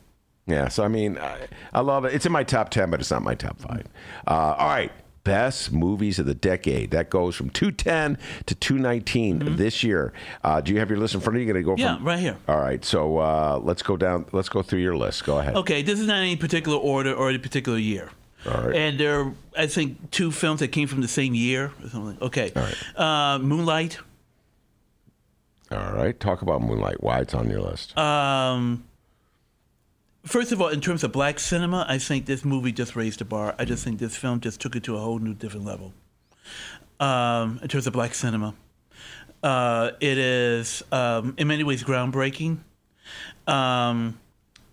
Yeah, 0.46 0.68
so 0.68 0.82
I 0.84 0.88
mean, 0.88 1.18
I, 1.18 1.48
I 1.72 1.80
love 1.80 2.04
it. 2.04 2.14
It's 2.14 2.26
in 2.26 2.32
my 2.32 2.44
top 2.44 2.70
10, 2.70 2.90
but 2.90 3.00
it's 3.00 3.10
not 3.10 3.22
my 3.22 3.34
top 3.34 3.58
five. 3.60 3.86
Uh, 4.26 4.54
all 4.58 4.68
right. 4.68 4.90
Best 5.22 5.70
movies 5.70 6.18
of 6.18 6.24
the 6.26 6.34
decade. 6.34 6.92
That 6.92 7.10
goes 7.10 7.36
from 7.36 7.50
210 7.50 8.16
to 8.46 8.54
219 8.54 9.56
this 9.56 9.84
year. 9.84 10.12
Uh, 10.42 10.60
do 10.62 10.72
you 10.72 10.78
have 10.78 10.88
your 10.88 10.98
list 10.98 11.14
in 11.14 11.20
front 11.20 11.36
of 11.36 11.42
you? 11.42 11.46
You're 11.46 11.54
going 11.62 11.64
to 11.76 11.76
go 11.76 11.80
Yeah, 11.80 11.96
from. 11.96 12.06
right 12.06 12.18
here. 12.18 12.36
All 12.48 12.56
right. 12.58 12.82
So 12.84 13.18
uh, 13.18 13.60
let's 13.62 13.82
go 13.82 13.96
down. 13.98 14.24
Let's 14.32 14.48
go 14.48 14.62
through 14.62 14.80
your 14.80 14.96
list. 14.96 15.24
Go 15.24 15.38
ahead. 15.38 15.56
Okay, 15.56 15.82
this 15.82 16.00
is 16.00 16.06
not 16.06 16.16
any 16.20 16.36
particular 16.36 16.78
order 16.78 17.12
or 17.12 17.28
any 17.28 17.38
particular 17.38 17.78
year. 17.78 18.08
Right. 18.44 18.74
And 18.74 18.98
there 18.98 19.20
are, 19.20 19.34
I 19.56 19.66
think, 19.66 20.10
two 20.10 20.30
films 20.30 20.60
that 20.60 20.68
came 20.68 20.88
from 20.88 21.00
the 21.02 21.08
same 21.08 21.34
year 21.34 21.72
or 21.82 21.88
something. 21.88 22.18
Okay. 22.22 22.52
Right. 22.54 22.74
Uh, 22.96 23.38
Moonlight. 23.38 23.98
All 25.70 25.92
right. 25.92 26.18
Talk 26.18 26.42
about 26.42 26.62
Moonlight. 26.62 27.02
Why 27.02 27.18
it's 27.20 27.34
on 27.34 27.50
your 27.50 27.60
list. 27.60 27.96
Um, 27.98 28.84
first 30.24 30.52
of 30.52 30.60
all, 30.60 30.68
in 30.68 30.80
terms 30.80 31.04
of 31.04 31.12
black 31.12 31.38
cinema, 31.38 31.84
I 31.88 31.98
think 31.98 32.26
this 32.26 32.44
movie 32.44 32.72
just 32.72 32.96
raised 32.96 33.20
the 33.20 33.24
bar. 33.24 33.54
I 33.58 33.64
just 33.64 33.84
think 33.84 33.98
this 33.98 34.16
film 34.16 34.40
just 34.40 34.60
took 34.60 34.74
it 34.74 34.84
to 34.84 34.96
a 34.96 35.00
whole 35.00 35.18
new 35.18 35.34
different 35.34 35.66
level. 35.66 35.92
Um, 36.98 37.60
in 37.62 37.68
terms 37.68 37.86
of 37.86 37.92
black 37.92 38.14
cinema, 38.14 38.54
uh, 39.42 39.92
it 40.00 40.18
is 40.18 40.82
um, 40.92 41.34
in 41.38 41.48
many 41.48 41.64
ways 41.64 41.82
groundbreaking, 41.82 42.58
um, 43.46 44.18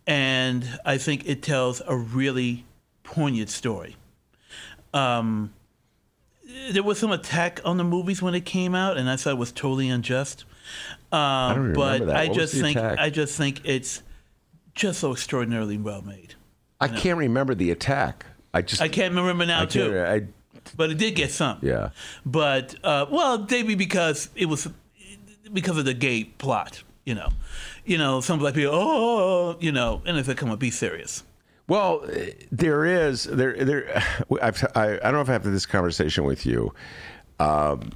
and 0.06 0.80
I 0.84 0.97
think 0.97 1.25
it 1.25 1.41
tells 1.41 1.82
a 1.88 1.95
really 1.95 2.65
poignant 3.08 3.50
story. 3.50 3.96
Um, 4.93 5.54
there 6.72 6.84
was 6.84 7.00
some 7.00 7.12
attack 7.12 7.60
on 7.65 7.78
the 7.78 7.84
movies 7.84 8.22
when 8.22 8.36
it 8.36 8.46
came 8.46 8.76
out, 8.76 8.98
and 8.98 9.10
I 9.10 9.15
thought 9.15 9.32
it 9.32 9.38
was 9.38 9.52
totally 9.52 9.89
unjust. 9.89 10.46
Um, 11.12 11.56
don't 11.56 11.63
even 11.63 11.74
but 11.74 11.93
remember 11.93 12.06
that. 12.06 12.15
I 12.15 12.28
What 12.28 12.30
was 12.30 12.38
just 12.38 12.54
the 12.54 12.62
think 12.62 12.78
attack? 12.78 13.00
I 13.00 13.10
just 13.10 13.38
think 13.38 13.62
it's 13.63 14.04
just 14.76 15.00
so 15.00 15.12
extraordinarily 15.12 15.78
well 15.78 16.02
made. 16.02 16.36
I 16.80 16.88
can't 16.88 17.17
remember 17.17 17.56
the 17.56 17.72
attack. 17.72 18.26
I 18.54 18.62
just. 18.62 18.82
I 18.82 18.88
can't 18.88 19.15
remember 19.15 19.46
now 19.46 19.63
I 19.63 19.65
too. 19.65 20.00
I, 20.00 20.28
but 20.76 20.91
it 20.91 20.98
did 20.98 21.15
get 21.15 21.32
some. 21.32 21.60
yeah. 21.62 21.89
But 22.26 22.76
uh, 22.84 23.06
well, 23.10 23.46
maybe 23.50 23.76
because 23.76 24.30
it 24.36 24.46
was 24.46 24.67
because 25.52 25.78
of 25.78 25.86
the 25.86 25.93
gay 25.93 26.26
plot. 26.26 26.84
You 27.06 27.15
know, 27.15 27.30
you 27.86 27.98
know, 27.98 28.20
some 28.20 28.38
black 28.38 28.54
people, 28.54 28.76
oh, 28.76 29.58
you 29.62 29.72
know, 29.72 30.02
and 30.06 30.17
it's 30.17 30.28
like, 30.28 30.36
come 30.36 30.52
on, 30.52 30.58
be 30.58 30.72
serious. 30.72 31.24
Well, 31.67 32.08
there 32.51 32.86
is 32.86 33.25
there 33.25 33.53
there. 33.53 34.03
I've, 34.41 34.63
I 34.75 34.93
I 34.93 34.97
don't 34.97 35.13
know 35.13 35.21
if 35.21 35.30
I 35.30 35.34
have 35.34 35.43
this 35.43 35.65
conversation 35.65 36.23
with 36.23 36.45
you, 36.45 36.73
um, 37.39 37.91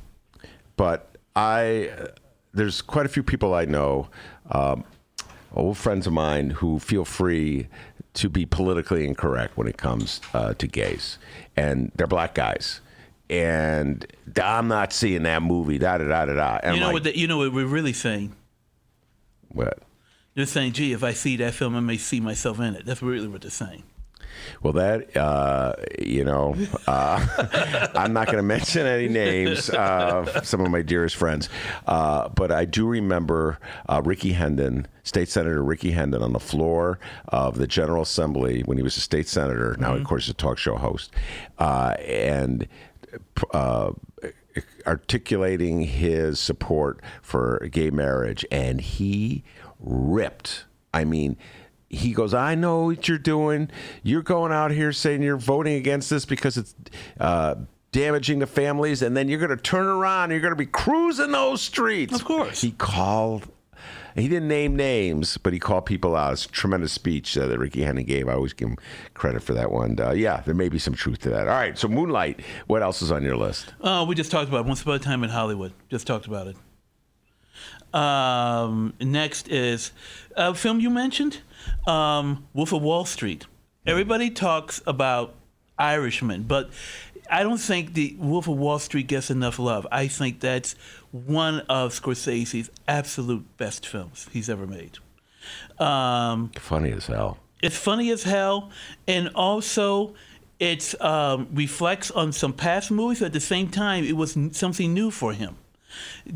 but 0.75 1.15
I 1.35 1.91
there's 2.53 2.81
quite 2.81 3.05
a 3.05 3.09
few 3.09 3.23
people 3.23 3.53
I 3.53 3.65
know, 3.65 4.09
um, 4.51 4.83
old 5.53 5.77
friends 5.77 6.05
of 6.05 6.13
mine 6.13 6.49
who 6.49 6.79
feel 6.79 7.05
free 7.05 7.67
to 8.13 8.29
be 8.29 8.45
politically 8.45 9.05
incorrect 9.05 9.57
when 9.57 9.67
it 9.67 9.77
comes 9.77 10.19
uh, 10.33 10.53
to 10.55 10.67
gays, 10.67 11.17
and 11.55 11.91
they're 11.95 12.07
black 12.07 12.35
guys. 12.35 12.81
And 13.29 14.05
I'm 14.43 14.67
not 14.67 14.91
seeing 14.91 15.23
that 15.23 15.41
movie. 15.41 15.77
Da 15.77 15.97
da 15.97 16.03
da 16.03 16.25
da 16.25 16.33
da. 16.33 16.59
And 16.61 16.75
you 16.75 16.81
know 16.81 16.87
like, 16.87 16.93
what? 16.93 17.03
The, 17.03 17.17
you 17.17 17.27
know 17.27 17.37
what 17.37 17.53
we're 17.53 17.65
really 17.65 17.93
saying? 17.93 18.35
what? 19.53 19.79
They're 20.41 20.47
saying, 20.47 20.71
"Gee, 20.71 20.91
if 20.91 21.03
I 21.03 21.13
see 21.13 21.35
that 21.37 21.53
film, 21.53 21.75
I 21.75 21.81
may 21.81 21.97
see 21.97 22.19
myself 22.19 22.59
in 22.59 22.73
it." 22.73 22.83
That's 22.83 23.03
really 23.03 23.27
what 23.27 23.41
they're 23.41 23.51
saying. 23.51 23.83
Well, 24.63 24.73
that 24.73 25.15
uh, 25.15 25.75
you 25.99 26.23
know, 26.23 26.55
uh, 26.87 27.91
I'm 27.95 28.11
not 28.11 28.25
going 28.25 28.37
to 28.37 28.43
mention 28.43 28.87
any 28.87 29.07
names 29.07 29.69
of 29.69 30.43
some 30.43 30.61
of 30.61 30.71
my 30.71 30.81
dearest 30.81 31.15
friends, 31.15 31.47
uh, 31.85 32.29
but 32.29 32.51
I 32.51 32.65
do 32.65 32.87
remember 32.87 33.59
uh, 33.87 34.01
Ricky 34.03 34.31
Hendon, 34.31 34.87
State 35.03 35.29
Senator 35.29 35.63
Ricky 35.63 35.91
Hendon, 35.91 36.23
on 36.23 36.33
the 36.33 36.39
floor 36.39 36.97
of 37.27 37.59
the 37.59 37.67
General 37.67 38.01
Assembly 38.01 38.63
when 38.63 38.77
he 38.77 38.83
was 38.83 38.97
a 38.97 39.01
state 39.01 39.27
senator. 39.27 39.75
Now, 39.77 39.93
of 39.93 40.03
course, 40.05 40.25
he's 40.25 40.31
a 40.31 40.33
talk 40.33 40.57
show 40.57 40.75
host, 40.75 41.13
uh, 41.59 41.97
and. 41.99 42.67
Uh, 43.53 43.91
articulating 44.85 45.81
his 45.81 46.39
support 46.39 47.01
for 47.21 47.67
gay 47.71 47.89
marriage 47.89 48.45
and 48.51 48.81
he 48.81 49.43
ripped 49.81 50.65
i 50.93 51.03
mean 51.03 51.35
he 51.89 52.13
goes 52.13 52.33
i 52.33 52.55
know 52.55 52.85
what 52.85 53.07
you're 53.07 53.17
doing 53.17 53.69
you're 54.03 54.21
going 54.21 54.51
out 54.51 54.71
here 54.71 54.91
saying 54.93 55.21
you're 55.21 55.37
voting 55.37 55.73
against 55.75 56.09
this 56.09 56.25
because 56.25 56.55
it's 56.57 56.73
uh, 57.19 57.55
damaging 57.91 58.39
the 58.39 58.47
families 58.47 59.01
and 59.01 59.17
then 59.17 59.27
you're 59.27 59.39
going 59.39 59.49
to 59.49 59.57
turn 59.57 59.85
around 59.87 60.25
and 60.25 60.31
you're 60.33 60.41
going 60.41 60.51
to 60.51 60.55
be 60.55 60.65
cruising 60.65 61.31
those 61.31 61.61
streets 61.61 62.13
Of 62.13 62.23
course. 62.23 62.61
he 62.61 62.71
called 62.71 63.47
he 64.13 64.27
didn't 64.27 64.49
name 64.49 64.75
names, 64.75 65.37
but 65.37 65.53
he 65.53 65.59
called 65.59 65.85
people 65.85 66.17
out. 66.17 66.33
It's 66.33 66.45
a 66.45 66.49
tremendous 66.49 66.91
speech 66.91 67.37
uh, 67.37 67.47
that 67.47 67.57
Ricky 67.57 67.81
Hendon 67.83 68.03
gave. 68.03 68.27
I 68.27 68.33
always 68.33 68.51
give 68.51 68.67
him 68.67 68.77
credit 69.13 69.41
for 69.41 69.53
that 69.53 69.71
one. 69.71 69.97
Uh, 69.97 70.11
yeah, 70.11 70.41
there 70.41 70.53
may 70.53 70.67
be 70.67 70.79
some 70.79 70.93
truth 70.93 71.19
to 71.19 71.29
that. 71.29 71.47
All 71.47 71.53
right, 71.53 71.77
so 71.77 71.87
Moonlight. 71.87 72.41
What 72.67 72.81
else 72.81 73.01
is 73.01 73.09
on 73.09 73.23
your 73.23 73.37
list? 73.37 73.73
Oh, 73.79 74.03
we 74.03 74.13
just 74.15 74.29
talked 74.29 74.49
about. 74.49 74.65
Once 74.65 74.81
Upon 74.81 74.95
a 74.95 74.99
Time 74.99 75.23
in 75.23 75.29
Hollywood. 75.29 75.71
Just 75.89 76.07
talked 76.07 76.25
about 76.27 76.47
it. 76.47 76.57
Um, 77.93 78.93
next 79.01 79.47
is 79.49 79.91
a 80.35 80.53
film 80.55 80.79
you 80.79 80.89
mentioned, 80.89 81.41
um, 81.87 82.47
Wolf 82.53 82.71
of 82.73 82.81
Wall 82.81 83.05
Street. 83.05 83.45
Everybody 83.85 84.29
talks 84.29 84.81
about 84.85 85.33
Irishman, 85.77 86.43
but 86.43 86.69
I 87.29 87.43
don't 87.43 87.57
think 87.57 87.93
the 87.93 88.15
Wolf 88.19 88.47
of 88.47 88.57
Wall 88.57 88.79
Street 88.79 89.07
gets 89.07 89.29
enough 89.29 89.59
love. 89.59 89.85
I 89.91 90.07
think 90.07 90.39
that's 90.39 90.75
one 91.11 91.61
of 91.67 91.91
Scorsese's 91.93 92.69
absolute 92.87 93.45
best 93.57 93.85
films 93.85 94.27
he's 94.31 94.49
ever 94.49 94.67
made. 94.67 94.99
Um, 95.79 96.51
Funny 96.59 96.91
as 96.91 97.07
hell. 97.07 97.39
it's 97.61 97.77
funny 97.77 98.11
as 98.11 98.23
hell, 98.23 98.69
and 99.07 99.29
also 99.35 100.13
It 100.59 100.93
um, 101.01 101.47
reflects 101.53 102.11
on 102.11 102.31
some 102.31 102.53
past 102.53 102.91
movies, 102.91 103.23
at 103.23 103.33
the 103.33 103.39
same 103.39 103.67
time, 103.69 104.03
it 104.03 104.15
was 104.15 104.37
something 104.51 104.93
new 104.93 105.09
for 105.09 105.33
him. 105.33 105.55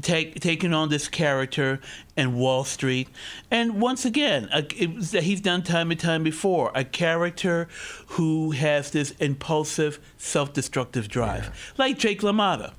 Take, 0.02 0.40
taking 0.40 0.74
on 0.74 0.90
this 0.90 1.08
character 1.08 1.80
in 2.18 2.36
Wall 2.36 2.64
Street, 2.64 3.08
and 3.52 3.80
once 3.82 4.06
again, 4.06 4.50
a, 4.54 4.66
it 4.76 4.94
was 4.94 5.12
he's 5.12 5.42
done 5.42 5.64
time 5.64 5.92
and 5.92 6.00
time 6.00 6.24
before. 6.24 6.72
A 6.76 6.84
character 6.84 7.68
who 8.08 8.52
has 8.52 8.92
this 8.92 9.12
impulsive, 9.20 10.00
self-destructive 10.18 11.08
drive, 11.08 11.74
like 11.78 11.98
Jake 11.98 12.22
LaMotta. 12.22 12.74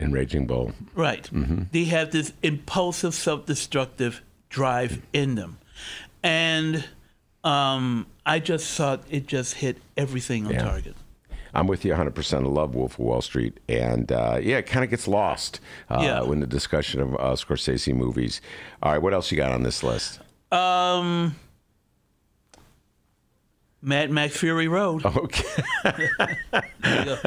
In 0.00 0.12
Raging 0.12 0.46
Bull. 0.46 0.72
Right. 0.94 1.28
They 1.72 1.84
have 1.84 2.12
this 2.12 2.32
impulsive, 2.42 3.14
self-destructive 3.14 4.22
drive 4.48 5.02
in 5.12 5.34
them, 5.34 5.58
and 6.22 6.84
um, 7.44 8.06
I 8.24 8.38
just 8.38 8.76
thought 8.76 9.02
it 9.10 9.26
just 9.26 9.54
hit 9.54 9.78
everything 9.96 10.46
on 10.46 10.52
Yeah. 10.52 10.62
target. 10.62 10.94
I'm 11.54 11.66
with 11.66 11.84
you 11.84 11.92
100%. 11.92 12.34
I 12.34 12.46
love 12.46 12.74
Wolf 12.74 12.94
of 12.94 12.98
Wall 13.00 13.20
Street. 13.22 13.58
And 13.68 14.10
uh, 14.12 14.38
yeah, 14.42 14.58
it 14.58 14.66
kind 14.66 14.84
of 14.84 14.90
gets 14.90 15.08
lost 15.08 15.60
uh, 15.90 16.00
Yeah. 16.02 16.22
when 16.22 16.40
the 16.40 16.46
discussion 16.46 17.00
of 17.00 17.14
uh, 17.14 17.18
Scorsese 17.34 17.94
movies. 17.94 18.40
All 18.82 18.92
right, 18.92 19.02
what 19.02 19.12
else 19.14 19.30
you 19.30 19.36
got 19.36 19.52
on 19.52 19.62
this 19.62 19.82
list? 19.82 20.20
Um, 20.52 21.34
Mad 23.80 24.10
Max 24.10 24.36
Fury 24.36 24.68
Road. 24.68 25.04
Okay. 25.16 25.44
There 25.84 26.98
you 27.00 27.04
go. 27.04 27.18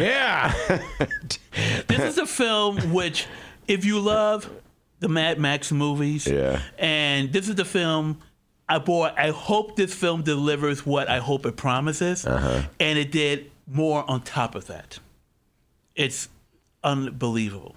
yeah. 0.00 0.52
This 1.86 2.00
is 2.00 2.18
a 2.18 2.26
film 2.26 2.92
which, 2.92 3.26
if 3.68 3.84
you 3.84 4.00
love 4.00 4.48
the 5.00 5.08
Mad 5.08 5.38
Max 5.38 5.70
movies, 5.70 6.26
Yeah. 6.26 6.60
and 6.78 7.32
this 7.32 7.48
is 7.48 7.54
the 7.56 7.64
film. 7.64 8.20
I 8.68 8.78
boy, 8.78 9.12
I 9.16 9.30
hope 9.30 9.76
this 9.76 9.92
film 9.94 10.22
delivers 10.22 10.86
what 10.86 11.08
I 11.08 11.18
hope 11.18 11.44
it 11.46 11.56
promises, 11.56 12.24
Uh-huh. 12.26 12.62
and 12.80 12.98
it 12.98 13.12
did 13.12 13.50
more 13.72 14.08
on 14.10 14.22
top 14.22 14.54
of 14.54 14.66
that. 14.66 14.98
It's 15.94 16.28
unbelievable. 16.84 17.76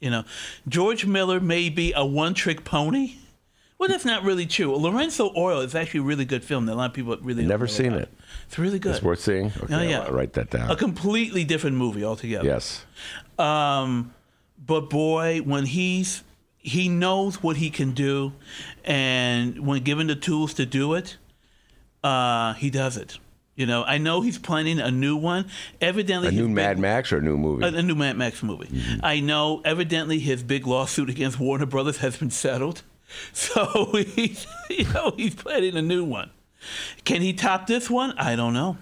You 0.00 0.10
know, 0.10 0.24
George 0.68 1.06
Miller 1.06 1.40
may 1.40 1.68
be 1.70 1.92
a 1.94 2.04
one-trick 2.06 2.64
pony. 2.64 3.16
Well, 3.78 3.88
that's 3.88 4.04
not 4.04 4.24
really 4.24 4.46
true. 4.46 4.74
Lorenzo 4.74 5.32
Oil 5.36 5.60
is 5.60 5.74
actually 5.74 6.00
a 6.00 6.04
really 6.04 6.24
good 6.24 6.44
film 6.44 6.66
that 6.66 6.74
a 6.74 6.76
lot 6.76 6.90
of 6.90 6.94
people 6.94 7.16
really 7.20 7.44
Never 7.46 7.66
seen 7.68 7.88
about. 7.88 8.02
it. 8.02 8.08
It's 8.46 8.58
really 8.58 8.78
good. 8.80 8.94
It's 8.96 9.04
worth 9.04 9.20
seeing? 9.20 9.46
Okay, 9.62 9.74
Oh, 9.74 9.82
yeah. 9.82 10.00
I'll 10.00 10.12
write 10.12 10.32
that 10.34 10.50
down. 10.50 10.70
a 10.70 10.76
completely 10.76 11.44
different 11.44 11.76
movie 11.76 12.04
altogether. 12.04 12.44
Yes. 12.46 12.84
Um, 13.38 14.14
but 14.64 14.90
boy, 14.90 15.40
when 15.44 15.66
he's 15.66 16.22
he 16.58 16.88
knows 16.88 17.40
what 17.42 17.56
he 17.56 17.70
can 17.70 17.92
do, 17.92 18.32
and 18.84 19.64
when 19.64 19.82
given 19.84 20.08
the 20.08 20.16
tools 20.16 20.52
to 20.54 20.66
do 20.66 20.94
it, 20.94 21.16
uh, 22.02 22.54
he 22.54 22.68
does 22.70 22.96
it. 22.96 23.18
You 23.58 23.66
know, 23.66 23.82
I 23.82 23.98
know 23.98 24.20
he's 24.20 24.38
planning 24.38 24.78
a 24.78 24.90
new 24.92 25.16
one. 25.16 25.46
Evidently, 25.80 26.28
A 26.28 26.30
new 26.30 26.46
big- 26.46 26.54
Mad 26.54 26.78
Max 26.78 27.10
or 27.12 27.18
a 27.18 27.20
new 27.22 27.36
movie? 27.36 27.64
a, 27.64 27.68
a 27.68 27.82
new 27.82 27.96
Mad 27.96 28.16
Max 28.16 28.40
movie. 28.40 28.68
Mm-hmm. 28.68 29.00
I 29.04 29.18
know. 29.18 29.60
Evidently, 29.64 30.20
his 30.20 30.44
big 30.44 30.64
lawsuit 30.64 31.10
against 31.10 31.40
Warner 31.40 31.66
Brothers 31.66 31.96
has 31.98 32.16
been 32.16 32.30
settled, 32.30 32.82
so 33.32 33.92
he's 34.14 34.46
you 34.70 34.84
know 34.92 35.12
he's 35.16 35.34
planning 35.34 35.76
a 35.76 35.82
new 35.82 36.04
one. 36.04 36.30
Can 37.04 37.20
he 37.20 37.32
top 37.32 37.66
this 37.66 37.90
one? 37.90 38.12
I 38.16 38.36
don't 38.36 38.52
know. 38.54 38.76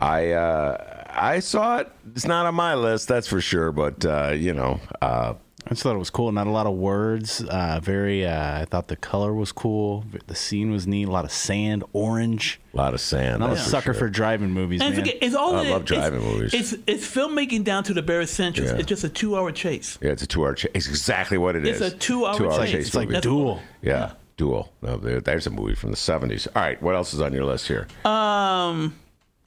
I 0.00 0.30
uh, 0.30 1.04
I 1.10 1.40
saw 1.40 1.78
it. 1.78 1.92
It's 2.14 2.26
not 2.26 2.46
on 2.46 2.54
my 2.54 2.74
list, 2.76 3.08
that's 3.08 3.26
for 3.26 3.40
sure. 3.42 3.72
But 3.72 4.04
uh, 4.06 4.32
you 4.34 4.54
know, 4.54 4.80
uh, 5.02 5.34
I 5.70 5.72
just 5.72 5.82
thought 5.82 5.94
it 5.94 5.98
was 5.98 6.08
cool. 6.08 6.32
Not 6.32 6.46
a 6.46 6.50
lot 6.50 6.66
of 6.66 6.74
words. 6.76 7.42
Uh, 7.42 7.78
very. 7.82 8.24
Uh, 8.26 8.62
I 8.62 8.64
thought 8.64 8.88
the 8.88 8.96
color 8.96 9.34
was 9.34 9.52
cool. 9.52 10.02
The 10.26 10.34
scene 10.34 10.70
was 10.70 10.86
neat. 10.86 11.08
A 11.08 11.10
lot 11.10 11.26
of 11.26 11.30
sand, 11.30 11.84
orange. 11.92 12.58
a 12.72 12.76
lot 12.78 12.94
of 12.94 13.02
sand. 13.02 13.44
I'm 13.44 13.50
a 13.50 13.54
that's 13.54 13.64
for 13.64 13.70
sucker 13.70 13.92
sure. 13.92 13.94
for 13.94 14.08
driving 14.08 14.50
movies, 14.52 14.80
And 14.80 14.94
man. 14.94 15.04
forget, 15.04 15.18
it's 15.20 15.34
all 15.34 15.56
I 15.56 15.64
it 15.66 15.70
love 15.70 15.82
is. 15.82 15.88
driving 15.88 16.22
it's, 16.22 16.32
movies. 16.32 16.54
It's 16.54 16.74
it's 16.86 17.06
filmmaking 17.06 17.64
down 17.64 17.84
to 17.84 17.92
the 17.92 18.00
bare 18.00 18.22
essentials. 18.22 18.70
Yeah. 18.70 18.78
It's 18.78 18.86
just 18.86 19.04
a 19.04 19.10
two-hour 19.10 19.52
chase. 19.52 19.98
Yeah, 20.00 20.12
it's 20.12 20.22
a 20.22 20.26
two-hour 20.26 20.54
chase. 20.54 20.70
It's 20.74 20.88
exactly 20.88 21.36
what 21.36 21.54
it 21.54 21.66
It's 21.66 21.82
is. 21.82 21.92
a 21.92 21.96
two-hour 21.96 22.34
two-hour 22.38 22.58
chase. 22.60 22.70
chase 22.70 22.86
it's 22.86 22.94
like 22.96 23.08
movie. 23.08 23.20
Duel. 23.20 23.60
Yeah, 23.82 24.12
Duel. 24.38 24.72
No, 24.80 24.96
there's 24.96 25.46
a 25.46 25.50
movie 25.50 25.74
from 25.74 25.90
the 25.90 25.96
70s. 25.98 26.48
All 26.56 26.62
right, 26.62 26.80
what 26.82 26.94
else 26.94 27.12
is 27.12 27.20
on 27.20 27.34
your 27.34 27.44
list 27.44 27.68
here? 27.68 27.86
Um, 28.06 28.98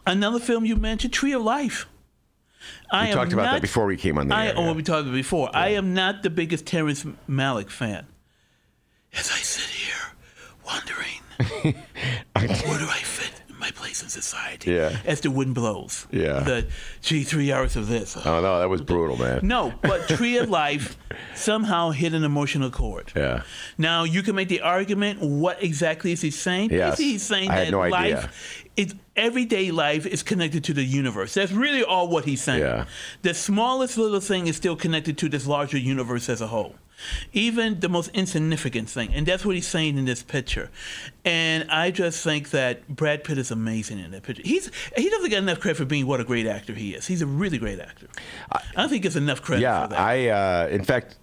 another 0.05 0.39
film 0.39 0.65
you 0.65 0.75
mentioned, 0.75 1.13
Tree 1.13 1.31
of 1.33 1.41
Life. 1.41 1.87
I 2.89 3.07
we 3.07 3.13
talked 3.13 3.33
about 3.33 3.45
not, 3.45 3.53
that 3.53 3.61
before 3.61 3.85
we 3.85 3.97
came 3.97 4.17
on 4.17 4.27
the 4.27 4.35
I 4.35 4.47
air. 4.47 4.53
oh, 4.55 4.65
yeah. 4.65 4.71
we 4.73 4.83
talked 4.83 5.01
about 5.01 5.13
it 5.13 5.17
before. 5.17 5.49
I 5.53 5.69
am 5.69 5.93
not 5.93 6.23
the 6.23 6.29
biggest 6.29 6.65
Terrence 6.65 7.05
Malick 7.29 7.69
fan. 7.69 8.07
As 9.13 9.29
I 9.29 9.37
sit 9.37 9.69
here 9.69 10.15
wondering, 10.65 11.21
where 12.67 12.79
do 12.79 12.87
I 12.87 12.99
fit 13.03 13.41
in 13.49 13.57
my 13.59 13.71
place 13.71 14.01
in 14.01 14.09
society? 14.09 14.71
Yeah. 14.71 14.97
As 15.05 15.21
the 15.21 15.31
wind 15.31 15.53
blows. 15.55 16.07
Yeah. 16.11 16.39
The 16.41 16.67
gee, 17.01 17.23
three 17.23 17.51
hours 17.51 17.75
of 17.75 17.87
this. 17.87 18.15
Oh, 18.17 18.41
no, 18.41 18.59
that 18.59 18.69
was 18.69 18.81
brutal, 18.81 19.17
man. 19.17 19.41
No, 19.43 19.73
but 19.81 20.07
Tree 20.07 20.37
of 20.37 20.49
Life 20.49 20.97
somehow 21.35 21.89
hit 21.91 22.13
an 22.13 22.23
emotional 22.23 22.69
chord. 22.69 23.11
Yeah. 23.15 23.43
Now 23.77 24.03
you 24.03 24.23
can 24.23 24.35
make 24.35 24.47
the 24.47 24.61
argument: 24.61 25.19
what 25.19 25.61
exactly 25.61 26.11
is 26.11 26.21
he 26.21 26.31
saying? 26.31 26.71
Yes. 26.71 26.91
Basically, 26.91 27.05
he's 27.11 27.23
saying 27.23 27.49
I 27.49 27.65
that 27.65 27.71
no 27.71 27.79
life, 27.87 28.60
is 28.77 28.95
everyday 29.15 29.71
life, 29.71 30.05
is 30.05 30.23
connected 30.23 30.63
to 30.65 30.73
the 30.73 30.83
universe. 30.83 31.33
That's 31.33 31.51
really 31.51 31.83
all 31.83 32.07
what 32.07 32.25
he's 32.25 32.41
saying. 32.41 32.61
Yeah. 32.61 32.85
The 33.21 33.33
smallest 33.33 33.97
little 33.97 34.19
thing 34.21 34.47
is 34.47 34.55
still 34.55 34.75
connected 34.75 35.17
to 35.19 35.29
this 35.29 35.45
larger 35.45 35.77
universe 35.77 36.29
as 36.29 36.41
a 36.41 36.47
whole. 36.47 36.75
Even 37.33 37.79
the 37.79 37.89
most 37.89 38.11
insignificant 38.13 38.87
thing, 38.87 39.11
and 39.13 39.25
that's 39.25 39.43
what 39.43 39.55
he's 39.55 39.65
saying 39.65 39.97
in 39.97 40.05
this 40.05 40.21
picture. 40.21 40.69
And 41.25 41.69
I 41.71 41.89
just 41.89 42.23
think 42.23 42.51
that 42.51 42.87
Brad 42.87 43.23
Pitt 43.23 43.39
is 43.39 43.49
amazing 43.49 43.97
in 43.97 44.11
that 44.11 44.21
picture. 44.21 44.43
He's 44.45 44.69
he 44.95 45.09
doesn't 45.09 45.31
get 45.31 45.39
enough 45.39 45.59
credit 45.59 45.77
for 45.77 45.85
being 45.85 46.05
what 46.05 46.19
a 46.19 46.23
great 46.23 46.45
actor 46.45 46.73
he 46.75 46.93
is. 46.93 47.07
He's 47.07 47.23
a 47.23 47.25
really 47.25 47.57
great 47.57 47.79
actor. 47.79 48.05
I 48.51 48.61
don't 48.75 48.89
think 48.89 49.03
it's 49.05 49.15
enough 49.15 49.41
credit 49.41 49.63
Yeah, 49.63 49.81
for 49.81 49.87
that. 49.89 49.99
I, 49.99 50.29
uh, 50.29 50.67
in 50.67 50.83
fact, 50.83 51.17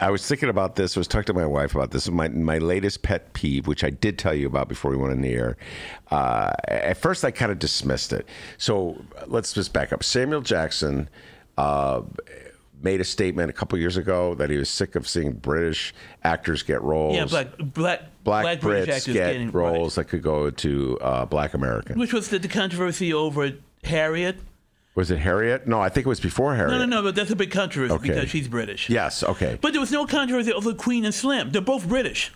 I 0.00 0.10
was 0.10 0.26
thinking 0.26 0.48
about 0.48 0.76
this. 0.76 0.96
I 0.96 1.00
was 1.00 1.08
talking 1.08 1.26
to 1.26 1.34
my 1.34 1.46
wife 1.46 1.74
about 1.74 1.90
this. 1.90 2.08
My 2.08 2.28
my 2.28 2.58
latest 2.58 3.02
pet 3.02 3.32
peeve, 3.32 3.66
which 3.66 3.82
I 3.82 3.90
did 3.90 4.18
tell 4.18 4.34
you 4.34 4.46
about 4.46 4.68
before 4.68 4.90
we 4.90 4.96
went 4.96 5.12
on 5.12 5.20
the 5.20 5.32
air. 5.32 5.56
Uh, 6.10 6.52
at 6.68 6.96
first, 6.96 7.24
I 7.24 7.30
kind 7.30 7.50
of 7.50 7.58
dismissed 7.58 8.12
it. 8.12 8.26
So 8.58 9.02
let's 9.26 9.52
just 9.52 9.72
back 9.72 9.92
up. 9.92 10.02
Samuel 10.02 10.40
Jackson. 10.40 11.08
Uh, 11.56 12.02
Made 12.80 13.00
a 13.00 13.04
statement 13.04 13.50
a 13.50 13.52
couple 13.52 13.76
years 13.76 13.96
ago 13.96 14.36
that 14.36 14.50
he 14.50 14.56
was 14.56 14.70
sick 14.70 14.94
of 14.94 15.08
seeing 15.08 15.32
British 15.32 15.92
actors 16.22 16.62
get 16.62 16.80
roles. 16.80 17.16
yeah, 17.16 17.24
black 17.24 17.48
black 17.58 18.02
black, 18.22 18.60
British 18.60 18.88
Brits 18.88 18.96
actors 18.98 19.14
get 19.14 19.32
getting 19.32 19.50
roles 19.50 19.98
right. 19.98 20.06
that 20.06 20.10
could 20.10 20.22
go 20.22 20.48
to 20.48 20.96
uh, 21.00 21.24
black 21.24 21.54
Americans. 21.54 21.98
Which 21.98 22.12
was 22.12 22.28
the, 22.28 22.38
the 22.38 22.46
controversy 22.46 23.12
over 23.12 23.50
Harriet. 23.82 24.36
Was 24.94 25.10
it 25.10 25.18
Harriet? 25.18 25.66
No, 25.68 25.80
I 25.80 25.88
think 25.90 26.06
it 26.06 26.08
was 26.08 26.18
before 26.20 26.54
Harriet. 26.56 26.72
No, 26.76 26.84
no, 26.84 26.96
no, 26.96 27.02
but 27.02 27.14
that's 27.14 27.30
a 27.30 27.36
big 27.36 27.50
controversy 27.52 27.94
Okay. 27.94 28.08
because 28.08 28.30
she's 28.30 28.48
British. 28.48 28.90
Yes, 28.90 29.22
okay. 29.22 29.56
But 29.60 29.72
there 29.72 29.80
was 29.80 29.92
no 29.92 30.06
controversy 30.06 30.52
over 30.52 30.74
Queen 30.74 31.04
and 31.04 31.14
Slim. 31.14 31.50
They're 31.50 31.60
both 31.60 31.86
British. 31.88 32.32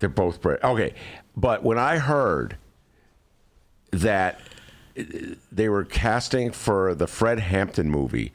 They're 0.00 0.08
both 0.08 0.40
British. 0.40 0.64
Okay, 0.64 0.94
but 1.36 1.62
when 1.62 1.78
I 1.78 1.98
heard 1.98 2.56
that 3.92 4.40
uh, 4.98 5.02
they 5.52 5.68
were 5.68 5.84
casting 5.84 6.50
for 6.50 6.94
the 6.94 7.06
Fred 7.06 7.38
Hampton 7.38 7.90
movie, 7.90 8.32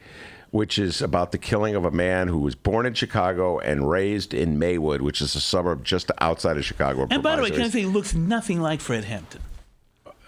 which 0.50 0.78
is 0.78 1.02
about 1.02 1.32
the 1.32 1.38
killing 1.38 1.74
of 1.74 1.84
a 1.84 1.90
man 1.90 2.28
who 2.28 2.38
was 2.38 2.54
born 2.54 2.86
in 2.86 2.94
Chicago 2.94 3.58
and 3.58 3.90
raised 3.90 4.32
in 4.32 4.58
Maywood, 4.58 5.02
which 5.02 5.20
is 5.20 5.34
a 5.34 5.40
suburb 5.40 5.84
just 5.84 6.10
outside 6.20 6.56
of 6.56 6.64
Chicago. 6.64 7.06
And 7.10 7.22
by 7.22 7.36
the 7.36 7.42
way, 7.42 7.50
can 7.50 7.62
I 7.62 7.68
say 7.68 7.80
he 7.80 7.86
looks 7.86 8.14
nothing 8.14 8.60
like 8.60 8.80
Fred 8.80 9.04
Hampton? 9.04 9.42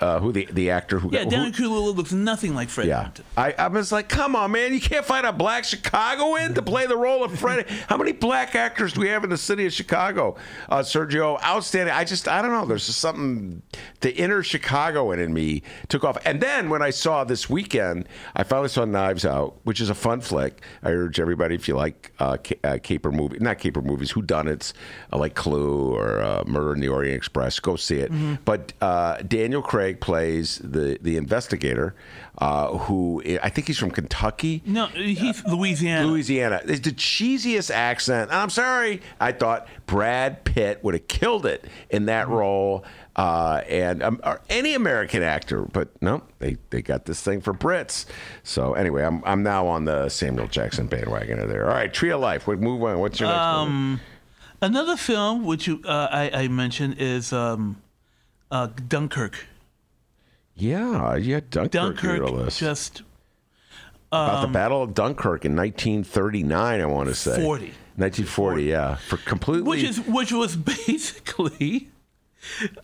Uh, 0.00 0.20
who 0.20 0.30
the 0.32 0.46
the 0.52 0.70
actor 0.70 0.98
who 0.98 1.10
Yeah, 1.12 1.24
who- 1.24 1.30
Daniel 1.30 1.52
Kaluuya 1.52 1.94
looks 1.94 2.12
nothing 2.12 2.54
like 2.54 2.68
Fred 2.68 2.86
Yeah, 2.88 3.02
Hampton. 3.02 3.24
I, 3.36 3.52
I 3.58 3.68
was 3.68 3.90
like, 3.90 4.08
come 4.08 4.36
on, 4.36 4.52
man, 4.52 4.72
you 4.72 4.80
can't 4.80 5.04
find 5.04 5.26
a 5.26 5.32
black 5.32 5.64
Chicagoan 5.64 6.54
to 6.54 6.62
play 6.62 6.86
the 6.86 6.96
role 6.96 7.24
of 7.24 7.38
Fred. 7.38 7.68
How 7.88 7.96
many 7.96 8.12
black 8.12 8.54
actors 8.54 8.92
do 8.92 9.00
we 9.00 9.08
have 9.08 9.24
in 9.24 9.30
the 9.30 9.36
city 9.36 9.66
of 9.66 9.72
Chicago? 9.72 10.36
Uh, 10.68 10.78
Sergio, 10.80 11.42
outstanding. 11.42 11.94
I 11.94 12.04
just, 12.04 12.28
I 12.28 12.42
don't 12.42 12.52
know. 12.52 12.64
There's 12.66 12.86
just 12.86 12.98
something. 13.00 13.62
The 14.00 14.14
inner 14.16 14.42
Chicagoan 14.42 15.18
in 15.18 15.32
me 15.34 15.62
took 15.88 16.04
off, 16.04 16.18
and 16.24 16.40
then 16.40 16.70
when 16.70 16.82
I 16.82 16.90
saw 16.90 17.24
this 17.24 17.50
weekend, 17.50 18.08
I 18.36 18.44
finally 18.44 18.68
saw 18.68 18.84
Knives 18.84 19.24
Out, 19.26 19.56
which 19.64 19.80
is 19.80 19.90
a 19.90 19.94
fun 19.94 20.20
flick. 20.20 20.62
I 20.82 20.90
urge 20.90 21.18
everybody 21.18 21.54
if 21.56 21.66
you 21.66 21.74
like 21.74 22.12
uh, 22.20 22.36
ca- 22.36 22.58
uh, 22.62 22.78
caper 22.82 23.10
movie, 23.10 23.38
not 23.40 23.58
caper 23.58 23.82
movies, 23.82 24.10
who 24.12 24.22
done 24.22 24.46
it's 24.46 24.74
uh, 25.12 25.18
like 25.18 25.34
Clue 25.34 25.94
or 25.94 26.20
uh, 26.22 26.44
Murder 26.46 26.74
in 26.74 26.80
the 26.80 26.88
Orient 26.88 27.16
Express, 27.16 27.58
go 27.58 27.74
see 27.76 27.96
it. 27.96 28.12
But 28.44 28.72
uh, 28.80 29.16
Daniel 29.22 29.62
Craig 29.62 29.87
plays 29.94 30.58
the 30.58 30.98
the 31.00 31.16
investigator, 31.16 31.94
uh, 32.38 32.76
who 32.78 33.22
I 33.42 33.48
think 33.48 33.66
he's 33.66 33.78
from 33.78 33.90
Kentucky. 33.90 34.62
No, 34.64 34.86
he's 34.86 35.44
Louisiana. 35.44 36.06
Louisiana. 36.06 36.60
It's 36.64 36.80
the 36.80 36.92
cheesiest 36.92 37.70
accent. 37.70 38.30
I'm 38.32 38.50
sorry, 38.50 39.02
I 39.20 39.32
thought 39.32 39.66
Brad 39.86 40.44
Pitt 40.44 40.82
would 40.82 40.94
have 40.94 41.08
killed 41.08 41.46
it 41.46 41.66
in 41.90 42.06
that 42.06 42.28
role. 42.28 42.84
Uh, 43.16 43.62
and 43.68 44.00
um, 44.00 44.20
or 44.22 44.40
any 44.48 44.74
American 44.74 45.24
actor, 45.24 45.62
but 45.62 45.88
no, 46.00 46.22
they, 46.38 46.56
they 46.70 46.80
got 46.80 47.04
this 47.04 47.20
thing 47.20 47.40
for 47.40 47.52
Brits. 47.52 48.06
So 48.44 48.74
anyway, 48.74 49.02
I'm 49.02 49.24
I'm 49.24 49.42
now 49.42 49.66
on 49.66 49.86
the 49.86 50.08
Samuel 50.08 50.46
Jackson 50.46 50.86
bandwagon 50.86 51.48
there. 51.48 51.68
All 51.68 51.74
right, 51.74 51.92
Tree 51.92 52.10
of 52.10 52.20
Life. 52.20 52.46
What 52.46 52.60
move 52.60 52.80
on? 52.84 53.00
What's 53.00 53.18
your 53.18 53.28
next 53.28 53.68
movie? 53.68 54.02
Another 54.60 54.96
film 54.96 55.44
which 55.44 55.66
you, 55.66 55.80
uh, 55.84 56.08
I, 56.10 56.30
I 56.32 56.48
mentioned 56.48 56.96
is 56.98 57.32
um, 57.32 57.82
uh, 58.52 58.68
Dunkirk. 58.88 59.46
Yeah, 60.58 61.18
had 61.18 61.50
Dunkirk, 61.50 61.70
Dunkirk 61.70 62.52
just 62.52 63.02
About 64.08 64.40
the 64.40 64.46
um, 64.46 64.52
Battle 64.52 64.82
of 64.82 64.94
Dunkirk 64.94 65.44
in 65.44 65.54
1939, 65.54 66.80
I 66.80 66.86
want 66.86 67.08
to 67.08 67.14
say. 67.14 67.42
40. 67.42 67.72
1940, 67.96 68.62
yeah. 68.64 68.94
For 68.94 69.16
completely. 69.16 69.68
which 69.68 69.82
is 69.82 70.00
which 70.00 70.32
was 70.32 70.56
basically 70.86 71.88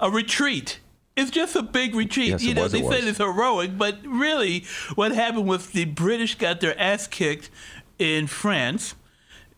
a 0.01 0.11
retreat. 0.11 0.81
It's 1.16 1.31
just 1.31 1.55
a 1.55 1.62
big 1.62 1.95
retreat. 1.95 2.31
Yes, 2.31 2.43
you 2.43 2.55
know, 2.55 2.64
was, 2.64 2.72
they 2.72 2.81
it 2.81 2.91
said 2.91 3.05
it's 3.05 3.18
heroic, 3.18 3.79
but 3.79 3.99
really, 4.05 4.64
what 4.97 5.12
happened 5.12 5.47
was 5.47 5.70
the 5.70 5.85
British 5.85 6.35
got 6.35 6.61
their 6.61 6.79
ass 6.81 7.07
kicked 7.07 7.51
in 8.01 8.27
France, 8.27 8.97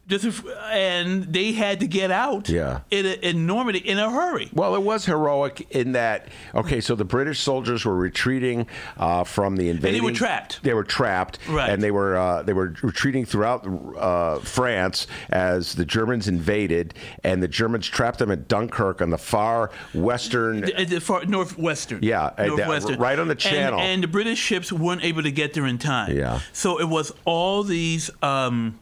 just 0.09 0.45
and 0.71 1.25
they 1.33 1.53
had 1.53 1.81
to 1.81 1.87
get 1.87 2.11
out. 2.11 2.49
Yeah. 2.49 2.81
in, 2.91 3.07
a, 3.07 3.13
in 3.29 3.47
Normandy 3.47 3.81
in 3.81 3.99
a 3.99 4.11
hurry. 4.11 4.49
Well, 4.53 4.75
it 4.77 4.83
was 4.83 5.05
heroic 5.07 5.67
in 5.71 5.93
that. 5.93 6.29
Okay, 6.55 6.81
so 6.81 6.95
the 6.95 7.05
British 7.05 7.41
soldiers 7.41 7.85
were 7.85 7.97
retreating 7.97 8.67
uh, 8.97 9.25
from 9.25 9.57
the 9.57 9.69
invading. 9.69 10.03
were 10.05 10.13
trapped. 10.13 10.63
They 10.63 10.75
were 10.75 10.85
trapped, 10.85 11.39
Right. 11.49 11.71
And 11.71 11.83
they 11.83 11.91
were 11.91 12.17
uh, 12.17 12.43
they 12.43 12.53
were 12.53 12.75
retreating 12.83 13.25
throughout 13.25 13.67
uh, 13.99 14.39
France 14.41 15.07
as 15.31 15.75
the 15.75 15.85
Germans 15.85 16.29
invaded, 16.29 16.95
and 17.25 17.43
the 17.43 17.49
Germans 17.49 17.87
trapped 17.87 18.19
them 18.21 18.31
at 18.31 18.49
Dunkirk 18.49 19.03
on 19.03 19.11
the 19.11 19.19
far 19.19 19.71
western. 19.95 20.61
The- 20.61 20.85
the 20.87 21.01
far 21.01 21.25
northwestern. 21.25 21.99
Yeah, 22.03 22.27
uh, 22.39 22.47
northwestern, 22.47 22.99
right 22.99 23.19
on 23.19 23.27
the 23.29 23.33
And- 23.33 23.41
channel. 23.41 23.81
And, 23.81 24.03
the 24.03 24.09
British 24.09 24.39
ships 24.39 24.71
weren't 24.73 25.03
able 25.03 25.23
to 25.25 25.31
get 25.33 25.55
there 25.55 25.67
in 25.67 25.79
time. 25.79 26.17
Yeah. 26.17 26.41
So 26.53 26.79
it 26.81 26.89
was 26.89 27.13
all 27.25 27.65
these 27.65 28.11
um, 28.23 28.79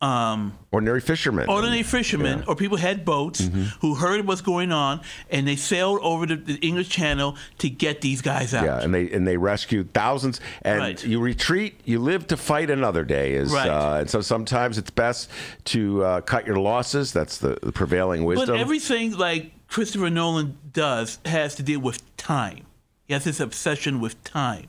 um, 0.00 0.56
ordinary 0.70 1.00
fishermen. 1.00 1.48
ordinary 1.48 1.82
fishermen 1.82 2.44
or 2.46 2.54
people 2.54 2.76
had 2.76 3.04
boats 3.04 3.40
Mm-hmm. 3.40 3.62
who 3.80 3.94
heard 3.96 4.26
what's 4.26 4.40
going 4.42 4.70
on 4.72 5.00
and 5.30 5.46
they 5.48 5.56
sailed 5.56 5.98
over 6.02 6.24
the, 6.26 6.36
the 6.36 6.54
English 6.56 6.88
Channel 6.88 7.36
to 7.58 7.68
get 7.68 8.00
these 8.00 8.22
guys 8.22 8.54
out. 8.54 8.64
Yeah, 8.64 8.80
and 8.80 8.94
they 8.94 9.10
and 9.10 9.26
they 9.26 9.36
rescued 9.36 9.92
thousands. 9.92 10.40
And 10.62 10.78
Right. 10.80 11.04
you 11.04 11.18
retreat, 11.20 11.80
you 11.84 11.98
live 11.98 12.26
to 12.28 12.36
fight 12.36 12.70
another 12.70 13.02
day. 13.04 13.32
Is 13.34 13.52
Right. 13.52 13.68
uh, 13.68 13.96
and 14.00 14.08
so 14.10 14.20
sometimes 14.20 14.78
it's 14.78 14.90
best 14.90 15.30
to 15.66 16.04
uh, 16.04 16.20
cut 16.20 16.46
your 16.46 16.58
losses. 16.58 17.12
That's 17.12 17.38
the, 17.38 17.58
the 17.62 17.72
prevailing 17.72 18.24
wisdom. 18.24 18.48
But 18.54 18.60
everything 18.60 19.16
like 19.16 19.52
Christopher 19.68 20.10
Nolan 20.10 20.56
does 20.72 21.18
has 21.24 21.56
to 21.56 21.62
deal 21.62 21.80
with 21.80 22.00
time. 22.16 22.66
He 23.06 23.14
has 23.14 23.24
this 23.24 23.40
obsession 23.40 24.00
with 24.00 24.22
time, 24.22 24.66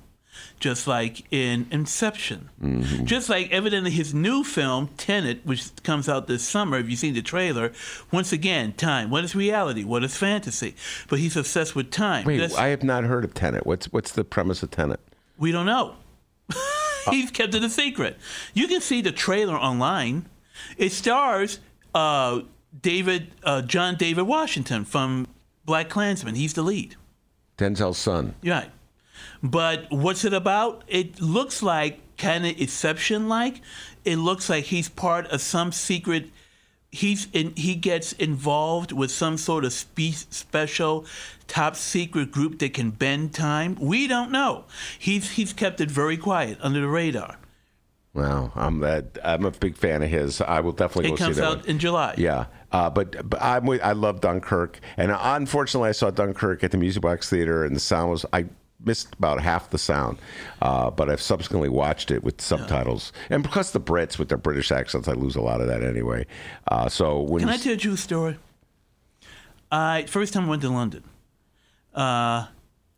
just 0.60 0.88
like 0.88 1.24
in 1.32 1.68
Inception. 1.72 2.50
Mm-hmm. 2.62 3.06
Just 3.06 3.30
like 3.30 3.52
evidently 3.52 3.92
his 3.92 4.14
new 4.14 4.44
film, 4.44 4.90
Tenet, 4.98 5.46
which 5.46 5.72
comes 5.84 6.10
out 6.10 6.28
this 6.28 6.48
summer, 6.48 6.78
if 6.78 6.90
you've 6.90 7.00
seen 7.00 7.14
the 7.14 7.22
trailer, 7.22 7.72
once 8.12 8.32
again, 8.32 8.74
time. 8.74 9.10
What 9.10 9.24
is 9.24 9.36
reality? 9.36 9.84
What 9.84 10.04
is 10.04 10.18
fantasy? 10.18 10.76
But 11.08 11.20
he's 11.20 11.38
obsessed 11.38 11.76
with 11.76 11.92
time. 11.92 12.26
Wait, 12.26 12.38
That's- 12.38 12.58
I 12.58 12.68
have 12.68 12.84
not 12.84 13.04
heard 13.06 13.24
of 13.24 13.34
Tenet. 13.34 13.66
What's 13.66 13.92
what's 13.92 14.12
the 14.12 14.24
premise 14.24 14.62
of 14.62 14.72
Tenet? 14.72 15.00
We 15.38 15.52
don't 15.52 15.66
know. 15.66 15.96
He's 17.10 17.32
kept 17.32 17.56
it 17.56 17.64
a 17.64 17.70
secret. 17.70 18.18
You 18.54 18.68
can 18.68 18.82
see 18.82 19.02
the 19.02 19.14
trailer 19.14 19.56
online. 19.56 20.28
It 20.78 20.92
stars 20.92 21.60
uh, 21.96 22.42
David 22.82 23.32
uh, 23.44 23.62
John 23.62 23.96
David 23.96 24.24
Washington 24.24 24.84
from 24.84 25.28
BlacKkKlansman. 25.66 26.36
He's 26.36 26.54
the 26.54 26.62
lead. 26.62 26.96
Denzel's 27.58 27.98
son. 27.98 28.36
Right. 28.44 28.70
But 29.42 29.88
what's 29.90 30.26
it 30.26 30.34
about? 30.34 30.84
It 30.88 31.22
looks 31.22 31.62
like 31.64 32.18
kind 32.18 32.46
of 32.46 32.60
Inception 32.60 33.28
like. 33.30 33.62
It 34.06 34.18
looks 34.18 34.50
like 34.50 34.66
he's 34.66 34.90
part 34.90 35.28
of 35.28 35.42
some 35.42 35.72
secret. 35.72 36.30
He's 36.92 37.28
in, 37.34 37.54
he 37.56 37.76
gets 37.76 38.14
involved 38.14 38.92
with 38.92 39.12
some 39.12 39.38
sort 39.38 39.64
of 39.64 39.72
spe- 39.74 40.26
special 40.32 41.06
top 41.48 41.76
secret 41.76 42.32
group 42.32 42.60
that 42.60 42.74
can 42.74 42.90
bend 42.92 43.34
time. 43.34 43.76
We 43.80 44.08
don't 44.08 44.32
know. 44.32 44.66
He's 44.98 45.32
he's 45.32 45.54
kept 45.54 45.80
it 45.82 45.92
very 45.92 46.18
quiet 46.18 46.58
under 46.62 46.82
the 46.82 46.88
radar. 46.88 47.38
Wow, 48.16 48.52
I'm 48.56 48.80
that. 48.80 49.20
I'm 49.24 49.46
a 49.46 49.52
big 49.52 49.78
fan 49.78 50.02
of 50.02 50.10
his. 50.10 50.42
I 50.42 50.62
will 50.62 50.72
definitely 50.72 51.10
It 51.10 51.12
go 51.12 51.16
see 51.18 51.24
comes 51.26 51.38
that. 51.38 51.46
out 51.46 51.58
one. 51.58 51.66
in 51.68 51.80
July. 51.80 52.16
Yeah, 52.18 52.46
uh, 52.72 52.90
but 52.90 53.30
but 53.30 53.40
I'm 53.40 53.66
with, 53.68 53.84
I 53.84 53.92
love 53.92 54.20
Dunkirk, 54.20 54.80
and 54.98 55.16
unfortunately, 55.16 55.90
I 55.90 55.94
saw 55.94 56.10
Dunkirk 56.10 56.64
at 56.64 56.72
the 56.72 56.78
Music 56.78 57.04
Box 57.04 57.30
Theater, 57.30 57.64
and 57.66 57.76
the 57.76 57.80
sound 57.80 58.10
was 58.10 58.26
I 58.34 58.46
missed 58.84 59.14
about 59.16 59.42
half 59.42 59.70
the 59.70 59.78
sound, 59.78 60.18
uh, 60.62 60.90
but 60.90 61.10
I've 61.10 61.22
subsequently 61.22 61.70
watched 61.70 62.12
it 62.12 62.24
with 62.24 62.42
subtitles, 62.42 63.12
and 63.30 63.44
because 63.44 63.72
the 63.72 63.80
Brits 63.80 64.18
with 64.18 64.30
their 64.30 64.38
British 64.38 64.72
accents, 64.72 65.08
I 65.08 65.14
lose 65.14 65.36
a 65.36 65.42
lot 65.42 65.62
of 65.62 65.68
that 65.68 65.84
anyway. 65.84 66.26
Uh, 66.68 66.90
so 66.90 67.22
when 67.22 67.42
Can 67.42 67.50
I 67.50 67.58
tell 67.58 67.76
you 67.76 67.94
a 67.94 67.98
story? 67.98 68.38
I 69.72 70.06
first 70.08 70.34
time 70.34 70.46
I 70.46 70.50
went 70.50 70.62
to 70.64 70.70
London. 70.70 71.04
Uh, 71.94 72.48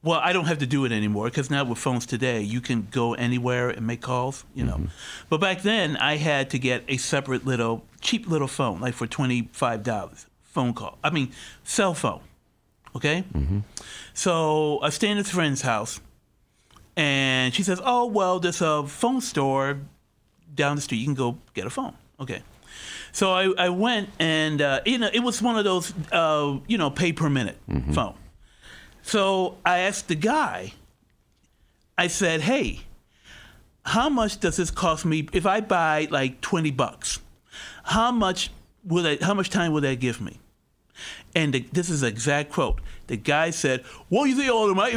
well, 0.03 0.19
I 0.23 0.33
don't 0.33 0.45
have 0.45 0.59
to 0.59 0.65
do 0.65 0.85
it 0.85 0.91
anymore 0.91 1.25
because 1.25 1.49
now 1.51 1.63
with 1.63 1.77
phones 1.77 2.05
today, 2.05 2.41
you 2.41 2.59
can 2.59 2.87
go 2.89 3.13
anywhere 3.13 3.69
and 3.69 3.85
make 3.85 4.01
calls. 4.01 4.45
You 4.55 4.65
know, 4.65 4.87
but 5.29 5.39
back 5.39 5.61
then 5.61 5.95
I 5.97 6.17
had 6.17 6.49
to 6.51 6.59
get 6.59 6.83
a 6.87 6.97
separate 6.97 7.45
little 7.45 7.85
cheap 7.99 8.27
little 8.27 8.47
phone, 8.47 8.79
like 8.79 8.93
for 8.93 9.07
twenty 9.07 9.49
five 9.51 9.83
dollars 9.83 10.25
phone 10.43 10.73
call. 10.73 10.97
I 11.03 11.09
mean, 11.11 11.31
cell 11.63 11.93
phone. 11.93 12.21
Okay. 12.95 13.23
So 14.13 14.79
I 14.81 14.89
stay 14.89 15.09
in 15.09 15.17
this 15.17 15.31
friend's 15.31 15.61
house, 15.61 16.01
and 16.97 17.53
she 17.53 17.63
says, 17.63 17.79
"Oh 17.83 18.05
well, 18.05 18.39
there's 18.39 18.61
a 18.61 18.85
phone 18.85 19.21
store 19.21 19.79
down 20.53 20.75
the 20.75 20.81
street. 20.81 20.97
You 20.99 21.05
can 21.05 21.13
go 21.15 21.37
get 21.53 21.65
a 21.65 21.69
phone." 21.69 21.93
Okay. 22.19 22.43
So 23.13 23.31
I, 23.31 23.51
I 23.57 23.69
went 23.69 24.09
and 24.19 24.61
uh, 24.61 24.81
you 24.85 24.97
know 24.97 25.09
it 25.13 25.19
was 25.19 25.41
one 25.41 25.57
of 25.57 25.63
those 25.63 25.93
uh, 26.11 26.59
you 26.67 26.77
know 26.77 26.89
pay 26.89 27.13
per 27.13 27.29
minute 27.29 27.57
phone. 27.93 28.15
So 29.01 29.57
I 29.65 29.79
asked 29.79 30.07
the 30.07 30.15
guy. 30.15 30.73
I 31.97 32.07
said, 32.07 32.41
"Hey, 32.41 32.81
how 33.83 34.09
much 34.09 34.39
does 34.39 34.57
this 34.57 34.71
cost 34.71 35.05
me 35.05 35.27
if 35.33 35.45
I 35.45 35.61
buy 35.61 36.07
like 36.11 36.41
twenty 36.41 36.71
bucks? 36.71 37.19
How 37.83 38.11
much 38.11 38.49
will 38.83 39.03
that? 39.03 39.21
How 39.23 39.33
much 39.33 39.49
time 39.49 39.71
will 39.71 39.81
that 39.81 39.99
give 39.99 40.19
me?" 40.21 40.39
And 41.35 41.53
the, 41.53 41.61
this 41.71 41.89
is 41.89 42.03
an 42.03 42.09
exact 42.09 42.51
quote. 42.51 42.79
The 43.07 43.17
guy 43.17 43.51
said, 43.51 43.81
"What 44.09 44.25
you 44.25 44.35
think 44.35 44.51
all 44.51 44.67
the 44.67 44.75
money? 44.75 44.93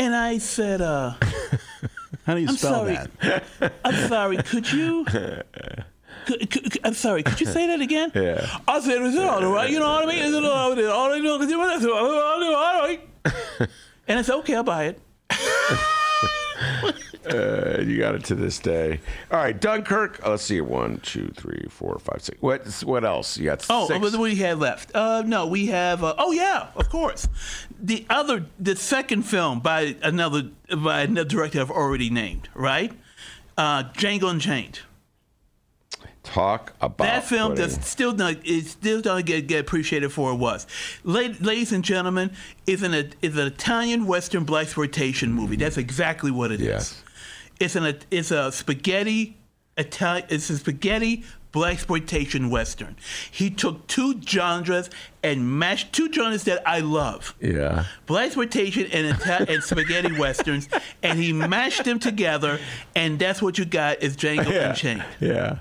And 0.00 0.14
I 0.14 0.38
said, 0.38 0.80
uh, 0.80 1.14
How 2.24 2.34
do 2.34 2.40
you 2.40 2.48
I'm 2.48 2.56
spell 2.56 2.74
sorry. 2.86 2.98
that? 3.22 3.72
I'm 3.84 4.08
sorry, 4.08 4.36
could 4.38 4.70
you? 4.72 5.04
Could, 5.06 5.44
could, 6.50 6.50
could- 6.50 6.80
I'm 6.84 6.94
sorry, 6.94 7.22
could 7.22 7.40
you 7.40 7.46
say 7.46 7.66
that 7.66 7.80
again? 7.80 8.12
Yeah. 8.14 8.46
I 8.68 8.80
said, 8.80 9.00
it's 9.02 9.16
all 9.16 9.44
right, 9.52 9.70
you 9.70 9.78
know 9.80 9.88
what 9.88 10.04
I 10.04 10.06
mean? 10.06 10.24
It's 10.24 10.34
all 10.36 10.42
right, 10.76 10.84
all 10.84 11.12
I 11.12 11.18
know 11.18 11.40
is 11.40 11.50
you 11.50 11.58
want 11.58 11.82
to- 11.82 11.92
all 11.92 12.80
right. 12.80 13.00
And 14.06 14.18
I 14.18 14.22
said, 14.22 14.34
okay, 14.36 14.54
I'll 14.54 14.62
buy 14.62 14.84
it. 14.94 15.00
Uh, 17.28 17.82
you 17.84 17.98
got 17.98 18.14
it 18.14 18.24
to 18.24 18.34
this 18.34 18.58
day. 18.58 19.00
All 19.30 19.38
right, 19.38 19.60
Dunkirk. 19.60 20.24
uh, 20.24 20.30
Let's 20.30 20.44
see. 20.44 20.62
One, 20.62 20.98
two, 21.00 21.28
three, 21.36 21.66
four, 21.68 21.98
five, 21.98 22.22
six. 22.22 22.40
What? 22.40 22.66
What 22.84 23.04
else? 23.04 23.36
You 23.36 23.44
got 23.46 23.66
Oh, 23.68 23.86
six. 23.86 24.00
what 24.00 24.12
do 24.12 24.20
we 24.20 24.36
have 24.36 24.60
left? 24.60 24.94
Uh, 24.94 25.22
no, 25.26 25.46
we 25.46 25.66
have. 25.66 26.02
Uh, 26.02 26.14
oh 26.16 26.32
yeah, 26.32 26.68
of 26.74 26.88
course. 26.88 27.28
The 27.78 28.06
other, 28.08 28.46
the 28.58 28.76
second 28.76 29.24
film 29.24 29.60
by 29.60 29.96
another 30.00 30.44
by 30.74 31.02
another 31.02 31.28
director 31.28 31.60
I've 31.60 31.70
already 31.70 32.08
named, 32.08 32.48
right? 32.54 32.92
Uh, 33.58 33.82
Django 33.92 34.30
Unchained. 34.30 34.80
Talk 36.32 36.72
about 36.80 37.04
That 37.04 37.24
film 37.24 37.52
putting- 37.52 37.64
does 37.64 37.78
still 37.84 38.12
not 38.12 38.36
it 38.44 38.66
still 38.66 39.00
don't 39.00 39.24
get, 39.24 39.46
get 39.46 39.60
appreciated 39.60 40.12
for 40.12 40.30
it 40.32 40.36
was. 40.36 40.66
La- 41.04 41.28
ladies 41.40 41.72
and 41.72 41.82
gentlemen, 41.84 42.30
is 42.66 42.82
an 42.82 42.92
is 43.22 43.36
an 43.36 43.46
Italian 43.46 44.06
Western 44.06 44.44
black 44.44 44.64
exploitation 44.64 45.32
movie. 45.32 45.56
That's 45.56 45.76
exactly 45.78 46.30
what 46.30 46.52
it 46.52 46.60
is. 46.60 46.66
Yes. 46.66 47.02
It's 47.60 47.76
an 47.76 47.96
it's 48.10 48.30
a 48.30 48.52
spaghetti 48.52 49.36
Italian. 49.76 50.26
It's 50.28 50.50
a 50.50 50.58
spaghetti 50.58 51.24
black 51.50 51.72
exploitation 51.72 52.50
Western. 52.50 52.94
He 53.30 53.48
took 53.48 53.86
two 53.86 54.20
genres 54.20 54.90
and 55.22 55.58
mashed 55.58 55.94
two 55.94 56.12
genres 56.12 56.44
that 56.44 56.62
I 56.68 56.80
love 56.80 57.34
Yeah. 57.40 57.84
black 58.06 58.26
exploitation 58.26 58.86
and, 58.92 59.14
Ita- 59.14 59.50
and 59.50 59.62
spaghetti 59.64 60.12
westerns, 60.18 60.68
and 61.02 61.18
he 61.18 61.32
mashed 61.32 61.84
them 61.84 61.98
together, 61.98 62.60
and 62.94 63.18
that's 63.18 63.40
what 63.40 63.56
you 63.56 63.64
got 63.64 64.02
is 64.02 64.14
Django 64.14 64.52
Yeah. 64.52 64.68
Unchained. 64.70 65.04
Yeah. 65.20 65.58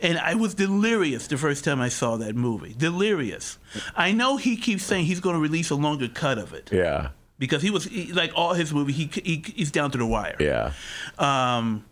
And 0.00 0.18
I 0.18 0.34
was 0.34 0.54
delirious 0.54 1.26
the 1.26 1.36
first 1.38 1.64
time 1.64 1.80
I 1.80 1.88
saw 1.88 2.16
that 2.16 2.34
movie. 2.36 2.74
Delirious. 2.76 3.58
I 3.96 4.12
know 4.12 4.36
he 4.36 4.56
keeps 4.56 4.84
saying 4.84 5.06
he's 5.06 5.20
going 5.20 5.34
to 5.36 5.40
release 5.40 5.70
a 5.70 5.74
longer 5.74 6.08
cut 6.08 6.38
of 6.38 6.52
it 6.52 6.70
Yeah. 6.72 7.08
because 7.38 7.62
he 7.62 7.70
was 7.70 7.84
he, 7.84 8.12
like 8.12 8.32
all 8.34 8.54
his 8.54 8.72
movie. 8.72 8.92
He, 8.92 9.10
he 9.22 9.44
he's 9.54 9.70
down 9.70 9.90
to 9.92 9.98
the 9.98 10.06
wire. 10.06 10.36
Yeah. 10.40 10.72
Um, 11.18 11.84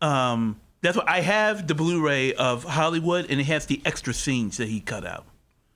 um, 0.00 0.60
that's 0.80 0.96
what 0.96 1.08
I 1.08 1.20
have 1.20 1.66
the 1.68 1.74
Blu-ray 1.74 2.34
of 2.34 2.64
Hollywood, 2.64 3.26
and 3.30 3.40
it 3.40 3.44
has 3.44 3.66
the 3.66 3.80
extra 3.84 4.12
scenes 4.12 4.56
that 4.56 4.68
he 4.68 4.80
cut 4.80 5.06
out. 5.06 5.24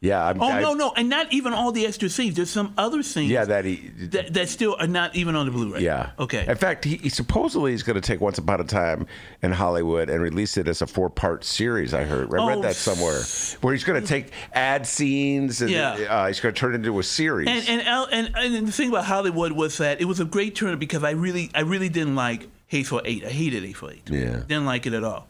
Yeah. 0.07 0.25
I'm, 0.27 0.41
Oh 0.41 0.49
I- 0.49 0.61
no, 0.61 0.75
no, 0.75 0.93
and 0.97 1.09
not 1.09 1.33
even 1.33 1.53
all 1.53 1.73
the 1.73 1.87
extra 1.87 2.09
scenes. 2.09 2.37
There's 2.37 2.51
some 2.51 2.73
other 2.79 3.03
scenes. 3.03 3.31
Yeah, 3.31 3.45
that 3.45 3.65
he. 3.65 3.77
that, 4.13 4.33
that 4.35 4.49
still 4.49 4.77
are 4.79 4.87
not 4.87 5.15
even 5.17 5.35
on 5.37 5.47
the 5.47 5.53
Blu-ray. 5.53 5.81
Yeah. 5.81 6.11
Okay. 6.19 6.47
In 6.47 6.57
fact, 6.57 6.85
he, 6.85 6.97
he 6.97 7.09
supposedly 7.09 7.73
is 7.73 7.83
going 7.83 7.95
to 7.95 8.01
take 8.01 8.21
Once 8.21 8.39
Upon 8.39 8.61
a 8.61 8.65
Time 8.65 9.07
in 9.43 9.53
Hollywood 9.53 10.09
and 10.11 10.23
release 10.23 10.57
it 10.57 10.69
as 10.69 10.83
a 10.83 10.87
four-part 10.87 11.45
series. 11.45 11.93
I 11.95 12.05
heard. 12.05 12.29
I 12.33 12.47
read 12.47 12.59
Oh, 12.59 12.63
that 12.63 12.77
somewhere, 12.77 13.21
where 13.61 13.73
he's 13.75 13.85
going 13.85 14.01
to 14.01 14.07
take 14.07 14.33
ad 14.53 14.87
scenes 14.87 15.61
and 15.63 15.71
Yeah. 15.71 15.93
uh, 16.09 16.27
he's 16.29 16.41
going 16.41 16.55
to 16.55 16.59
turn 16.59 16.73
it 16.73 16.77
into 16.77 16.99
a 16.99 17.03
series. 17.03 17.49
And 17.49 17.69
and, 17.69 17.83
Al- 17.89 18.09
and 18.13 18.33
and 18.37 18.67
the 18.67 18.73
thing 18.73 18.89
about 18.91 19.05
Hollywood 19.05 19.53
was 19.53 19.79
that 19.79 20.01
it 20.01 20.05
was 20.07 20.21
a 20.21 20.25
great 20.25 20.55
turn 20.55 20.79
because 20.79 21.03
I 21.03 21.11
really 21.11 21.51
I 21.55 21.61
really 21.61 21.89
didn't 21.89 22.15
like 22.17 22.49
Hateful 22.69 23.01
Eight. 23.05 23.25
I 23.25 23.29
hated 23.31 23.65
Hateful 23.65 23.91
Eight. 23.91 24.09
Yeah. 24.11 24.41
Didn't 24.47 24.67
like 24.67 24.87
it 24.87 24.93
at 24.93 25.05
all. 25.05 25.29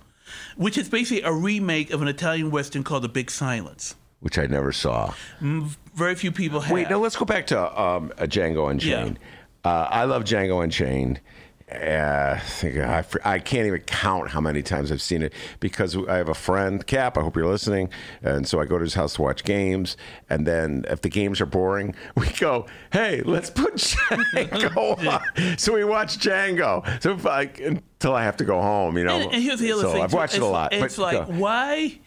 Which 0.57 0.77
is 0.79 0.89
basically 0.89 1.23
a 1.23 1.33
remake 1.33 1.91
of 1.93 2.03
an 2.03 2.09
Italian 2.09 2.51
western 2.51 2.83
called 2.83 3.05
The 3.05 3.09
Big 3.09 3.31
Silence. 3.31 3.95
Which 4.21 4.39
I 4.39 4.47
never 4.47 4.73
saw. 4.73 5.15
Very 5.41 6.15
few 6.15 6.33
people 6.33 6.61
have. 6.61 6.73
Wait, 6.73 6.91
no, 6.91 7.01
let's 7.01 7.17
go 7.17 7.25
back 7.25 7.47
to 7.49 7.81
um, 7.81 8.13
a 8.19 8.27
Django 8.27 8.71
Unchained. 8.71 9.19
Uh, 9.65 9.89
I 9.91 10.05
love 10.05 10.25
Django 10.25 10.63
Unchained. 10.63 11.21
Uh, 11.69 12.37
I, 12.37 12.39
think 12.39 12.79
I, 12.79 13.05
I 13.25 13.39
can't 13.41 13.67
even 13.67 13.81
count 13.81 14.31
how 14.31 14.41
many 14.41 14.63
times 14.63 14.93
I've 14.93 15.03
seen 15.03 15.23
it 15.23 15.33
because 15.59 15.97
I 15.97 16.17
have 16.17 16.29
a 16.29 16.35
friend, 16.35 16.87
Cap. 16.87 17.19
I 17.19 17.23
hope 17.23 17.35
you're 17.35 17.49
listening. 17.49 17.91
And 18.23 18.47
so 18.47 18.61
I 18.61 18.67
go 18.67 18.79
to 18.79 18.85
his 18.85 18.95
house 18.95 19.15
to 19.15 19.23
watch 19.23 19.43
games. 19.43 19.97
And 20.31 20.47
then 20.47 20.85
if 20.89 21.01
the 21.01 21.09
games 21.09 21.41
are 21.41 21.47
boring, 21.47 21.97
we 22.17 22.29
go, 22.39 22.67
hey, 22.93 23.23
let's 23.23 23.51
put 23.51 23.75
Django 23.75 25.21
on. 25.41 25.59
So 25.59 25.73
we 25.75 25.83
watch 25.83 26.19
Django. 26.19 27.03
So 27.03 27.15
if 27.15 27.27
I, 27.27 27.43
until 27.43 28.15
I 28.15 28.23
have 28.23 28.37
to 28.37 28.45
go 28.45 28.63
home, 28.63 28.97
you 28.97 29.03
know. 29.03 29.17
And, 29.17 29.33
and 29.33 29.43
here's 29.43 29.59
the 29.59 29.73
other 29.73 29.83
so 29.83 29.93
thing. 29.93 30.03
I've 30.03 30.11
too. 30.11 30.17
watched 30.17 30.37
it 30.37 30.43
a 30.43 30.47
lot. 30.47 30.73
It's 30.73 30.97
but 30.97 31.03
like, 31.03 31.27
why 31.27 31.99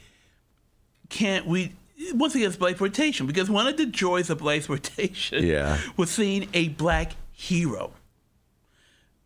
can't 1.09 1.45
we? 1.45 1.73
Once 2.13 2.33
again, 2.35 2.47
it's 2.47 2.55
black 2.57 2.71
exploitation 2.71 3.27
because 3.27 3.49
one 3.49 3.67
of 3.67 3.75
the 3.77 3.85
joys 3.85 4.29
of 4.29 4.37
black 4.39 4.57
exploitation 4.57 5.45
Yeah. 5.45 5.77
was 5.97 6.09
seeing 6.09 6.47
a 6.53 6.69
black 6.69 7.13
hero. 7.33 7.91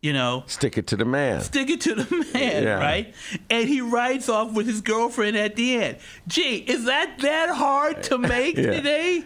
You 0.02 0.12
know, 0.12 0.44
stick 0.46 0.76
it 0.76 0.86
to 0.88 0.96
the 0.96 1.06
man. 1.06 1.40
stick 1.40 1.70
it 1.70 1.80
to 1.82 1.94
the 1.94 2.26
man, 2.34 2.62
Yeah. 2.64 2.74
right? 2.74 3.14
And 3.48 3.66
he 3.68 3.80
rides 3.80 4.28
off 4.28 4.52
with 4.52 4.66
his 4.66 4.82
girlfriend 4.82 5.34
at 5.36 5.56
the 5.56 5.76
end. 5.76 5.96
Gee, 6.28 6.56
is 6.56 6.84
that 6.84 7.18
that 7.20 7.48
hard 7.50 8.02
to 8.04 8.18
make 8.34 8.56
Yeah. 8.58 8.70
today? 8.72 9.24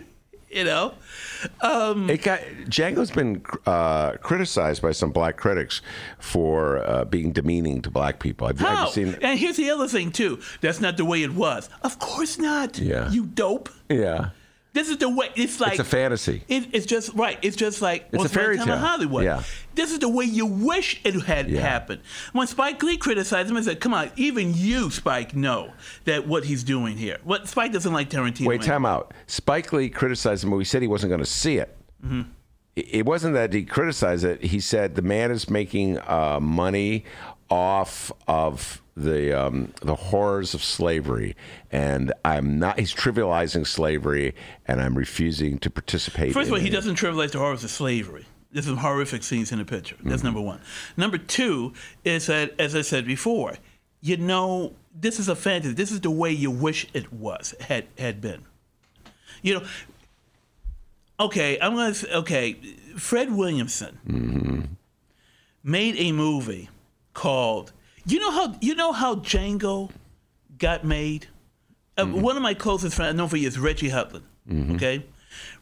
You 0.50 0.64
know, 0.64 0.94
It 1.62 2.22
got 2.22 2.40
Django's 2.70 3.10
been 3.10 3.42
uh, 3.66 4.12
criticized 4.12 4.80
by 4.80 4.92
some 4.92 5.10
black 5.12 5.36
critics 5.36 5.82
for 6.18 6.78
uh, 6.88 7.04
being 7.04 7.32
demeaning 7.32 7.82
to 7.82 7.90
black 7.90 8.18
people. 8.18 8.46
Have 8.46 8.58
how? 8.58 8.86
you 8.86 8.92
seen? 8.92 9.18
And 9.20 9.38
here's 9.38 9.58
the 9.58 9.70
other 9.70 9.88
thing 9.88 10.10
too. 10.10 10.40
That's 10.62 10.80
not 10.80 10.96
the 10.96 11.04
way 11.04 11.22
it 11.22 11.34
was. 11.34 11.68
Of 11.82 11.98
course 11.98 12.38
not. 12.38 12.78
Yeah. 12.78 13.10
You 13.10 13.26
dope. 13.26 13.68
Yeah, 13.90 14.30
This 14.78 14.90
is 14.90 14.98
the 14.98 15.08
way. 15.08 15.28
It's 15.34 15.58
like 15.58 15.72
it's 15.72 15.80
a 15.80 15.84
fantasy. 15.84 16.44
It, 16.46 16.68
it's 16.72 16.86
just 16.86 17.12
right. 17.14 17.36
It's 17.42 17.56
just 17.56 17.82
like 17.82 18.06
It's 18.12 18.24
a 18.24 18.28
fairy 18.28 18.58
in 18.58 18.64
tale. 18.64 18.76
Hollywood. 18.76 19.24
Yeah. 19.24 19.42
This 19.74 19.90
is 19.90 19.98
the 19.98 20.08
way 20.08 20.24
you 20.24 20.46
wish 20.46 21.00
it 21.02 21.14
had 21.22 21.50
Yeah. 21.50 21.62
happened. 21.62 22.00
When 22.32 22.46
Spike 22.46 22.80
Lee 22.84 22.96
criticized 22.96 23.50
him 23.50 23.56
and 23.56 23.64
said, 23.66 23.80
"Come 23.80 23.92
on, 23.92 24.12
even 24.14 24.54
you, 24.54 24.88
Spike, 24.92 25.34
know 25.34 25.72
that 26.04 26.28
what 26.28 26.44
he's 26.44 26.62
doing 26.62 26.96
here." 26.96 27.18
What 27.24 27.48
Spike 27.48 27.72
doesn't 27.72 27.92
like 27.92 28.08
Tarantino. 28.08 28.46
Wait, 28.46 28.60
anyway. 28.60 28.66
time 28.66 28.86
out. 28.86 29.12
Spike 29.26 29.72
Lee 29.72 29.88
criticized 29.88 30.44
the 30.44 30.46
movie. 30.46 30.62
Said 30.64 30.80
he 30.82 30.86
wasn't 30.86 31.10
going 31.10 31.24
to 31.24 31.26
see 31.26 31.56
it. 31.56 31.76
Mm-hmm. 32.06 32.30
It 32.76 32.86
it 33.00 33.04
wasn't 33.04 33.34
that 33.34 33.52
he 33.52 33.64
criticized 33.64 34.24
it. 34.24 34.44
He 34.44 34.60
said 34.60 34.94
the 34.94 35.02
man 35.02 35.32
is 35.32 35.50
making 35.50 35.98
uh, 36.06 36.38
money 36.40 37.04
off 37.50 38.12
of 38.28 38.80
the 39.02 39.32
um, 39.38 39.72
the 39.80 39.94
horrors 39.94 40.54
of 40.54 40.62
slavery, 40.62 41.36
and 41.70 42.12
I'm 42.24 42.58
not. 42.58 42.78
He's 42.78 42.94
trivializing 42.94 43.66
slavery, 43.66 44.34
and 44.66 44.80
I'm 44.80 44.96
refusing 44.96 45.58
to 45.60 45.70
participate. 45.70 46.32
First 46.34 46.48
of 46.48 46.54
all, 46.54 46.58
he 46.60 46.70
doesn't 46.70 46.96
trivialize 46.96 47.32
the 47.32 47.38
horrors 47.38 47.64
of 47.64 47.70
slavery. 47.70 48.26
There's 48.52 48.66
some 48.66 48.78
horrific 48.78 49.22
scenes 49.22 49.52
in 49.52 49.58
the 49.58 49.64
picture. 49.64 49.94
Mm-hmm. 49.96 50.08
That's 50.08 50.22
number 50.24 50.40
one. 50.40 50.60
Number 50.96 51.18
two 51.18 51.74
is 52.04 52.26
that, 52.26 52.58
as 52.58 52.74
I 52.74 52.80
said 52.80 53.06
before, 53.06 53.54
you 54.00 54.16
know, 54.16 54.74
this 54.98 55.18
is 55.18 55.28
a 55.28 55.36
fantasy. 55.36 55.74
This 55.74 55.92
is 55.92 56.00
the 56.00 56.10
way 56.10 56.32
you 56.32 56.50
wish 56.50 56.86
it 56.94 57.12
was 57.12 57.54
had 57.60 57.86
had 57.98 58.20
been. 58.20 58.44
You 59.42 59.54
know. 59.60 59.66
Okay, 61.20 61.58
I'm 61.60 61.74
gonna. 61.74 61.94
say- 61.94 62.12
Okay, 62.12 62.52
Fred 62.96 63.32
Williamson 63.32 63.98
Mm-hmm. 64.08 64.60
made 65.62 65.96
a 65.96 66.12
movie 66.12 66.68
called. 67.14 67.72
You 68.08 68.18
know 68.20 68.30
how 68.30 68.54
you 68.60 68.74
know 68.74 68.92
how 68.92 69.16
Django 69.16 69.90
got 70.58 70.84
made. 70.84 71.26
Uh, 71.96 72.04
Mm-hmm. 72.04 72.20
one 72.20 72.36
of 72.36 72.42
my 72.42 72.54
closest 72.54 72.94
friends, 72.94 73.12
I 73.12 73.16
know 73.16 73.26
for 73.26 73.36
years, 73.36 73.54
is 73.54 73.58
Reggie 73.58 73.88
Hudlin. 73.90 74.22
Okay, 74.76 75.04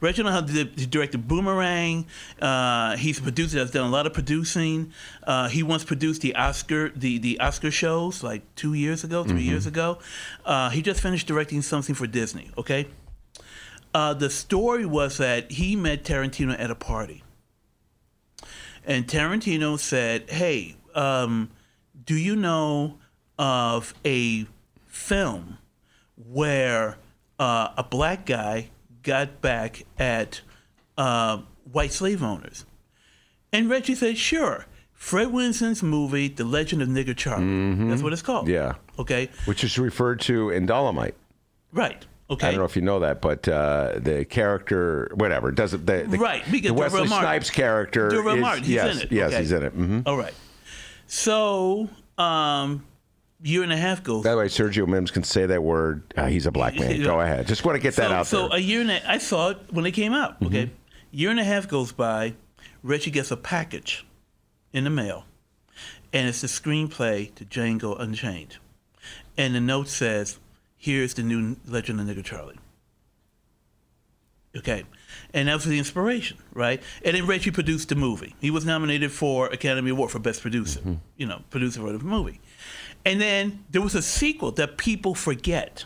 Reggie 0.01 0.23
Hudlin 0.23 0.79
he 0.79 0.87
directed 0.87 1.27
Boomerang. 1.27 2.07
Uh, 2.41 2.97
he's 2.97 3.19
a 3.19 3.23
producer 3.23 3.57
that's 3.59 3.71
done 3.73 3.87
a 3.87 3.91
lot 3.91 4.07
of 4.07 4.13
producing. 4.13 4.93
Uh, 5.25 5.49
he 5.49 5.63
once 5.63 5.83
produced 5.83 6.21
the 6.21 6.35
Oscar 6.37 6.91
the 6.95 7.19
the 7.19 7.41
Oscar 7.41 7.71
shows 7.71 8.23
like 8.23 8.43
two 8.55 8.75
years 8.75 9.03
ago, 9.03 9.25
3 9.25 9.33
Mm-hmm. 9.33 9.41
years 9.51 9.67
ago. 9.67 9.99
Uh, 10.45 10.69
he 10.71 10.83
just 10.83 11.01
finished 11.01 11.27
directing 11.27 11.63
something 11.63 11.95
for 11.97 12.07
Disney. 12.07 12.51
Okay, 12.59 12.87
uh, 13.95 14.13
the 14.15 14.29
story 14.31 14.85
was 14.87 15.17
that 15.17 15.51
he 15.53 15.75
met 15.75 16.05
Tarantino 16.05 16.55
at 16.61 16.71
a 16.71 16.77
party, 16.77 17.25
and 18.85 19.07
Tarantino 19.09 19.79
said, 19.79 20.31
"Hey, 20.31 20.77
um, 20.95 21.51
do 22.07 22.15
you 22.17 22.37
know 22.37 22.99
of 23.39 23.95
a 24.05 24.47
film 24.87 25.59
where 26.17 26.97
uh, 27.39 27.69
a 27.77 27.83
black 27.85 28.27
guy 28.27 28.71
got 29.03 29.41
back 29.41 29.85
at 29.99 30.41
uh, 30.97 31.39
white 31.71 31.93
slave 31.93 32.23
owners?" 32.23 32.65
And 33.53 33.69
Reggie 33.71 33.95
said, 33.95 34.17
"Sure." 34.19 34.67
Fred 34.93 35.31
Williamson's 35.31 35.83
movie, 35.83 36.27
The 36.29 36.45
Legend 36.45 36.81
of 36.81 36.89
Nigger 36.89 37.15
Charlie. 37.15 37.75
That's 37.91 38.03
what 38.03 38.15
it's 38.15 38.23
called. 38.23 38.49
Yeah. 38.49 38.77
Okay. 38.99 39.29
which 39.45 39.63
is 39.63 39.79
referred 39.79 40.21
to 40.23 40.49
in 40.49 40.65
Dolomite. 40.65 41.15
Right. 41.71 42.05
Okay. 42.31 42.47
I 42.49 42.51
don't 42.51 42.61
know 42.61 42.65
if 42.65 42.77
you 42.77 42.83
know 42.83 43.01
that, 43.01 43.21
but 43.21 43.47
uh, 43.47 43.93
the 43.99 44.25
character, 44.25 45.11
whatever, 45.15 45.53
doesn't 45.53 45.85
the, 45.87 46.07
the 46.09 46.17
Right, 46.17 46.43
because 46.51 46.69
the 46.69 46.75
Wesley 46.75 47.01
D'Urville 47.01 47.11
Martin. 47.11 47.29
Snipes 47.29 47.51
character 47.51 48.09
D'Urville 48.09 48.37
is 48.37 48.41
Martin, 48.41 48.65
he's 48.65 48.73
yes, 48.75 48.97
in 48.97 49.03
it. 49.03 49.13
yes, 49.13 49.29
Okay. 49.33 49.39
he's 49.43 49.53
in 49.53 49.63
it. 49.65 49.73
hmm 49.75 50.01
All 50.07 50.17
right. 50.17 50.35
So, 51.07 51.89
um, 52.19 52.85
year 53.43 53.63
and 53.63 53.73
a 53.73 53.77
half 53.77 54.03
goes. 54.03 54.25
By 54.25 54.33
the 54.33 54.39
way, 54.39 54.47
Sergio 54.47 54.87
Mims 54.87 55.11
can 55.11 55.23
say 55.23 55.47
that 55.47 55.63
word. 55.63 56.03
Uh, 56.17 56.27
he's 56.27 56.47
a 56.47 56.51
black 56.51 56.79
man. 56.79 57.03
Go 57.03 57.21
ahead. 57.21 57.47
Just 57.47 57.65
want 57.65 57.77
to 57.77 57.83
get 57.83 57.97
that 57.97 58.11
out 58.11 58.27
so 58.27 58.37
there. 58.37 58.47
Mm-hmm. 58.49 58.57
a 58.57 58.61
year 58.61 58.81
and 58.81 58.91
a, 58.91 59.11
I 59.11 59.19
saw 59.19 59.51
it 59.51 59.59
when 59.71 59.87
it 59.87 59.93
came 59.93 60.13
out. 60.13 60.37
Okay, 60.43 60.71
year 61.11 61.31
and 61.31 61.41
a 61.41 61.45
half 61.45 61.69
goes 61.69 61.93
by. 61.93 62.35
Reggie 62.83 63.11
gets 63.11 63.31
a 63.31 63.37
package 63.37 64.07
in 64.73 64.85
the 64.85 64.91
mail, 64.91 65.25
and 66.13 66.29
it's 66.29 66.41
the 66.41 66.47
screenplay 66.47 67.35
to 67.35 67.45
Django 67.45 68.01
Unchained, 68.01 68.59
and 69.37 69.55
the 69.55 69.61
note 69.61 69.89
says, 69.89 70.39
"Here's 70.77 71.15
the 71.15 71.23
new 71.23 71.57
Legend 71.67 72.01
of 72.01 72.07
Nigger 72.07 72.25
Charlie." 72.25 72.59
Okay, 74.57 74.85
and 75.37 75.49
that 75.49 75.55
was 75.55 75.65
the 75.67 75.79
inspiration, 75.79 76.39
right? 76.55 76.83
And 77.05 77.15
then 77.15 77.27
Reggie 77.27 77.51
produced 77.51 77.91
the 77.91 77.95
movie. 77.95 78.35
He 78.41 78.51
was 78.51 78.65
nominated 78.65 79.13
for 79.13 79.49
Academy 79.49 79.91
Award 79.91 80.11
for 80.11 80.19
Best 80.19 80.41
Producer. 80.41 80.81
Mm-hmm. 80.81 80.95
You 81.19 81.27
know, 81.27 81.43
producer 81.51 81.81
for 81.81 81.93
the 81.93 81.99
movie. 82.03 82.41
And 83.05 83.21
then 83.21 83.65
there 83.71 83.83
was 83.83 83.95
a 83.95 84.01
sequel 84.03 84.51
that 84.53 84.79
people 84.79 85.15
forget, 85.15 85.85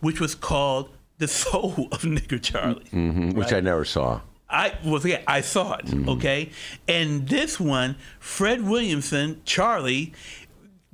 which 0.00 0.20
was 0.20 0.34
called 0.34 0.90
The 1.16 1.26
Soul 1.26 1.88
of 1.92 2.02
Nigger 2.02 2.40
Charlie. 2.40 2.84
Mhm, 2.92 3.32
which 3.32 3.54
I 3.54 3.60
never 3.60 3.86
saw. 3.86 4.20
I 4.50 4.74
was 4.84 5.04
yeah, 5.06 5.22
I 5.26 5.40
saw 5.40 5.76
it. 5.76 5.92
Okay, 6.06 6.50
and 6.86 7.26
this 7.26 7.58
one, 7.58 7.96
Fred 8.20 8.68
Williamson, 8.68 9.40
Charlie, 9.46 10.12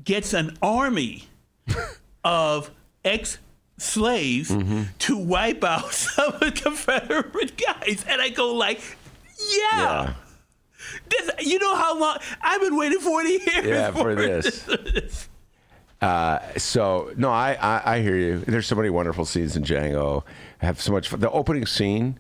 gets 0.03 0.33
an 0.33 0.57
army 0.63 1.25
of 2.25 2.71
ex 3.05 3.39
slaves 3.81 4.55
to 5.01 5.17
wipe 5.17 5.65
out 5.65 5.93
some 5.93 6.35
of 6.35 6.41
the 6.41 6.53
Confederate 6.53 7.57
guys, 7.57 8.05
and 8.09 8.21
I 8.21 8.29
go 8.29 8.55
like, 8.55 8.81
yeah. 9.39 9.79
Yeah. 9.79 10.15
This, 11.09 11.31
you 11.47 11.59
know 11.59 11.75
how 11.77 11.99
long 11.99 12.17
I've 12.41 12.61
been 12.61 12.77
waiting 12.77 13.01
forty 13.01 13.29
years 13.31 13.65
Yeah, 13.65 13.91
for 13.93 14.15
this. 14.15 15.29
So 16.57 17.13
no, 17.17 17.31
I, 17.31 17.53
I 17.61 17.97
I 17.97 18.01
hear 18.03 18.17
you. 18.17 18.39
There's 18.39 18.67
so 18.67 18.75
many 18.77 18.91
wonderful 18.91 19.25
scenes 19.25 19.57
in 19.57 19.63
Django. 19.63 20.25
I 20.63 20.67
have 20.67 20.81
so 20.81 20.93
much 20.93 21.09
fun. 21.09 21.21
The 21.21 21.31
opening 21.31 21.67
scene 21.67 22.19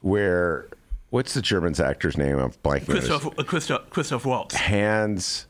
where 0.00 0.68
what's 1.10 1.34
the 1.34 1.42
German's 1.42 1.80
actor's 1.80 2.16
name? 2.16 2.38
I'm 2.38 2.50
blanking. 2.62 2.86
Christoph, 2.90 3.26
uh, 3.38 3.42
Christoph, 3.42 3.90
Christoph 3.90 4.24
Waltz. 4.26 4.54
hands 4.54 5.46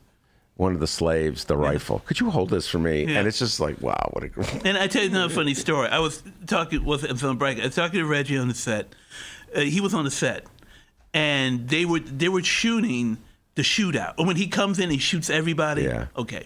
one 0.59 0.73
of 0.73 0.81
the 0.81 0.87
slaves 0.87 1.45
the 1.45 1.55
rifle. 1.55 1.99
Could 2.05 2.19
you 2.19 2.29
hold 2.29 2.49
this 2.49 2.67
for 2.67 2.79
me? 2.79 3.05
Yeah. 3.05 3.19
And 3.19 3.27
it's 3.29 3.39
just 3.39 3.61
like, 3.61 3.81
wow, 3.81 4.09
what 4.11 4.25
a 4.25 4.65
And 4.67 4.77
I 4.77 4.87
tell 4.87 5.01
you 5.01 5.09
another 5.09 5.33
funny 5.33 5.53
story. 5.53 5.87
I 5.87 5.99
was 5.99 6.21
talking 6.47 6.83
with 6.83 7.09
I'm 7.09 7.15
feeling 7.15 7.37
break. 7.37 7.59
I 7.61 7.67
was 7.67 7.75
talking 7.75 8.01
to 8.01 8.05
Reggie 8.05 8.37
on 8.37 8.49
the 8.49 8.53
set. 8.53 8.93
Uh, 9.55 9.61
he 9.61 9.79
was 9.79 9.93
on 9.93 10.03
the 10.03 10.11
set, 10.11 10.43
and 11.13 11.69
they 11.69 11.85
were 11.85 12.01
they 12.01 12.27
were 12.27 12.43
shooting 12.43 13.19
the 13.55 13.61
shootout. 13.61 14.15
And 14.17 14.27
when 14.27 14.35
he 14.35 14.47
comes 14.47 14.79
in, 14.79 14.89
he 14.89 14.97
shoots 14.97 15.29
everybody. 15.29 15.83
Yeah. 15.83 16.07
Okay. 16.17 16.45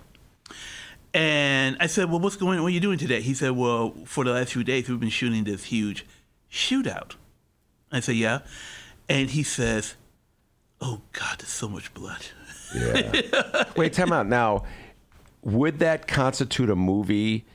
And 1.15 1.75
I 1.79 1.87
said, 1.87 2.11
"Well, 2.11 2.19
what's 2.19 2.35
going 2.35 2.59
on? 2.59 2.63
What 2.63 2.69
are 2.69 2.75
you 2.75 2.79
doing 2.79 2.99
today?" 2.99 3.21
He 3.21 3.33
said, 3.33 3.53
"Well, 3.53 3.95
for 4.05 4.23
the 4.23 4.31
last 4.33 4.53
few 4.53 4.63
days, 4.63 4.87
we've 4.87 4.99
been 4.99 5.09
shooting 5.09 5.43
this 5.43 5.63
huge 5.63 6.05
shootout." 6.51 7.15
I 7.91 7.99
said, 7.99 8.15
"Yeah," 8.15 8.41
and 9.09 9.31
he 9.31 9.41
says, 9.41 9.95
"Oh 10.79 11.01
God, 11.13 11.39
there's 11.39 11.49
so 11.49 11.67
much 11.67 11.95
blood." 11.95 12.27
Yeah. 12.75 13.63
Wait, 13.75 13.93
time 13.93 14.11
out. 14.11 14.27
Now, 14.27 14.63
would 15.41 15.79
that 15.79 16.07
constitute 16.07 16.69
a 16.69 16.75
movie 16.75 17.45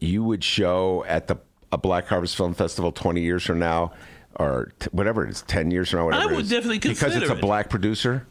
you 0.00 0.24
would 0.24 0.42
show 0.42 1.04
at 1.06 1.28
the 1.28 1.36
a 1.72 1.78
Black 1.78 2.06
Harvest 2.06 2.36
Film 2.36 2.52
Festival 2.52 2.92
20 2.92 3.22
years 3.22 3.42
from 3.42 3.58
now, 3.58 3.92
or 4.36 4.72
t- 4.78 4.88
whatever 4.92 5.24
it 5.24 5.30
is, 5.30 5.42
10 5.42 5.70
years 5.70 5.88
from 5.90 6.00
now, 6.00 6.04
whatever 6.04 6.28
I 6.28 6.36
would 6.36 6.44
is? 6.44 6.50
definitely 6.50 6.78
consider 6.78 7.06
it. 7.06 7.14
because 7.14 7.22
it's 7.22 7.32
a 7.32 7.38
it. 7.38 7.40
black 7.40 7.70
producer. 7.70 8.26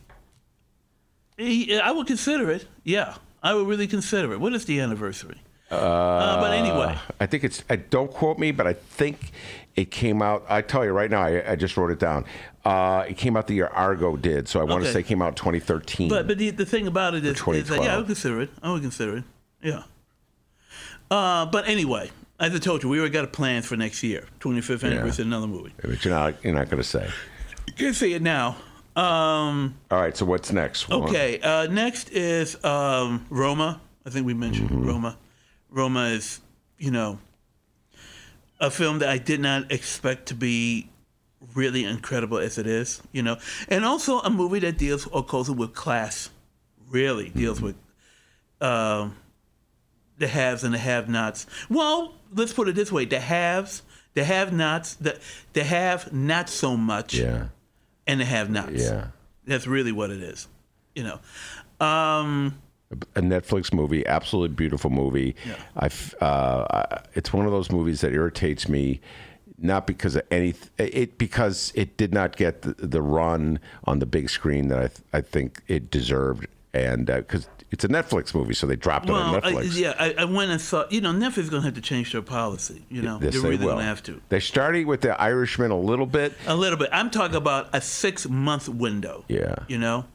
I 1.39 1.91
would 1.95 2.05
consider 2.05 2.51
it. 2.51 2.68
Yeah, 2.84 3.16
I 3.41 3.55
would 3.55 3.68
really 3.68 3.88
consider 3.88 4.34
it. 4.34 4.39
What 4.39 4.53
is 4.53 4.66
the 4.66 4.80
anniversary? 4.80 5.41
Uh, 5.72 6.39
but 6.39 6.51
anyway, 6.53 6.97
I 7.20 7.26
think 7.26 7.43
it's. 7.45 7.64
I, 7.70 7.78
don't 7.78 8.12
quote 8.12 8.38
me, 8.38 8.51
but 8.51 8.68
I 8.68 8.74
think 8.74 9.32
it 9.76 9.91
came 9.91 10.22
out. 10.22 10.45
I 10.49 10.61
tell 10.61 10.84
you 10.86 10.91
right 10.91 11.09
now, 11.09 11.22
I, 11.22 11.51
I 11.51 11.55
just 11.55 11.78
wrote 11.78 11.91
it 11.91 11.99
down. 11.99 12.26
Uh, 12.65 13.05
it 13.09 13.17
came 13.17 13.36
out 13.38 13.47
the 13.47 13.55
year 13.55 13.67
Argo 13.67 14.15
did, 14.17 14.47
so 14.47 14.59
I 14.59 14.63
want 14.63 14.84
to 14.84 14.91
say 14.91 14.99
it 14.99 15.07
came 15.07 15.22
out 15.22 15.36
2013. 15.36 16.09
but 16.09 16.28
but 16.28 16.38
the, 16.38 16.49
the 16.51 16.65
thing 16.65 16.88
about 16.88 17.15
it 17.15 17.26
is, 17.26 17.39
is 17.39 17.67
that, 17.69 17.82
yeah, 17.84 17.95
I 17.95 17.97
would 17.97 18.05
consider 18.05 18.41
it. 18.41 18.49
I 18.61 18.72
would 18.72 18.82
consider 18.82 19.17
it. 19.17 19.24
Yeah. 19.63 19.84
Uh, 21.09 21.45
but 21.47 21.67
anyway, 21.67 22.09
as 22.39 22.53
I 22.55 22.57
told 22.59 22.84
you, 22.84 22.89
we 22.89 22.99
already 22.99 23.13
got 23.13 23.24
a 23.24 23.28
plan 23.28 23.61
for 23.63 23.76
next 23.76 24.01
year, 24.03 24.26
25th 24.39 24.84
anniversary, 24.84 25.26
another 25.26 25.47
movie. 25.47 25.74
but 25.82 26.03
you're 26.05 26.13
not. 26.13 26.43
You're 26.43 26.53
not 26.53 26.69
going 26.69 26.82
to 26.82 26.88
say. 26.88 27.09
You 27.67 27.74
can 27.88 27.93
see 27.93 28.13
it 28.13 28.22
now. 28.22 28.57
Um, 28.95 29.76
All 29.89 29.99
right. 29.99 30.15
So 30.15 30.26
what's 30.26 30.51
next? 30.51 30.89
Okay. 30.91 31.39
Uh, 31.41 31.67
next 31.67 32.09
is 32.11 32.61
um, 32.63 33.26
Roma. 33.30 33.82
I 34.05 34.09
think 34.09 34.26
we 34.26 34.34
mentioned 34.34 34.69
Mm-hmm. 34.69 34.88
Roma. 34.88 35.17
Roma 35.69 36.05
is, 36.07 36.41
you 36.78 36.91
know, 36.91 37.17
a 38.62 38.72
film 38.72 38.99
that 38.99 39.09
I 39.09 39.18
did 39.18 39.41
not 39.41 39.70
expect 39.72 40.28
to 40.28 40.36
be 40.36 40.88
really 41.55 41.84
incredible 41.84 42.38
as 42.38 42.57
it 42.57 42.68
is, 42.68 43.01
you 43.12 43.24
know, 43.24 43.38
and 43.68 43.84
also 43.84 44.20
a 44.20 44.30
movie 44.30 44.59
that 44.59 44.78
deals 44.78 45.07
or 45.07 45.24
closer 45.26 45.51
with 45.53 45.74
class, 45.74 46.30
really 46.89 47.30
deals 47.30 47.57
Mm-hmm. 47.57 47.66
with 47.68 47.76
um, 48.62 49.16
the 50.20 50.28
haves 50.28 50.64
and 50.64 50.74
the 50.74 50.78
have-nots. 50.78 51.47
Well, 51.70 52.14
let's 52.34 52.53
put 52.53 52.68
it 52.70 52.76
this 52.76 52.91
way: 52.91 53.05
the 53.05 53.20
haves, 53.20 53.82
the 54.14 54.24
have-nots, 54.24 54.95
the 54.95 55.20
the 55.53 55.64
have 55.64 56.14
not 56.14 56.47
so 56.47 56.78
much, 56.78 57.16
Yeah. 57.16 57.47
and 58.05 58.20
the 58.22 58.26
have-nots. 58.26 58.84
Yeah. 58.84 59.07
That's 59.47 59.66
really 59.66 59.91
what 59.91 60.12
it 60.12 60.22
is, 60.22 60.47
you 60.95 61.03
know. 61.03 61.20
Um, 61.86 62.62
a 63.16 63.22
Netflix 63.22 63.74
movie, 63.74 64.06
absolutely 64.06 64.56
beautiful 64.56 64.89
movie. 64.89 65.36
I 65.76 65.86
f 65.86 66.22
uh, 66.22 67.00
it's 67.14 67.34
one 67.34 67.46
of 67.46 67.52
those 67.52 67.72
movies 67.72 68.02
that 68.02 68.14
irritates 68.14 68.68
me, 68.68 69.02
not 69.58 69.88
because 69.88 70.16
of 70.16 70.24
any, 70.32 70.54
it 70.78 71.18
because 71.18 71.72
it 71.76 71.98
did 71.98 72.14
not 72.14 72.36
get 72.36 72.62
the, 72.64 72.74
the 72.74 73.02
run 73.02 73.60
on 73.86 74.00
the 74.00 74.06
big 74.06 74.30
screen 74.30 74.68
that 74.70 74.80
I 74.80 74.88
th- 74.88 75.00
I 75.14 75.22
think 75.22 75.62
it 75.68 75.89
deserved, 75.92 76.48
and 76.74 77.06
because 77.06 77.48
it's 77.72 77.86
a 77.86 77.88
Netflix 77.88 78.36
movie, 78.36 78.54
so 78.54 78.68
they 78.68 78.76
dropped 78.76 79.08
it 79.08 79.14
well, 79.14 79.36
on 79.36 79.44
I, 79.44 79.54
Netflix. 79.54 79.80
yeah, 79.80 79.96
I, 79.98 80.14
I 80.18 80.26
went 80.26 80.52
and 80.52 80.60
saw. 80.60 80.86
You 80.89 81.00
know, 81.00 81.12
Netflix 81.12 81.38
is 81.39 81.50
going 81.50 81.62
to 81.62 81.68
have 81.68 81.76
to 81.76 81.82
change 81.82 82.12
their 82.12 82.22
policy. 82.22 82.84
You 82.89 83.02
know, 83.02 83.18
Yes, 83.22 83.34
they're 83.34 83.42
really 83.42 83.58
going 83.58 83.78
to 83.78 83.84
have 83.84 84.04
to. 84.04 84.22
They're 84.28 84.42
starting 84.42 84.88
with 84.88 85.02
the 85.02 85.20
Irishman 85.20 85.72
a 85.72 85.80
little 85.80 86.06
bit. 86.06 86.34
A 86.48 86.56
little 86.56 86.78
bit. 86.78 86.89
I'm 86.92 87.10
talking 87.10 87.38
about 87.38 87.70
a 87.72 87.80
six 87.80 88.28
month 88.28 88.68
window. 88.68 89.24
Yeah. 89.30 89.56
You 89.70 89.78
know? 89.78 90.06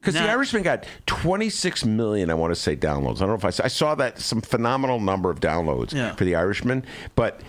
Because 0.00 0.14
the 0.14 0.28
Irishman 0.30 0.62
got 0.62 0.84
26 1.06 1.84
million, 1.84 2.30
I 2.30 2.34
want 2.34 2.52
to 2.54 2.60
say, 2.60 2.76
downloads. 2.76 3.16
I 3.16 3.20
don't 3.20 3.30
know 3.30 3.34
if 3.34 3.44
I 3.44 3.50
saw, 3.50 3.64
I 3.64 3.68
saw 3.68 3.94
that 3.96 4.20
some 4.20 4.40
phenomenal 4.40 5.00
number 5.00 5.30
of 5.30 5.40
downloads 5.40 5.92
Yeah. 5.92 6.14
for 6.14 6.24
the 6.24 6.36
Irishman, 6.36 6.84
but 7.16 7.40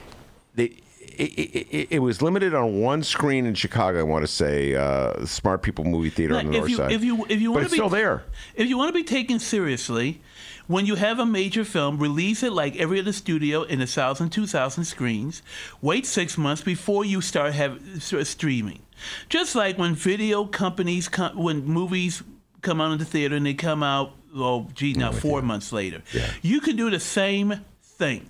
they, 0.56 0.74
it, 1.18 1.68
it, 1.72 1.88
it, 1.91 2.00
was 2.00 2.22
limited 2.22 2.54
on 2.54 2.80
one 2.82 3.04
screen 3.04 3.45
in 3.45 3.54
Chicago. 3.56 4.00
I 4.00 4.04
want 4.04 4.24
to 4.24 4.32
say, 4.32 4.76
uh, 4.76 5.26
Smart 5.26 5.62
People 5.62 5.84
Movie 5.86 6.10
Theater 6.10 6.34
Now, 6.34 6.39
on 6.39 6.45
the 6.48 6.52
if 6.54 6.58
north 6.60 6.70
you 6.70 6.78
side. 6.78 6.91
if 6.91 7.04
you 7.04 7.26
if 7.30 7.41
you 7.41 7.50
but 7.50 7.54
want 7.54 7.64
it's 7.66 7.74
to 7.74 7.76
be 7.76 7.78
still 7.78 7.89
there. 7.89 8.24
if 8.56 8.68
you 8.68 8.78
want 8.78 8.89
to 8.89 8.93
be 8.93 9.04
taken 9.04 9.39
seriously, 9.39 10.22
when 10.68 10.86
you 10.86 10.95
have 10.95 11.20
a 11.20 11.26
major 11.26 11.64
film, 11.64 11.98
release 11.98 12.43
it 12.43 12.54
like 12.54 12.76
every 12.78 13.00
other 13.00 13.14
studio 13.14 13.64
in 13.64 13.82
a 13.82 13.88
thousand, 13.88 14.30
two 14.30 14.45
thousand 14.45 14.84
screens. 14.86 15.41
Wait 15.82 16.06
six 16.06 16.38
months 16.38 16.62
before 16.62 17.04
you 17.06 17.22
start 17.22 17.54
have 17.54 17.80
start 18.02 18.28
streaming. 18.28 18.82
Just 19.30 19.56
like 19.56 19.78
when 19.78 19.95
video 19.95 20.45
companies 20.45 21.10
when 21.36 21.66
movies 21.66 22.22
come 22.68 22.82
out 22.82 22.91
in 22.91 22.97
the 22.97 23.05
theater 23.05 23.36
and 23.36 23.45
they 23.45 23.53
come 23.53 23.82
out, 23.82 24.13
oh, 24.36 24.68
gee, 24.74 24.93
now 24.93 25.11
four 25.11 25.41
months 25.41 25.72
later. 25.72 26.01
Yeah. 26.13 26.30
You 26.41 26.59
can 26.59 26.76
do 26.76 26.89
the 26.89 26.99
same 26.99 27.61
thing. 27.82 28.28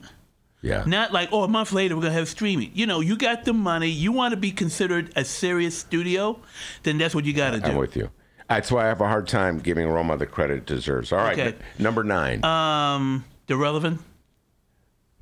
Yeah. 0.62 0.84
Not 0.86 1.12
like, 1.12 1.30
oh, 1.32 1.44
a 1.44 1.48
month 1.48 1.72
later 1.72 1.96
we're 1.96 2.04
gonna 2.04 2.14
have 2.14 2.28
streaming. 2.28 2.72
You 2.74 2.86
know, 2.86 3.00
you 3.00 3.18
got 3.18 3.46
the 3.46 3.54
money. 3.54 3.90
You 3.90 4.12
want 4.12 4.32
to 4.32 4.38
be 4.38 4.52
considered 4.52 5.12
a 5.16 5.24
serious 5.26 5.78
studio, 5.78 6.40
then 6.84 6.98
that's 6.98 7.16
what 7.16 7.26
you 7.26 7.34
got 7.34 7.52
to 7.52 7.60
do. 7.60 7.68
I'm 7.72 7.76
with 7.78 7.96
you. 7.96 8.10
That's 8.50 8.72
why 8.72 8.86
I 8.86 8.88
have 8.88 9.02
a 9.02 9.08
hard 9.08 9.28
time 9.28 9.60
giving 9.60 9.88
Roma 9.88 10.18
the 10.18 10.26
credit 10.26 10.60
it 10.60 10.66
deserves. 10.66 11.12
All 11.12 11.20
right, 11.20 11.38
Okay. 11.38 11.48
n- 11.50 11.56
number 11.80 12.04
nine. 12.04 12.44
Um, 12.46 13.26
the 13.48 13.58
relevant. 13.58 14.02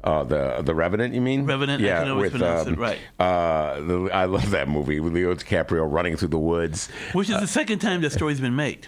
Uh, 0.03 0.24
the 0.24 0.61
the 0.61 0.76
Revenant, 0.76 1.16
you 1.16 1.22
mean? 1.22 1.45
Revenant, 1.45 1.82
I 1.82 1.86
Yeah, 1.88 2.13
with 2.13 2.39
um, 2.39 2.76
right. 2.76 2.99
Uh, 3.20 3.80
the, 3.82 4.09
I 4.13 4.26
love 4.26 4.51
that 4.51 4.68
movie 4.68 4.99
with 4.99 5.13
Leo 5.13 5.34
DiCaprio 5.34 5.91
running 5.91 6.16
through 6.16 6.28
the 6.28 6.38
woods. 6.38 6.89
Which 7.13 7.30
is 7.30 7.39
the 7.39 7.47
second 7.47 7.80
time 7.80 8.01
that 8.01 8.11
story's 8.11 8.39
been 8.39 8.55
made. 8.55 8.88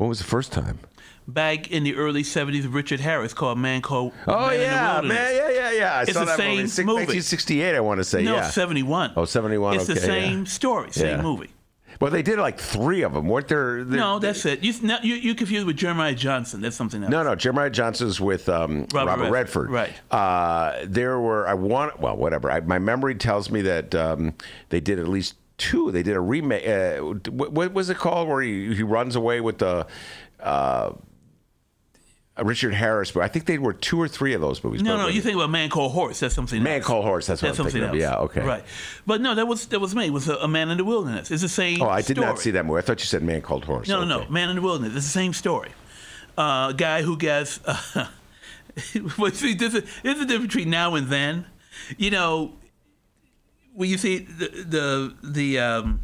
What 0.00 0.08
was 0.08 0.16
the 0.18 0.24
first 0.24 0.50
time? 0.50 0.78
Back 1.28 1.70
in 1.70 1.84
the 1.84 1.94
early 1.94 2.22
'70s, 2.22 2.72
Richard 2.72 3.00
Harris 3.00 3.34
called 3.34 3.58
"Man 3.58 3.82
Called 3.82 4.14
Oh 4.26 4.46
Man 4.48 4.58
yeah, 4.60 5.00
man, 5.02 5.34
yeah, 5.36 5.50
yeah, 5.50 5.70
yeah. 5.72 5.92
I 5.94 6.02
It's 6.04 6.14
saw 6.14 6.20
the 6.20 6.24
that 6.24 6.38
same 6.38 6.56
movie. 6.56 6.68
Six- 6.68 6.86
movie. 6.86 6.94
1968, 7.02 7.74
I 7.76 7.80
want 7.80 7.98
to 7.98 8.04
say. 8.04 8.22
No, 8.22 8.36
yeah. 8.36 8.48
'71. 8.48 9.12
Oh, 9.14 9.26
71, 9.26 9.74
It's 9.76 9.86
the 9.86 9.96
same 9.96 10.38
yeah. 10.38 10.44
story, 10.46 10.90
same 10.92 11.18
Yeah. 11.18 11.22
movie. 11.22 11.50
Well, 12.00 12.10
they 12.10 12.22
did 12.22 12.38
like 12.38 12.58
three 12.58 13.02
of 13.02 13.12
them. 13.12 13.28
weren't 13.28 13.48
there? 13.48 13.84
there- 13.84 13.98
No, 14.00 14.18
that's 14.18 14.46
it. 14.46 14.64
You, 14.64 14.72
now, 14.82 15.00
you 15.02 15.16
you 15.16 15.34
confused 15.34 15.66
with 15.66 15.76
Jeremiah 15.76 16.14
Johnson. 16.14 16.62
That's 16.62 16.74
something 16.76 17.02
else. 17.02 17.10
No, 17.10 17.22
no. 17.22 17.34
Jeremiah 17.34 17.68
Johnson's 17.68 18.18
with 18.18 18.48
um, 18.48 18.86
Robert 18.94 19.10
Robert, 19.10 19.30
Redford, 19.30 19.70
Redford. 19.70 19.70
right. 19.70 19.92
Uh, 20.10 20.78
there 20.84 21.20
were. 21.20 21.46
I 21.46 21.52
want. 21.52 22.00
Well, 22.00 22.16
whatever. 22.16 22.50
I, 22.50 22.60
my 22.60 22.78
memory 22.78 23.14
tells 23.16 23.50
me 23.50 23.60
that 23.62 23.94
um, 23.94 24.32
they 24.70 24.80
did 24.80 24.98
at 24.98 25.08
least 25.08 25.34
two. 25.60 25.92
They 25.92 26.02
did 26.02 26.16
a 26.16 26.20
remake. 26.20 26.66
Uh, 26.66 26.96
what, 27.30 27.52
what 27.52 27.72
was 27.72 27.90
it 27.90 27.98
called? 27.98 28.28
Where 28.28 28.42
he, 28.42 28.74
he 28.74 28.82
runs 28.82 29.14
away 29.14 29.40
with 29.40 29.58
the. 29.58 29.86
Uh, 30.40 30.94
Richard 32.42 32.72
Harris, 32.72 33.10
but 33.10 33.22
I 33.22 33.28
think 33.28 33.44
they 33.44 33.58
were 33.58 33.74
two 33.74 34.00
or 34.00 34.08
three 34.08 34.32
of 34.32 34.40
those 34.40 34.64
movies. 34.64 34.82
No, 34.82 34.96
no, 34.96 35.08
you 35.08 35.20
think 35.20 35.36
about 35.36 35.50
Man 35.50 35.68
Called 35.68 35.92
Horse. 35.92 36.20
That's 36.20 36.34
something 36.34 36.58
else. 36.60 36.64
Man 36.64 36.76
else. 36.78 36.86
Called 36.86 37.04
Horse. 37.04 37.26
That's 37.26 37.42
what 37.42 37.48
That's 37.48 37.58
I'm 37.58 37.64
something 37.66 37.82
thinking 37.82 38.02
else. 38.06 38.14
of. 38.14 38.34
Yeah, 38.36 38.42
okay. 38.42 38.48
Right. 38.48 38.64
But 39.06 39.20
no, 39.20 39.34
that 39.34 39.46
was 39.46 39.66
that 39.66 39.78
was 39.80 39.94
me. 39.94 40.06
It 40.06 40.12
was 40.12 40.26
a, 40.28 40.36
a 40.36 40.48
Man 40.48 40.70
in 40.70 40.78
the 40.78 40.84
Wilderness. 40.84 41.30
It's 41.30 41.42
the 41.42 41.48
same 41.50 41.82
Oh, 41.82 41.88
I 41.88 42.00
did 42.00 42.16
not 42.16 42.38
see 42.38 42.52
that 42.52 42.64
movie. 42.64 42.78
I 42.78 42.82
thought 42.82 43.00
you 43.00 43.06
said 43.06 43.22
Man 43.22 43.42
Called 43.42 43.64
Horse. 43.66 43.88
No, 43.88 44.04
no, 44.04 44.16
Okay. 44.16 44.24
no. 44.24 44.30
Man 44.30 44.48
in 44.48 44.56
the 44.56 44.62
Wilderness. 44.62 44.96
It's 44.96 45.04
the 45.06 45.12
same 45.12 45.34
story. 45.34 45.70
Uh, 46.38 46.68
a 46.70 46.74
guy 46.74 47.02
who 47.02 47.16
gets. 47.16 47.60
Uh, 48.76 49.30
see, 49.32 49.54
this 49.54 49.74
is, 49.74 49.82
this 50.02 50.14
is 50.14 50.20
the 50.20 50.26
difference 50.26 50.54
between 50.54 50.70
now 50.70 50.94
and 50.94 51.08
then. 51.08 51.44
You 51.98 52.12
know, 52.12 52.52
when 53.74 53.88
you 53.88 53.98
see 53.98 54.18
the 54.18 54.48
the 54.48 55.14
the 55.22 55.58
um, 55.58 56.00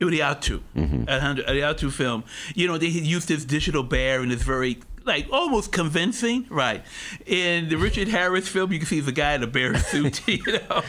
Iñárritu, 0.00 0.60
Mm-hmm. 0.76 1.08
Alejandro 1.08 1.44
Iñárritu 1.44 1.90
film, 1.92 2.24
you 2.54 2.66
know, 2.66 2.76
they 2.78 2.86
used 2.88 3.28
this 3.28 3.44
digital 3.44 3.82
bear 3.82 4.20
and 4.20 4.30
it's 4.32 4.42
very 4.42 4.78
like 5.04 5.26
almost 5.32 5.70
convincing, 5.72 6.46
right? 6.50 6.84
In 7.26 7.68
the 7.68 7.76
Richard 7.76 8.08
Harris 8.08 8.48
film, 8.48 8.72
you 8.72 8.78
can 8.78 8.86
see 8.88 9.00
the 9.00 9.12
guy 9.12 9.34
in 9.34 9.42
a 9.42 9.46
bear 9.46 9.76
suit, 9.78 10.26
you 10.28 10.42
know. 10.44 10.82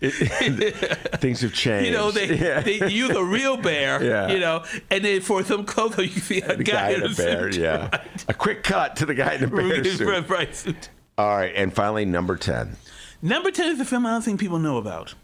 Things 0.00 1.40
have 1.42 1.52
changed. 1.52 1.86
You 1.86 1.92
know, 1.92 2.10
they, 2.10 2.34
Yeah. 2.36 2.60
they 2.60 2.88
use 2.88 3.10
a 3.10 3.22
real 3.22 3.56
bear, 3.56 4.02
Yeah. 4.02 4.28
you 4.32 4.40
know, 4.40 4.64
and 4.90 5.04
then 5.04 5.20
for 5.20 5.44
some 5.44 5.64
close 5.64 5.92
up, 5.92 5.98
you 6.00 6.08
see 6.08 6.40
a 6.40 6.56
the 6.56 6.64
guy, 6.64 6.72
guy 6.72 6.90
in 6.98 7.02
a 7.12 7.14
bear. 7.14 7.52
suit. 7.52 7.60
Yeah, 7.62 7.90
a 8.28 8.34
quick 8.34 8.62
cut 8.64 8.96
to 8.96 9.06
the 9.06 9.14
guy 9.14 9.34
in 9.34 9.42
the 9.42 9.46
bear 9.48 9.64
Right, 9.68 9.86
suit. 9.86 10.08
right, 10.08 10.28
right, 10.28 10.56
suit. 10.56 10.88
All 11.18 11.36
right, 11.36 11.52
and 11.54 11.72
finally, 11.72 12.04
number 12.04 12.36
ten. 12.36 12.76
Number 13.22 13.50
10 13.52 13.74
is 13.74 13.80
a 13.80 13.84
film 13.84 14.04
I 14.04 14.10
don't 14.10 14.22
think 14.22 14.40
people 14.40 14.58
know 14.58 14.76
about. 14.78 15.14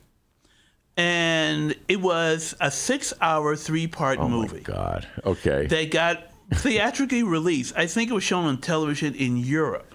And 0.96 1.76
it 1.86 2.00
was 2.00 2.54
a 2.60 2.70
six 2.70 3.12
hour, 3.20 3.54
three 3.56 3.86
part 3.86 4.18
Oh 4.18 4.28
movie 4.28 4.56
my 4.58 4.62
God. 4.62 5.06
Okay. 5.24 5.66
They 5.66 5.86
got 5.86 6.24
theatrically 6.54 7.22
released. 7.22 7.74
I 7.76 7.86
think 7.86 8.10
it 8.10 8.14
was 8.14 8.24
shown 8.24 8.44
on 8.46 8.58
television 8.58 9.14
in 9.14 9.36
Europe. 9.36 9.94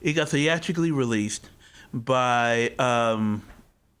It 0.00 0.14
got 0.14 0.28
theatrically 0.30 0.90
released 0.90 1.48
by 1.92 2.70
um, 2.78 3.42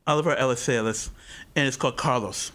Olivier 0.08 0.36
Assayas, 0.36 1.10
and 1.56 1.66
it's 1.68 1.76
called 1.76 1.96
Carlos. 1.96 2.52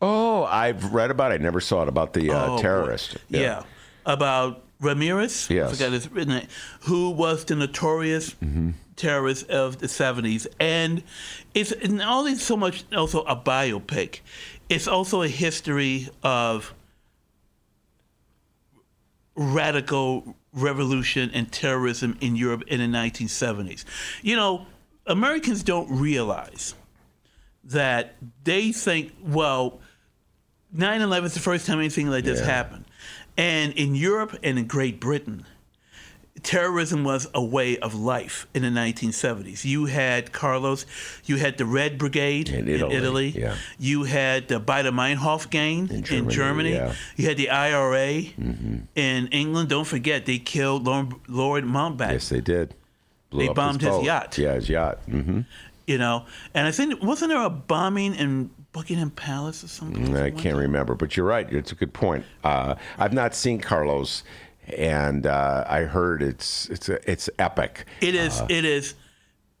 oh, 0.00 0.44
I've 0.44 0.92
read 0.94 1.10
about 1.10 1.32
it. 1.32 1.40
I 1.40 1.44
never 1.44 1.60
saw 1.60 1.82
it 1.82 1.88
about 1.88 2.12
the 2.14 2.30
uh, 2.30 2.52
Oh, 2.52 2.58
terrorist. 2.58 3.16
Yeah. 3.28 3.62
About 4.06 4.62
Ramirez, 4.80 5.48
I 5.50 5.66
forgot 5.68 5.92
his 5.92 6.10
written 6.10 6.34
name, 6.34 6.48
who 6.82 7.10
was 7.10 7.44
the 7.44 7.54
notorious 7.54 8.34
terrorist 9.02 9.48
of 9.50 9.78
the 9.78 9.86
70s. 9.86 10.46
And 10.60 11.02
it's 11.54 11.72
not 11.88 12.08
only 12.18 12.36
so 12.36 12.56
much 12.56 12.84
also 12.94 13.22
a 13.22 13.36
biopic, 13.36 14.20
it's 14.68 14.86
also 14.86 15.22
a 15.22 15.28
history 15.28 16.08
of 16.22 16.72
radical 19.34 20.36
revolution 20.52 21.30
and 21.34 21.50
terrorism 21.50 22.16
in 22.20 22.36
Europe 22.36 22.62
in 22.68 22.78
the 22.78 22.98
1970s. 22.98 23.84
You 24.22 24.36
know, 24.36 24.66
Americans 25.06 25.62
don't 25.62 25.90
realize 25.90 26.74
that 27.64 28.14
they 28.44 28.72
think, 28.72 29.12
well, 29.22 29.80
9 30.72 31.00
11 31.00 31.26
is 31.26 31.34
the 31.34 31.40
first 31.40 31.66
time 31.66 31.78
anything 31.78 32.08
like 32.08 32.24
this 32.24 32.40
Yeah. 32.40 32.46
happened. 32.46 32.84
And 33.36 33.72
in 33.72 33.94
Europe 33.94 34.38
and 34.42 34.58
in 34.58 34.66
Great 34.66 35.00
Britain, 35.00 35.46
terrorism 36.42 37.04
was 37.04 37.28
a 37.34 37.42
way 37.42 37.78
of 37.78 37.94
life 37.94 38.46
in 38.54 38.62
the 38.62 38.68
1970s. 38.68 39.64
You 39.64 39.86
had 39.86 40.32
Carlos, 40.32 40.86
you 41.24 41.36
had 41.36 41.58
the 41.58 41.64
Red 41.66 41.98
Brigade 41.98 42.48
In 42.48 42.68
in 42.68 42.74
Italy, 42.74 42.94
Italy, 42.96 43.28
yeah. 43.28 43.54
you 43.78 44.04
had 44.04 44.48
the 44.48 44.60
Baader-Meinhof 44.60 45.50
gang 45.50 45.88
in 45.90 46.02
Germany, 46.02 46.34
Germany, 46.34 46.72
yeah. 46.72 46.94
you 47.16 47.28
had 47.28 47.36
the 47.36 47.50
IRA 47.50 48.22
Mm-hmm. 48.22 48.76
in 48.96 49.26
England. 49.28 49.68
Don't 49.68 49.86
forget, 49.86 50.26
they 50.26 50.38
killed 50.38 50.84
Lord, 50.86 51.14
Lord 51.28 51.64
Mountbatten. 51.64 52.12
Yes, 52.12 52.28
they 52.28 52.40
did. 52.40 52.74
Blew 53.30 53.46
They 53.46 53.52
bombed 53.52 53.80
his 53.80 53.90
boat. 53.90 54.04
yacht. 54.04 54.36
Yeah, 54.38 54.54
his 54.54 54.68
yacht. 54.68 54.98
hmm 55.06 55.40
You 55.86 55.98
know, 55.98 56.26
and 56.54 56.66
I 56.66 56.70
think 56.70 57.02
wasn't 57.02 57.30
there 57.30 57.42
a 57.42 57.50
bombing 57.50 58.14
in 58.14 58.50
Buckingham 58.72 59.10
Palace 59.10 59.62
or 59.64 59.68
something? 59.68 60.16
I 60.16 60.30
can't 60.30 60.56
remember, 60.56 60.94
but 60.94 61.16
you're 61.16 61.26
right. 61.26 61.50
It's 61.52 61.72
a 61.72 61.74
good 61.74 61.92
point. 61.92 62.24
Uh, 62.44 62.74
I've 62.98 63.12
not 63.12 63.34
seen 63.34 63.58
Carlos, 63.60 64.22
and 64.66 65.26
uh, 65.26 65.64
I 65.66 65.82
heard 65.82 66.22
it's 66.22 66.68
it's 66.68 66.88
it's 66.88 67.30
epic. 67.38 67.86
It 68.00 68.14
is. 68.14 68.40
it 68.48 68.64
is. 68.64 68.94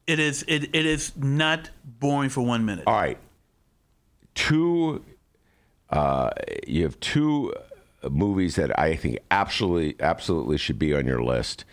It 0.06 0.18
is. 0.18 0.44
It, 0.48 0.74
it 0.74 0.86
is 0.86 1.12
not 1.16 1.70
boring 1.84 2.30
for 2.30 2.42
one 2.42 2.64
minute. 2.64 2.84
All 2.86 2.94
right, 2.94 3.18
two. 4.34 5.04
Uh, 5.90 6.30
you 6.66 6.84
have 6.84 6.98
two 7.00 7.52
movies 8.10 8.56
that 8.56 8.78
I 8.78 8.96
think 8.96 9.18
absolutely 9.30 9.96
absolutely 10.00 10.58
should 10.58 10.78
be 10.78 10.94
on 10.94 11.06
your 11.06 11.22
list. 11.22 11.64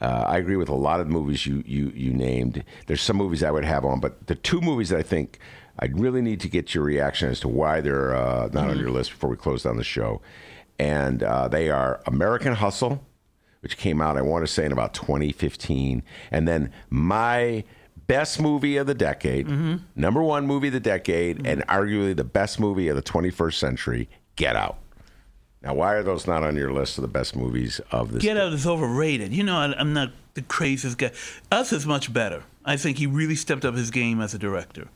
Uh, 0.00 0.24
I 0.26 0.36
agree 0.38 0.56
with 0.56 0.68
a 0.68 0.74
lot 0.74 1.00
of 1.00 1.06
the 1.06 1.12
movies 1.12 1.46
you, 1.46 1.62
you 1.66 1.90
you 1.94 2.12
named. 2.12 2.62
There's 2.86 3.02
some 3.02 3.16
movies 3.16 3.42
I 3.42 3.50
would 3.50 3.64
have 3.64 3.84
on, 3.84 4.00
but 4.00 4.26
the 4.26 4.34
two 4.34 4.60
movies 4.60 4.90
that 4.90 4.98
I 4.98 5.02
think 5.02 5.38
I'd 5.78 5.98
really 5.98 6.22
need 6.22 6.40
to 6.40 6.48
get 6.48 6.74
your 6.74 6.84
reaction 6.84 7.28
as 7.28 7.40
to 7.40 7.48
why 7.48 7.80
they're 7.80 8.14
uh, 8.14 8.48
not 8.52 8.70
on 8.70 8.78
your 8.78 8.90
list 8.90 9.10
before 9.10 9.30
we 9.30 9.36
close 9.36 9.62
down 9.62 9.76
the 9.76 9.84
show, 9.84 10.20
and 10.78 11.22
uh, 11.22 11.48
they 11.48 11.70
are 11.70 12.00
American 12.06 12.54
Hustle, 12.54 13.04
which 13.60 13.76
came 13.76 14.00
out 14.00 14.16
I 14.16 14.22
want 14.22 14.46
to 14.46 14.52
say 14.52 14.64
in 14.64 14.72
about 14.72 14.94
2015, 14.94 16.02
and 16.30 16.46
then 16.48 16.72
my 16.90 17.64
best 18.06 18.40
movie 18.40 18.76
of 18.76 18.86
the 18.86 18.94
decade, 18.94 19.48
number 19.96 20.22
one 20.22 20.46
movie 20.46 20.68
of 20.68 20.74
the 20.74 20.80
decade, 20.80 21.46
and 21.46 21.66
arguably 21.66 22.14
the 22.14 22.24
best 22.24 22.60
movie 22.60 22.88
of 22.88 22.96
the 22.96 23.02
21st 23.02 23.54
century, 23.54 24.08
Get 24.36 24.54
Out. 24.56 24.78
Now, 25.62 25.74
why 25.74 25.94
are 25.94 26.02
those 26.04 26.26
not 26.28 26.44
on 26.44 26.54
your 26.54 26.72
list 26.72 26.98
of 26.98 27.02
the 27.02 27.08
best 27.08 27.34
movies 27.34 27.80
of 27.90 28.12
this? 28.12 28.22
Get 28.22 28.36
Out 28.36 28.52
is 28.52 28.66
overrated. 28.66 29.32
You 29.32 29.42
know, 29.42 29.56
I, 29.56 29.74
I'm 29.76 29.92
not 29.92 30.12
the 30.34 30.42
craziest 30.42 30.98
guy. 30.98 31.10
Us 31.50 31.72
is 31.72 31.86
much 31.86 32.12
better. 32.12 32.44
I 32.64 32.76
think 32.76 32.98
he 32.98 33.06
really 33.06 33.34
stepped 33.34 33.64
up 33.64 33.74
his 33.74 33.90
game 33.90 34.20
as 34.20 34.34
a 34.34 34.38
director. 34.38 34.88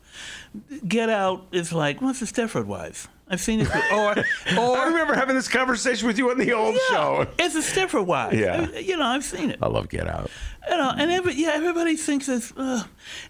Get 0.87 1.09
Out 1.09 1.45
is 1.51 1.73
like, 1.73 2.01
what's 2.01 2.19
the 2.19 2.25
Stepford 2.25 2.65
Wives? 2.65 3.09
I've 3.31 3.39
seen 3.41 3.61
it. 3.61 3.67
Or, 3.93 4.13
I 4.77 4.85
remember 4.87 5.13
having 5.15 5.35
this 5.35 5.47
conversation 5.47 6.05
with 6.07 6.17
you 6.17 6.29
on 6.31 6.37
the 6.37 6.51
old 6.53 6.75
show. 6.89 7.25
it's 7.39 7.55
a 7.55 7.59
Stepford 7.59 8.05
Wives. 8.05 8.37
Yeah. 8.37 8.67
I- 8.73 8.79
you 8.79 8.97
know, 8.97 9.05
I've 9.05 9.23
seen 9.23 9.49
it. 9.49 9.57
I 9.61 9.67
love 9.67 9.87
Get 9.89 10.07
Out. 10.07 10.29
You 10.69 10.77
know, 10.77 10.91
and 10.95 11.09
every, 11.09 11.33
yeah, 11.33 11.51
everybody 11.53 11.95
thinks 11.95 12.27
it's, 12.29 12.51
uh, 12.57 12.83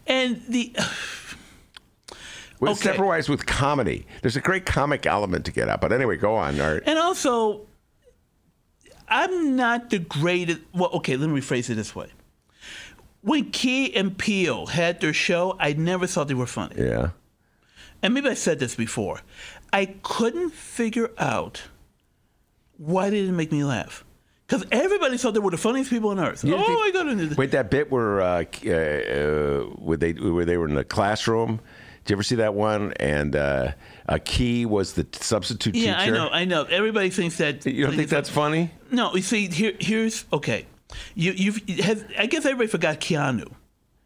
and 0.07 0.41
the. 0.49 0.75
With 2.59 2.71
Okay. 2.85 2.97
Stepford 2.97 3.05
Wives 3.07 3.29
with 3.29 3.45
comedy. 3.45 4.05
There's 4.21 4.35
a 4.35 4.41
great 4.41 4.65
comic 4.65 5.05
element 5.05 5.45
to 5.45 5.51
Get 5.51 5.69
Out. 5.69 5.81
But 5.81 5.91
anyway, 5.91 6.17
go 6.17 6.35
on. 6.35 6.57
Right. 6.57 6.81
And 6.85 6.99
also, 6.99 7.61
I'm 9.07 9.55
not 9.55 9.89
the 9.89 9.99
greatest. 9.99 10.59
Well, 10.73 10.89
okay, 10.93 11.15
let 11.17 11.29
me 11.29 11.39
rephrase 11.41 11.69
it 11.69 11.75
this 11.75 11.95
way. 11.95 12.09
When 13.21 13.51
Key 13.51 13.95
and 13.95 14.17
Peele 14.17 14.65
had 14.67 14.99
their 15.01 15.13
show, 15.13 15.55
I 15.59 15.73
never 15.73 16.07
thought 16.07 16.27
they 16.27 16.33
were 16.33 16.47
funny. 16.47 16.75
Yeah. 16.77 17.09
And 18.03 18.13
maybe 18.15 18.29
I 18.29 18.33
said 18.33 18.57
this 18.59 18.73
before. 18.75 19.21
I 19.73 19.95
couldn't 20.03 20.51
figure 20.51 21.11
out 21.17 21.63
why 22.77 23.09
they 23.09 23.21
didn't 23.21 23.37
make 23.37 23.51
me 23.51 23.63
laugh. 23.63 24.03
Because 24.47 24.65
everybody 24.71 25.17
thought 25.17 25.33
they 25.33 25.39
were 25.39 25.51
the 25.51 25.57
funniest 25.57 25.89
people 25.89 26.09
on 26.09 26.19
earth. 26.19 26.43
You 26.43 26.55
oh, 26.57 26.91
got 26.91 27.07
into 27.07 27.27
this. 27.27 27.37
Wait, 27.37 27.51
that 27.51 27.69
bit 27.69 27.89
where 27.89 28.19
uh, 28.19 28.43
uh, 28.65 28.69
uh, 28.69 29.61
where 29.77 29.95
they 29.95 30.11
where 30.11 30.43
they 30.43 30.57
were 30.57 30.67
in 30.67 30.75
the 30.75 30.83
classroom. 30.83 31.61
Did 32.03 32.09
you 32.09 32.15
ever 32.15 32.23
see 32.23 32.35
that 32.35 32.53
one? 32.53 32.91
And 32.99 33.35
uh, 33.35 33.71
a 34.07 34.19
key 34.19 34.65
was 34.65 34.93
the 34.93 35.07
substitute 35.13 35.73
teacher? 35.73 35.85
Yeah, 35.85 35.99
I 35.99 36.09
know, 36.09 36.29
I 36.29 36.45
know. 36.45 36.63
Everybody 36.63 37.11
thinks 37.11 37.37
that. 37.37 37.65
You 37.65 37.85
don't 37.85 37.95
think 37.95 38.09
that's 38.09 38.29
funny? 38.29 38.71
No, 38.91 39.15
you 39.15 39.21
see, 39.21 39.47
here, 39.47 39.73
here's 39.79 40.25
okay. 40.33 40.65
You, 41.15 41.31
you've, 41.31 41.57
has, 41.79 42.03
I 42.17 42.25
guess 42.25 42.43
everybody 42.43 42.67
forgot 42.67 42.99
Keanu. 42.99 43.53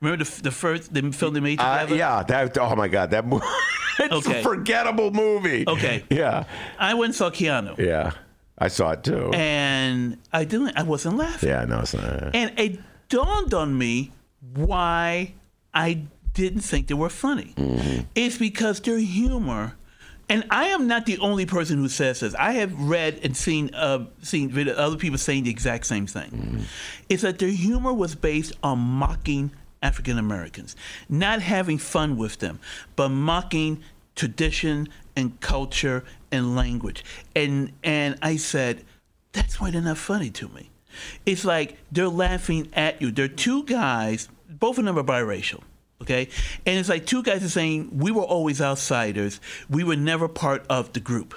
Remember 0.02 0.24
the, 0.24 0.42
the 0.44 0.52
first 0.52 0.94
the 0.94 1.12
film 1.12 1.34
they 1.34 1.40
made 1.40 1.60
Uh, 1.60 1.88
yeah, 1.90 2.22
that. 2.22 2.56
Oh 2.60 2.76
my 2.76 2.88
God, 2.88 3.10
that 3.12 3.26
movie. 3.26 3.46
it's 4.00 4.28
Okay. 4.28 4.40
a 4.40 4.44
forgettable 4.44 5.12
movie. 5.12 5.66
Okay. 5.68 6.04
Yeah, 6.10 6.46
I 6.80 6.94
went 6.94 7.10
and 7.10 7.16
saw 7.16 7.30
Keanu, 7.30 7.78
yeah. 7.78 8.12
I 8.58 8.70
saw 8.70 8.92
it 8.92 9.04
too. 9.04 9.32
and 9.34 10.18
I 10.32 10.46
didn't. 10.46 10.78
I 10.78 10.84
wasn't 10.84 11.18
laughing. 11.18 11.50
yeah, 11.50 11.66
no, 11.66 11.80
it's 11.80 11.94
not. 11.94 12.34
And 12.36 12.58
it 12.58 12.80
dawned 13.10 13.54
on 13.54 13.78
me 13.78 14.12
why 14.54 15.34
I 15.74 16.04
didn't 16.34 16.62
think 16.62 16.88
they 16.88 16.94
were 16.94 17.10
funny. 17.10 17.54
It's 18.16 18.38
because 18.38 18.80
their 18.82 18.98
humor, 19.00 19.76
and 20.30 20.46
I 20.50 20.66
am 20.68 20.88
not 20.88 21.06
the 21.06 21.18
only 21.20 21.46
person 21.46 21.78
who 21.78 21.90
says 21.90 22.22
this. 22.22 22.34
I 22.36 22.54
have 22.54 22.74
read 22.80 23.20
and 23.24 23.36
seen 23.36 23.74
uh, 23.76 24.06
seen 24.22 24.58
other 24.70 24.96
people 24.98 25.18
saying 25.18 25.44
the 25.44 25.50
exact 25.50 25.86
same 25.86 26.08
thing. 26.08 26.66
It's 27.10 27.24
that 27.24 27.40
their 27.40 27.50
humor 27.50 27.94
was 27.94 28.16
based 28.16 28.54
on 28.64 28.80
mocking 28.80 29.52
African 29.86 30.18
Americans, 30.18 30.76
not 31.08 31.42
having 31.42 31.78
fun 31.78 32.18
with 32.18 32.40
them, 32.40 32.60
but 32.96 33.10
mocking 33.10 33.84
tradition 34.16 34.90
and 35.16 35.40
culture 35.40 36.04
and 36.32 36.56
language. 36.56 37.04
And 37.36 37.72
and 37.84 38.18
I 38.22 38.38
said, 38.38 38.84
that's 39.32 39.60
why 39.60 39.70
they're 39.72 39.82
not 39.82 39.98
funny 39.98 40.32
to 40.32 40.48
me. 40.50 40.72
It's 41.26 41.46
like 41.46 41.78
they're 41.92 42.10
laughing 42.10 42.70
at 42.74 43.02
you. 43.02 43.12
They're 43.12 43.28
two 43.28 43.64
guys, 43.64 44.30
both 44.50 44.78
of 44.78 44.86
them 44.86 44.98
are 44.98 45.04
biracial. 45.04 45.62
Okay? 46.02 46.30
And 46.66 46.78
it's 46.80 46.90
like 46.90 47.06
two 47.06 47.24
guys 47.24 47.44
are 47.44 47.50
saying, 47.50 47.90
We 47.98 48.12
were 48.12 48.24
always 48.24 48.62
outsiders. 48.62 49.40
We 49.70 49.84
were 49.84 49.96
never 49.96 50.28
part 50.28 50.66
of 50.70 50.94
the 50.94 51.00
group. 51.00 51.36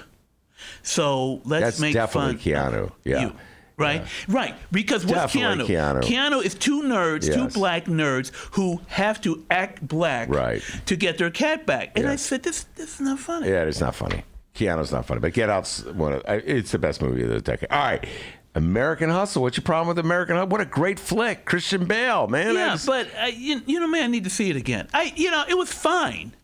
So 0.83 1.41
let's 1.45 1.65
That's 1.65 1.81
make 1.81 1.95
definitely 1.95 2.39
fun 2.39 2.73
Keanu. 2.73 2.93
Yeah. 3.05 3.21
you. 3.21 3.33
Right? 3.79 4.05
Right. 4.27 4.55
Because 4.73 5.05
what's 5.07 5.33
Definitely 5.33 5.67
Keanu? 5.75 6.03
Keanu. 6.03 6.43
is 6.45 6.55
two 6.55 6.83
nerds, 6.83 7.33
two 7.33 7.49
black 7.49 7.85
nerds 7.85 8.33
who 8.53 8.81
have 8.89 9.21
to 9.23 9.45
act 9.51 9.87
black 9.87 10.29
Right. 10.29 10.63
to 10.87 10.97
get 10.97 11.19
their 11.19 11.31
cat 11.31 11.65
back. 11.67 11.93
And 11.97 12.09
I 12.09 12.17
said, 12.17 12.43
This 12.43 12.65
this 12.75 12.95
is 12.97 13.01
not 13.01 13.19
funny. 13.19 13.49
Yeah, 13.49 13.63
it's 13.65 13.81
not 13.81 13.95
funny. 13.95 14.25
Keanu's 14.55 14.91
not 14.91 15.07
funny, 15.07 15.21
but 15.21 15.33
Get 15.33 15.49
Out's 15.49 15.85
one. 15.85 16.15
Of, 16.15 16.23
it's 16.27 16.73
the 16.73 16.79
best 16.81 17.01
movie 17.01 17.23
of 17.23 17.29
the 17.29 17.41
decade. 17.41 17.71
All 17.71 17.79
right, 17.79 18.05
American 18.57 19.09
Hustle. 19.09 19.43
What's 19.43 19.57
your 19.57 19.63
problem 19.63 19.87
with 19.89 20.05
American 20.05 20.35
Hustle? 20.35 20.49
What 20.49 20.61
a 20.61 20.65
great 20.65 20.99
flick, 20.99 21.45
Christian 21.45 21.85
Bale, 21.85 22.27
man. 22.27 22.49
Yeah, 22.55 22.75
That's- 22.77 22.85
but 22.87 23.07
uh, 23.23 23.27
you, 23.27 23.63
you 23.67 23.79
know, 23.79 23.87
man, 23.87 24.03
I 24.05 24.07
need 24.09 24.25
to 24.25 24.31
see 24.31 24.51
it 24.51 24.57
again. 24.57 24.89
I, 24.93 25.13
you 25.15 25.31
know, 25.31 25.45
it 25.49 25.57
was 25.57 25.73
fine. 25.73 26.35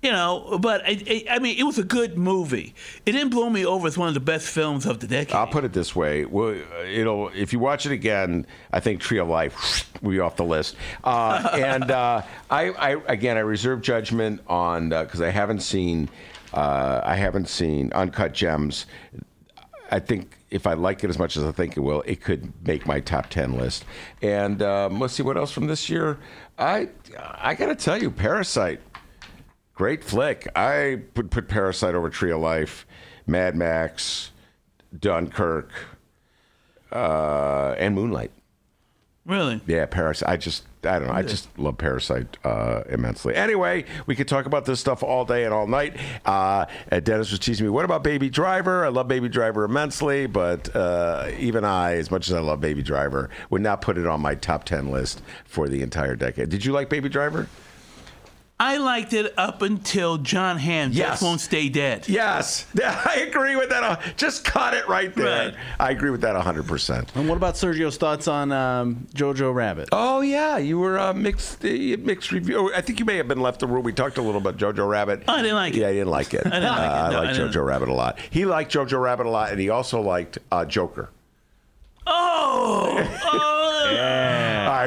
You 0.00 0.12
know, 0.12 0.58
but 0.60 0.82
I, 0.84 1.24
I, 1.28 1.38
mean, 1.40 1.58
it 1.58 1.64
was 1.64 1.76
a 1.76 1.82
good 1.82 2.16
movie. 2.16 2.72
It 3.04 3.12
didn't 3.12 3.30
blow 3.30 3.50
me 3.50 3.66
over 3.66 3.88
as 3.88 3.98
one 3.98 4.06
of 4.06 4.14
the 4.14 4.20
best 4.20 4.46
films 4.46 4.86
of 4.86 5.00
the 5.00 5.08
decade. 5.08 5.34
I'll 5.34 5.48
put 5.48 5.64
it 5.64 5.72
this 5.72 5.96
way: 5.96 6.24
well, 6.24 6.56
it'll 6.86 7.30
if 7.30 7.52
you 7.52 7.58
watch 7.58 7.84
it 7.84 7.90
again, 7.90 8.46
I 8.72 8.78
think 8.78 9.00
Tree 9.00 9.18
of 9.18 9.26
Life 9.26 9.90
will 10.02 10.12
be 10.12 10.20
off 10.20 10.36
the 10.36 10.44
list. 10.44 10.76
Uh, 11.02 11.48
and 11.52 11.90
uh, 11.90 12.22
I, 12.48 12.70
I 12.70 12.90
again, 13.08 13.36
I 13.36 13.40
reserve 13.40 13.82
judgment 13.82 14.40
on 14.46 14.90
because 14.90 15.20
I 15.20 15.30
haven't 15.30 15.62
seen, 15.62 16.08
uh, 16.54 17.00
I 17.02 17.16
haven't 17.16 17.48
seen 17.48 17.92
Uncut 17.92 18.32
Gems. 18.32 18.86
I 19.90 19.98
think 19.98 20.36
if 20.50 20.66
I 20.66 20.74
like 20.74 21.02
it 21.02 21.10
as 21.10 21.18
much 21.18 21.36
as 21.36 21.42
I 21.42 21.50
think 21.50 21.76
it 21.76 21.80
will, 21.80 22.02
it 22.06 22.22
could 22.22 22.52
make 22.64 22.86
my 22.86 23.00
top 23.00 23.30
ten 23.30 23.56
list. 23.56 23.84
And 24.22 24.62
um, 24.62 25.00
let's 25.00 25.14
see 25.14 25.24
what 25.24 25.36
else 25.36 25.50
from 25.50 25.66
this 25.66 25.90
year. 25.90 26.18
I 26.58 26.88
I 27.18 27.54
got 27.54 27.66
to 27.66 27.74
tell 27.74 28.00
you, 28.00 28.10
Parasite. 28.10 28.80
Great 29.78 30.02
flick. 30.02 30.48
I 30.56 31.02
would 31.14 31.30
put 31.30 31.46
Parasite 31.46 31.94
over 31.94 32.10
Tree 32.10 32.32
of 32.32 32.40
Life, 32.40 32.84
Mad 33.28 33.54
Max, 33.54 34.32
Dunkirk, 34.98 35.70
uh, 36.90 37.76
and 37.78 37.94
Moonlight. 37.94 38.32
really? 39.24 39.60
Yeah, 39.68 39.86
Parasite. 39.86 40.28
I 40.28 40.36
just, 40.36 40.64
I 40.82 40.98
don't 40.98 41.06
know. 41.06 41.14
I 41.14 41.22
just 41.22 41.56
love 41.60 41.78
Parasite 41.78 42.38
uh, 42.42 42.82
immensely. 42.88 43.36
Anyway, 43.36 43.84
we 44.06 44.16
could 44.16 44.26
talk 44.26 44.46
about 44.46 44.64
this 44.64 44.80
stuff 44.80 45.04
all 45.04 45.24
day 45.24 45.44
and 45.44 45.54
all 45.54 45.68
night. 45.68 45.96
Uh, 46.26 46.66
and 46.88 47.04
Dennis 47.04 47.30
was 47.30 47.38
teasing 47.38 47.64
me, 47.64 47.70
what 47.70 47.84
about 47.84 48.02
Baby 48.02 48.30
Driver? 48.30 48.84
I 48.84 48.88
love 48.88 49.06
Baby 49.06 49.28
Driver 49.28 49.62
immensely, 49.62 50.26
but 50.26 50.74
uh, 50.74 51.30
even 51.38 51.64
I, 51.64 51.94
as 51.98 52.10
much 52.10 52.26
as 52.26 52.34
I 52.34 52.40
love 52.40 52.60
Baby 52.60 52.82
Driver, 52.82 53.30
would 53.50 53.62
not 53.62 53.80
put 53.80 53.96
it 53.96 54.08
on 54.08 54.20
my 54.20 54.34
top 54.34 54.64
10 54.64 54.90
list 54.90 55.22
for 55.44 55.68
the 55.68 55.82
entire 55.82 56.16
decade. 56.16 56.48
Did 56.48 56.64
you 56.64 56.72
like 56.72 56.88
Baby 56.88 57.08
Driver? 57.08 57.48
I 58.60 58.78
liked 58.78 59.12
it 59.12 59.32
up 59.38 59.62
until 59.62 60.18
Jon 60.18 60.58
Hamm 60.58 60.90
Yes. 60.92 61.10
just 61.10 61.22
won't 61.22 61.40
stay 61.40 61.68
dead. 61.68 62.08
Yes, 62.08 62.66
I 62.84 63.24
agree 63.28 63.54
with 63.54 63.68
that. 63.68 63.84
Uh, 63.84 63.96
Just 64.16 64.44
cut 64.44 64.74
it 64.74 64.88
right 64.88 65.14
there. 65.14 65.50
Right. 65.50 65.54
I 65.78 65.90
agree 65.92 66.10
with 66.10 66.22
that 66.22 66.34
100%. 66.34 67.14
And 67.14 67.28
what 67.28 67.36
about 67.36 67.54
Sergio's 67.54 67.96
thoughts 67.96 68.26
on 68.26 68.50
um, 68.50 69.06
Jojo 69.14 69.54
Rabbit? 69.54 69.90
Oh 69.92 70.22
yeah, 70.22 70.58
you 70.58 70.76
were 70.80 70.98
uh, 70.98 71.12
mixed 71.14 71.64
uh, 71.64 71.68
mixed 71.68 72.32
review. 72.32 72.72
I 72.74 72.80
think 72.80 72.98
you 72.98 73.04
may 73.04 73.16
have 73.16 73.28
been 73.28 73.40
left 73.40 73.60
the 73.60 73.68
room. 73.68 73.84
We 73.84 73.92
talked 73.92 74.18
a 74.18 74.22
little 74.22 74.40
about 74.40 74.56
Jojo 74.56 74.88
Rabbit. 74.88 75.22
I 75.28 75.40
didn't 75.42 75.54
like 75.54 75.74
it. 75.74 75.78
Yeah, 75.80 75.88
he 75.90 75.94
didn't 75.98 76.10
like 76.10 76.34
it. 76.34 76.44
I, 76.44 76.50
didn't 76.50 76.64
like 76.64 76.78
it. 76.80 76.82
I 76.82 77.10
No, 77.12 77.18
like 77.20 77.28
I 77.28 77.32
didn't. 77.34 77.52
Jojo 77.52 77.64
Rabbit 77.64 77.88
a 77.90 77.94
lot. 77.94 78.18
He 78.30 78.44
liked 78.44 78.72
Jojo 78.72 79.00
Rabbit 79.00 79.26
a 79.26 79.30
lot, 79.30 79.52
and 79.52 79.60
he 79.60 79.70
also 79.70 80.00
liked 80.00 80.38
uh, 80.50 80.64
Joker. 80.64 81.10
Oh, 82.06 82.96
oh. 83.24 83.28
All 83.32 83.94
right, 83.94 84.37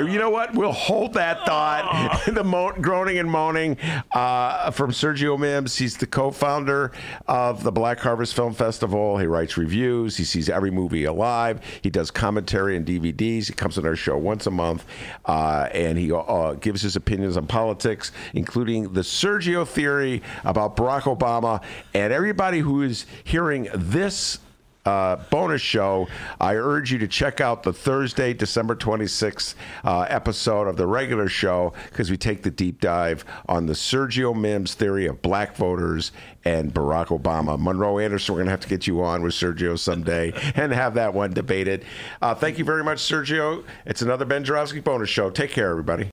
you 0.08 0.20
know 0.20 0.30
what? 0.30 0.54
We'll 0.54 0.72
hold 0.72 1.14
that 1.14 1.46
thought. 1.46 2.26
the 2.34 2.44
mo- 2.44 2.74
groaning 2.80 3.20
and 3.20 3.30
moaning 3.30 3.78
uh, 4.14 4.72
from 4.72 4.92
Sergio 4.92 5.40
Mims. 5.40 5.78
He's 5.78 5.98
the 5.98 6.08
co-founder 6.08 6.92
of 7.28 7.64
the 7.64 7.72
Black 7.72 8.00
Harvest 8.00 8.34
Film 8.36 8.54
Festival. 8.54 9.18
He 9.18 9.26
writes 9.26 9.58
reviews. 9.58 10.18
He 10.18 10.24
sees 10.24 10.50
every 10.50 10.72
movie 10.72 11.06
alive. 11.06 11.62
He 11.82 11.90
does 11.90 12.12
commentary 12.12 12.76
and 12.76 12.86
DVDs. 12.86 13.48
He 13.48 13.54
comes 13.54 13.78
on 13.78 13.86
our 13.86 13.96
show 13.96 14.18
once 14.18 14.48
a 14.48 14.52
month, 14.52 14.86
uh, 15.26 15.70
and 15.74 15.98
he 15.98 16.12
uh, 16.12 16.54
gives 16.54 16.82
his 16.82 16.96
opinions 16.96 17.38
on 17.38 17.48
politics, 17.48 18.12
including 18.34 18.94
the 18.94 19.02
Sergio 19.02 19.68
theory 19.68 20.22
about 20.44 20.76
Barack 20.76 21.04
Obama. 21.04 21.62
And 21.94 22.14
everybody 22.14 22.60
who 22.60 22.82
is 22.82 23.06
hearing 23.24 23.68
this 23.74 24.40
uh, 24.86 25.18
bonus 25.30 25.62
show, 25.62 26.08
I 26.40 26.56
urge 26.56 26.92
you 26.92 26.98
to 27.00 27.08
check 27.08 27.40
out 27.40 27.64
the 27.64 27.74
Thursday, 27.74 28.34
December 28.34 28.76
26th 28.76 29.56
uh, 29.84 30.08
episode 30.10 30.68
of 30.68 30.78
the 30.78 30.88
regular 30.88 31.30
show 31.30 31.74
because 31.90 32.10
we 32.10 32.18
take 32.18 32.42
the 32.42 32.52
deep 32.52 32.82
dive 32.82 33.24
on 33.48 33.68
the 33.68 33.74
Sergio 33.74 34.36
Mims 34.36 34.74
theory 34.74 35.06
of 35.06 35.22
black 35.22 35.56
voters 35.56 36.12
and 36.44 36.74
Barack 36.74 37.08
Obama. 37.08 37.60
Monroe 37.60 38.00
Anderson, 38.00 38.34
we're 38.34 38.40
going 38.40 38.48
to 38.48 38.52
have 38.52 38.62
to 38.62 38.70
get 38.70 38.88
you 38.88 39.04
on 39.04 39.22
with 39.22 39.34
Sergio 39.34 39.78
someday 39.78 40.34
and 40.56 40.72
have 40.72 40.96
that 40.96 41.14
one 41.14 41.32
debated. 41.32 41.86
Uh, 42.22 42.34
thank 42.34 42.58
you 42.58 42.66
very 42.66 42.84
much, 42.84 42.98
Sergio. 42.98 43.64
It's 43.86 44.02
another 44.02 44.26
Ben 44.26 44.44
Joravsky 44.44 44.80
bonus 44.80 45.10
show. 45.10 45.30
Take 45.30 45.52
care, 45.52 45.70
everybody. 45.70 46.10